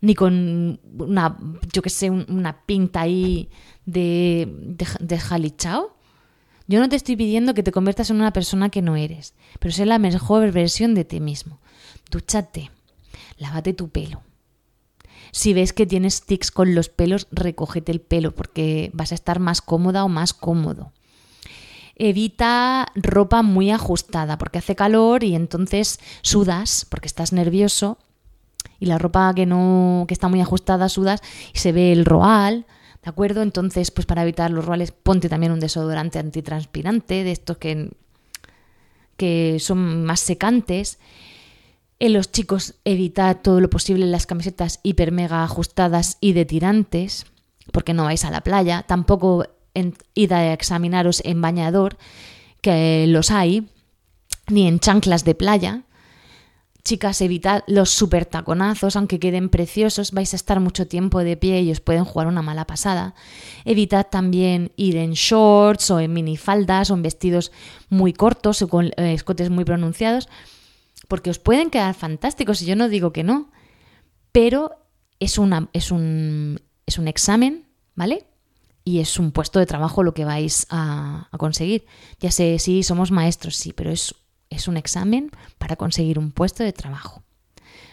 Ni 0.00 0.14
con 0.14 0.80
una, 0.98 1.38
yo 1.72 1.80
qué 1.80 1.88
sé, 1.88 2.10
una 2.10 2.66
pinta 2.66 3.00
ahí 3.00 3.48
de, 3.86 4.76
de, 5.00 5.18
jalichao. 5.18 5.96
Yo 6.66 6.80
no 6.80 6.88
te 6.90 6.96
estoy 6.96 7.16
pidiendo 7.16 7.54
que 7.54 7.62
te 7.62 7.72
conviertas 7.72 8.10
en 8.10 8.16
una 8.16 8.32
persona 8.32 8.68
que 8.68 8.82
no 8.82 8.96
eres, 8.96 9.34
pero 9.60 9.72
sé 9.72 9.86
la 9.86 9.98
mejor 9.98 10.50
versión 10.52 10.94
de 10.94 11.04
ti 11.04 11.20
mismo. 11.20 11.60
Dúchate, 12.10 12.70
lávate 13.38 13.72
tu 13.72 13.88
pelo. 13.88 14.22
Si 15.34 15.52
ves 15.52 15.72
que 15.72 15.84
tienes 15.84 16.22
tics 16.22 16.52
con 16.52 16.76
los 16.76 16.88
pelos, 16.88 17.26
recógete 17.32 17.90
el 17.90 18.00
pelo 18.00 18.32
porque 18.32 18.90
vas 18.94 19.10
a 19.10 19.16
estar 19.16 19.40
más 19.40 19.62
cómoda 19.62 20.04
o 20.04 20.08
más 20.08 20.32
cómodo. 20.32 20.92
Evita 21.96 22.86
ropa 22.94 23.42
muy 23.42 23.72
ajustada 23.72 24.38
porque 24.38 24.58
hace 24.58 24.76
calor 24.76 25.24
y 25.24 25.34
entonces 25.34 25.98
sudas 26.22 26.86
porque 26.88 27.08
estás 27.08 27.32
nervioso 27.32 27.98
y 28.78 28.86
la 28.86 28.96
ropa 28.96 29.34
que 29.34 29.44
no 29.44 30.04
que 30.06 30.14
está 30.14 30.28
muy 30.28 30.40
ajustada 30.40 30.88
sudas 30.88 31.20
y 31.52 31.58
se 31.58 31.72
ve 31.72 31.90
el 31.90 32.04
roal, 32.04 32.64
¿de 33.02 33.10
acuerdo? 33.10 33.42
Entonces, 33.42 33.90
pues 33.90 34.06
para 34.06 34.22
evitar 34.22 34.52
los 34.52 34.64
roales, 34.64 34.92
ponte 34.92 35.28
también 35.28 35.50
un 35.50 35.58
desodorante 35.58 36.20
antitranspirante 36.20 37.24
de 37.24 37.32
estos 37.32 37.56
que 37.58 37.90
que 39.16 39.56
son 39.58 40.04
más 40.04 40.20
secantes. 40.20 41.00
En 41.98 42.12
los 42.12 42.32
chicos 42.32 42.74
evitad 42.84 43.38
todo 43.42 43.60
lo 43.60 43.70
posible 43.70 44.06
las 44.06 44.26
camisetas 44.26 44.80
hiper 44.82 45.12
mega 45.12 45.44
ajustadas 45.44 46.18
y 46.20 46.32
de 46.32 46.44
tirantes, 46.44 47.26
porque 47.72 47.94
no 47.94 48.04
vais 48.04 48.24
a 48.24 48.30
la 48.30 48.42
playa. 48.42 48.82
Tampoco 48.82 49.46
en, 49.74 49.94
id 50.14 50.32
a 50.32 50.52
examinaros 50.52 51.22
en 51.24 51.40
bañador, 51.40 51.96
que 52.60 53.06
los 53.06 53.30
hay, 53.30 53.68
ni 54.48 54.66
en 54.66 54.80
chanclas 54.80 55.24
de 55.24 55.34
playa. 55.34 55.82
Chicas, 56.84 57.22
evitad 57.22 57.64
los 57.66 57.88
super 57.88 58.26
taconazos, 58.26 58.96
aunque 58.96 59.18
queden 59.18 59.48
preciosos, 59.48 60.12
vais 60.12 60.34
a 60.34 60.36
estar 60.36 60.60
mucho 60.60 60.86
tiempo 60.86 61.20
de 61.20 61.38
pie 61.38 61.62
y 61.62 61.70
os 61.70 61.80
pueden 61.80 62.04
jugar 62.04 62.26
una 62.26 62.42
mala 62.42 62.66
pasada. 62.66 63.14
Evitad 63.64 64.08
también 64.10 64.70
ir 64.76 64.96
en 64.96 65.12
shorts 65.12 65.90
o 65.90 66.00
en 66.00 66.12
minifaldas 66.12 66.90
o 66.90 66.94
en 66.94 67.00
vestidos 67.00 67.52
muy 67.88 68.12
cortos 68.12 68.60
o 68.60 68.68
con 68.68 68.86
eh, 68.98 69.14
escotes 69.14 69.48
muy 69.48 69.64
pronunciados, 69.64 70.28
porque 71.08 71.30
os 71.30 71.38
pueden 71.38 71.70
quedar 71.70 71.94
fantásticos 71.94 72.62
y 72.62 72.66
yo 72.66 72.76
no 72.76 72.88
digo 72.88 73.12
que 73.12 73.24
no, 73.24 73.50
pero 74.32 74.72
es, 75.20 75.38
una, 75.38 75.68
es, 75.72 75.90
un, 75.90 76.60
es 76.86 76.98
un 76.98 77.08
examen, 77.08 77.66
¿vale? 77.94 78.26
y 78.84 79.00
es 79.00 79.18
un 79.18 79.32
puesto 79.32 79.58
de 79.58 79.66
trabajo 79.66 80.02
lo 80.02 80.12
que 80.12 80.26
vais 80.26 80.66
a, 80.68 81.28
a 81.32 81.38
conseguir. 81.38 81.86
Ya 82.20 82.30
sé, 82.30 82.58
sí, 82.58 82.82
somos 82.82 83.10
maestros, 83.10 83.56
sí, 83.56 83.72
pero 83.72 83.90
es, 83.90 84.14
es 84.50 84.68
un 84.68 84.76
examen 84.76 85.30
para 85.58 85.76
conseguir 85.76 86.18
un 86.18 86.30
puesto 86.30 86.62
de 86.62 86.72
trabajo. 86.72 87.22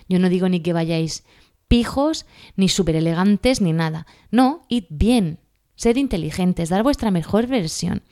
Yo 0.10 0.20
no 0.20 0.28
digo 0.28 0.50
ni 0.50 0.60
que 0.60 0.74
vayáis 0.74 1.24
pijos, 1.70 2.26
ni 2.58 2.68
súper 2.68 2.98
elegantes, 2.98 3.62
ni 3.62 3.72
nada. 3.72 4.06
No, 4.30 4.66
id 4.68 4.86
bien, 4.90 5.40
sed 5.76 5.96
inteligentes, 5.96 6.68
dar 6.68 6.84
vuestra 6.84 7.12
mejor 7.12 7.48
versión. 7.48 8.04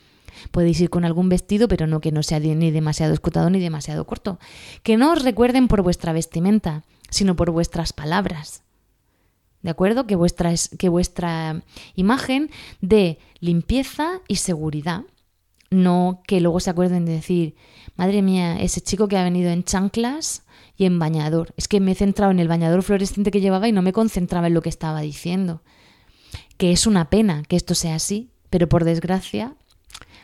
Podéis 0.50 0.80
ir 0.80 0.90
con 0.90 1.04
algún 1.04 1.28
vestido, 1.28 1.68
pero 1.68 1.86
no 1.86 2.00
que 2.00 2.12
no 2.12 2.22
sea 2.22 2.40
ni 2.40 2.70
demasiado 2.70 3.12
escotado 3.12 3.50
ni 3.50 3.60
demasiado 3.60 4.06
corto. 4.06 4.38
Que 4.82 4.96
no 4.96 5.12
os 5.12 5.22
recuerden 5.22 5.68
por 5.68 5.82
vuestra 5.82 6.12
vestimenta, 6.12 6.84
sino 7.10 7.36
por 7.36 7.50
vuestras 7.50 7.92
palabras. 7.92 8.62
¿De 9.62 9.70
acuerdo? 9.70 10.06
Que 10.06 10.16
vuestra, 10.16 10.52
que 10.78 10.88
vuestra 10.88 11.62
imagen 11.94 12.50
de 12.80 13.18
limpieza 13.40 14.20
y 14.26 14.36
seguridad, 14.36 15.02
no 15.70 16.22
que 16.26 16.40
luego 16.40 16.60
se 16.60 16.70
acuerden 16.70 17.04
de 17.04 17.12
decir, 17.12 17.54
madre 17.96 18.22
mía, 18.22 18.60
ese 18.60 18.80
chico 18.80 19.06
que 19.06 19.18
ha 19.18 19.24
venido 19.24 19.50
en 19.50 19.64
chanclas 19.64 20.44
y 20.76 20.86
en 20.86 20.98
bañador. 20.98 21.52
Es 21.56 21.68
que 21.68 21.80
me 21.80 21.92
he 21.92 21.94
centrado 21.94 22.32
en 22.32 22.40
el 22.40 22.48
bañador 22.48 22.82
fluorescente 22.82 23.30
que 23.30 23.40
llevaba 23.40 23.68
y 23.68 23.72
no 23.72 23.82
me 23.82 23.92
concentraba 23.92 24.46
en 24.46 24.54
lo 24.54 24.62
que 24.62 24.70
estaba 24.70 25.00
diciendo. 25.00 25.62
Que 26.56 26.72
es 26.72 26.86
una 26.86 27.10
pena 27.10 27.42
que 27.46 27.56
esto 27.56 27.74
sea 27.74 27.96
así, 27.96 28.30
pero 28.48 28.68
por 28.68 28.84
desgracia, 28.84 29.56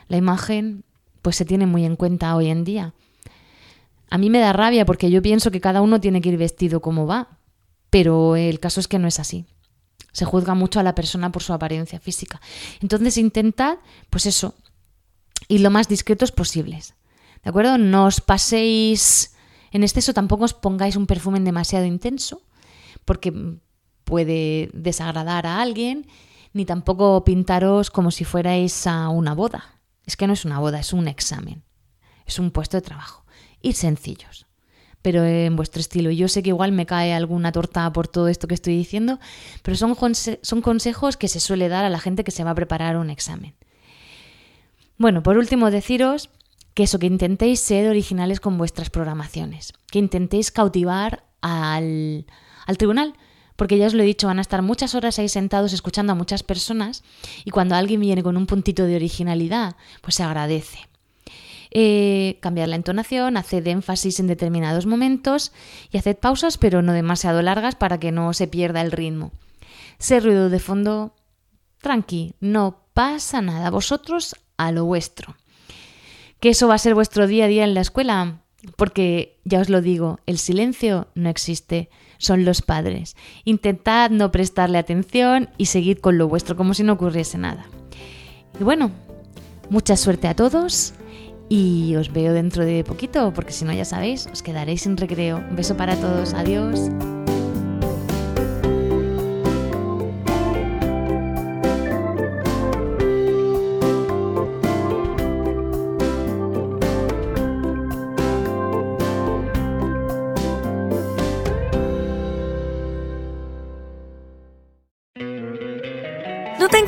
la 0.07 0.17
imagen 0.17 0.83
pues 1.21 1.35
se 1.35 1.45
tiene 1.45 1.65
muy 1.65 1.85
en 1.85 1.95
cuenta 1.95 2.35
hoy 2.35 2.47
en 2.47 2.63
día. 2.63 2.93
A 4.09 4.17
mí 4.17 4.29
me 4.29 4.39
da 4.39 4.53
rabia 4.53 4.85
porque 4.85 5.11
yo 5.11 5.21
pienso 5.21 5.51
que 5.51 5.61
cada 5.61 5.81
uno 5.81 5.99
tiene 5.99 6.21
que 6.21 6.29
ir 6.29 6.37
vestido 6.37 6.81
como 6.81 7.05
va, 7.05 7.39
pero 7.89 8.35
el 8.35 8.59
caso 8.59 8.79
es 8.79 8.87
que 8.87 8.99
no 8.99 9.07
es 9.07 9.19
así. 9.19 9.45
Se 10.13 10.25
juzga 10.25 10.55
mucho 10.55 10.79
a 10.79 10.83
la 10.83 10.95
persona 10.95 11.31
por 11.31 11.43
su 11.43 11.53
apariencia 11.53 11.99
física. 11.99 12.41
Entonces 12.81 13.17
intentad, 13.17 13.77
pues 14.09 14.25
eso, 14.25 14.55
ir 15.47 15.61
lo 15.61 15.69
más 15.69 15.87
discretos 15.87 16.31
posibles. 16.31 16.95
¿De 17.43 17.49
acuerdo? 17.49 17.77
No 17.77 18.05
os 18.05 18.21
paséis 18.21 19.33
en 19.71 19.83
exceso, 19.83 20.13
tampoco 20.13 20.45
os 20.45 20.53
pongáis 20.53 20.95
un 20.95 21.07
perfume 21.07 21.39
demasiado 21.39 21.85
intenso, 21.85 22.41
porque 23.05 23.33
puede 24.03 24.69
desagradar 24.73 25.45
a 25.45 25.61
alguien, 25.61 26.07
ni 26.53 26.65
tampoco 26.65 27.23
pintaros 27.23 27.91
como 27.91 28.11
si 28.11 28.23
fuerais 28.23 28.87
a 28.87 29.09
una 29.09 29.33
boda. 29.33 29.76
Es 30.07 30.17
que 30.17 30.25
no 30.25 30.33
es 30.33 30.45
una 30.45 30.57
boda, 30.57 30.79
es 30.79 30.93
un 30.93 31.07
examen. 31.07 31.63
Es 32.25 32.39
un 32.39 32.49
puesto 32.49 32.77
de 32.77 32.81
trabajo. 32.81 33.23
Ir 33.61 33.75
sencillos 33.75 34.47
pero 35.07 35.23
en 35.23 35.55
vuestro 35.55 35.79
estilo. 35.79 36.11
Yo 36.11 36.27
sé 36.27 36.43
que 36.43 36.49
igual 36.49 36.73
me 36.73 36.85
cae 36.85 37.13
alguna 37.13 37.53
torta 37.53 37.93
por 37.93 38.09
todo 38.09 38.27
esto 38.27 38.47
que 38.49 38.55
estoy 38.55 38.75
diciendo, 38.75 39.19
pero 39.61 39.77
son, 39.77 39.95
son 40.41 40.61
consejos 40.61 41.15
que 41.15 41.29
se 41.29 41.39
suele 41.39 41.69
dar 41.69 41.85
a 41.85 41.89
la 41.89 41.99
gente 41.99 42.25
que 42.25 42.31
se 42.31 42.43
va 42.43 42.51
a 42.51 42.55
preparar 42.55 42.97
un 42.97 43.09
examen. 43.09 43.55
Bueno, 44.97 45.23
por 45.23 45.37
último, 45.37 45.71
deciros 45.71 46.29
que 46.73 46.83
eso, 46.83 46.99
que 46.99 47.07
intentéis 47.07 47.61
ser 47.61 47.89
originales 47.89 48.41
con 48.41 48.57
vuestras 48.57 48.89
programaciones, 48.89 49.71
que 49.89 49.99
intentéis 49.99 50.51
cautivar 50.51 51.23
al, 51.41 52.25
al 52.65 52.77
tribunal, 52.77 53.13
porque 53.57 53.77
ya 53.77 53.87
os 53.87 53.93
lo 53.93 54.03
he 54.03 54.05
dicho, 54.05 54.27
van 54.27 54.37
a 54.37 54.41
estar 54.41 54.61
muchas 54.61 54.95
horas 54.95 55.19
ahí 55.19 55.27
sentados 55.27 55.73
escuchando 55.73 56.13
a 56.13 56.15
muchas 56.15 56.43
personas 56.43 57.03
y 57.43 57.51
cuando 57.51 57.75
alguien 57.75 57.99
viene 57.99 58.23
con 58.23 58.37
un 58.37 58.45
puntito 58.45 58.85
de 58.85 58.95
originalidad, 58.95 59.75
pues 60.01 60.15
se 60.15 60.23
agradece 60.23 60.87
eh, 61.71 62.37
cambiar 62.39 62.69
la 62.69 62.75
entonación, 62.75 63.37
haced 63.37 63.67
énfasis 63.67 64.19
en 64.19 64.27
determinados 64.27 64.85
momentos 64.85 65.51
y 65.91 65.97
haced 65.97 66.17
pausas 66.17 66.57
pero 66.57 66.81
no 66.81 66.93
demasiado 66.93 67.41
largas 67.41 67.75
para 67.75 67.99
que 67.99 68.11
no 68.11 68.33
se 68.33 68.47
pierda 68.47 68.81
el 68.81 68.91
ritmo. 68.91 69.31
Ese 69.99 70.19
ruido 70.19 70.49
de 70.49 70.59
fondo, 70.59 71.13
tranqui, 71.81 72.35
no 72.39 72.81
pasa 72.93 73.41
nada, 73.41 73.69
vosotros 73.69 74.35
a 74.57 74.71
lo 74.71 74.85
vuestro. 74.85 75.35
¿Que 76.39 76.49
eso 76.49 76.67
va 76.67 76.75
a 76.75 76.79
ser 76.79 76.93
vuestro 76.93 77.27
día 77.27 77.45
a 77.45 77.47
día 77.47 77.63
en 77.63 77.73
la 77.73 77.81
escuela? 77.81 78.41
Porque 78.75 79.37
ya 79.43 79.59
os 79.59 79.69
lo 79.69 79.81
digo, 79.81 80.19
el 80.25 80.37
silencio 80.37 81.07
no 81.15 81.29
existe, 81.29 81.89
son 82.17 82.45
los 82.45 82.61
padres. 82.61 83.15
Intentad 83.45 84.09
no 84.09 84.31
prestarle 84.31 84.77
atención 84.77 85.49
y 85.57 85.67
seguid 85.67 85.99
con 85.99 86.17
lo 86.17 86.27
vuestro 86.27 86.55
como 86.55 86.73
si 86.73 86.83
no 86.83 86.93
ocurriese 86.93 87.37
nada. 87.37 87.65
Y 88.59 88.63
bueno, 88.63 88.91
mucha 89.69 89.95
suerte 89.97 90.27
a 90.27 90.35
todos 90.35 90.93
y 91.49 91.95
os 91.95 92.11
veo 92.11 92.33
dentro 92.33 92.65
de 92.65 92.83
poquito, 92.83 93.33
porque 93.33 93.53
si 93.53 93.65
no 93.65 93.73
ya 93.73 93.85
sabéis, 93.85 94.27
os 94.31 94.41
quedaréis 94.41 94.81
sin 94.81 94.97
recreo. 94.97 95.37
Un 95.49 95.55
beso 95.55 95.77
para 95.77 95.95
todos, 95.95 96.33
adiós. 96.33 96.89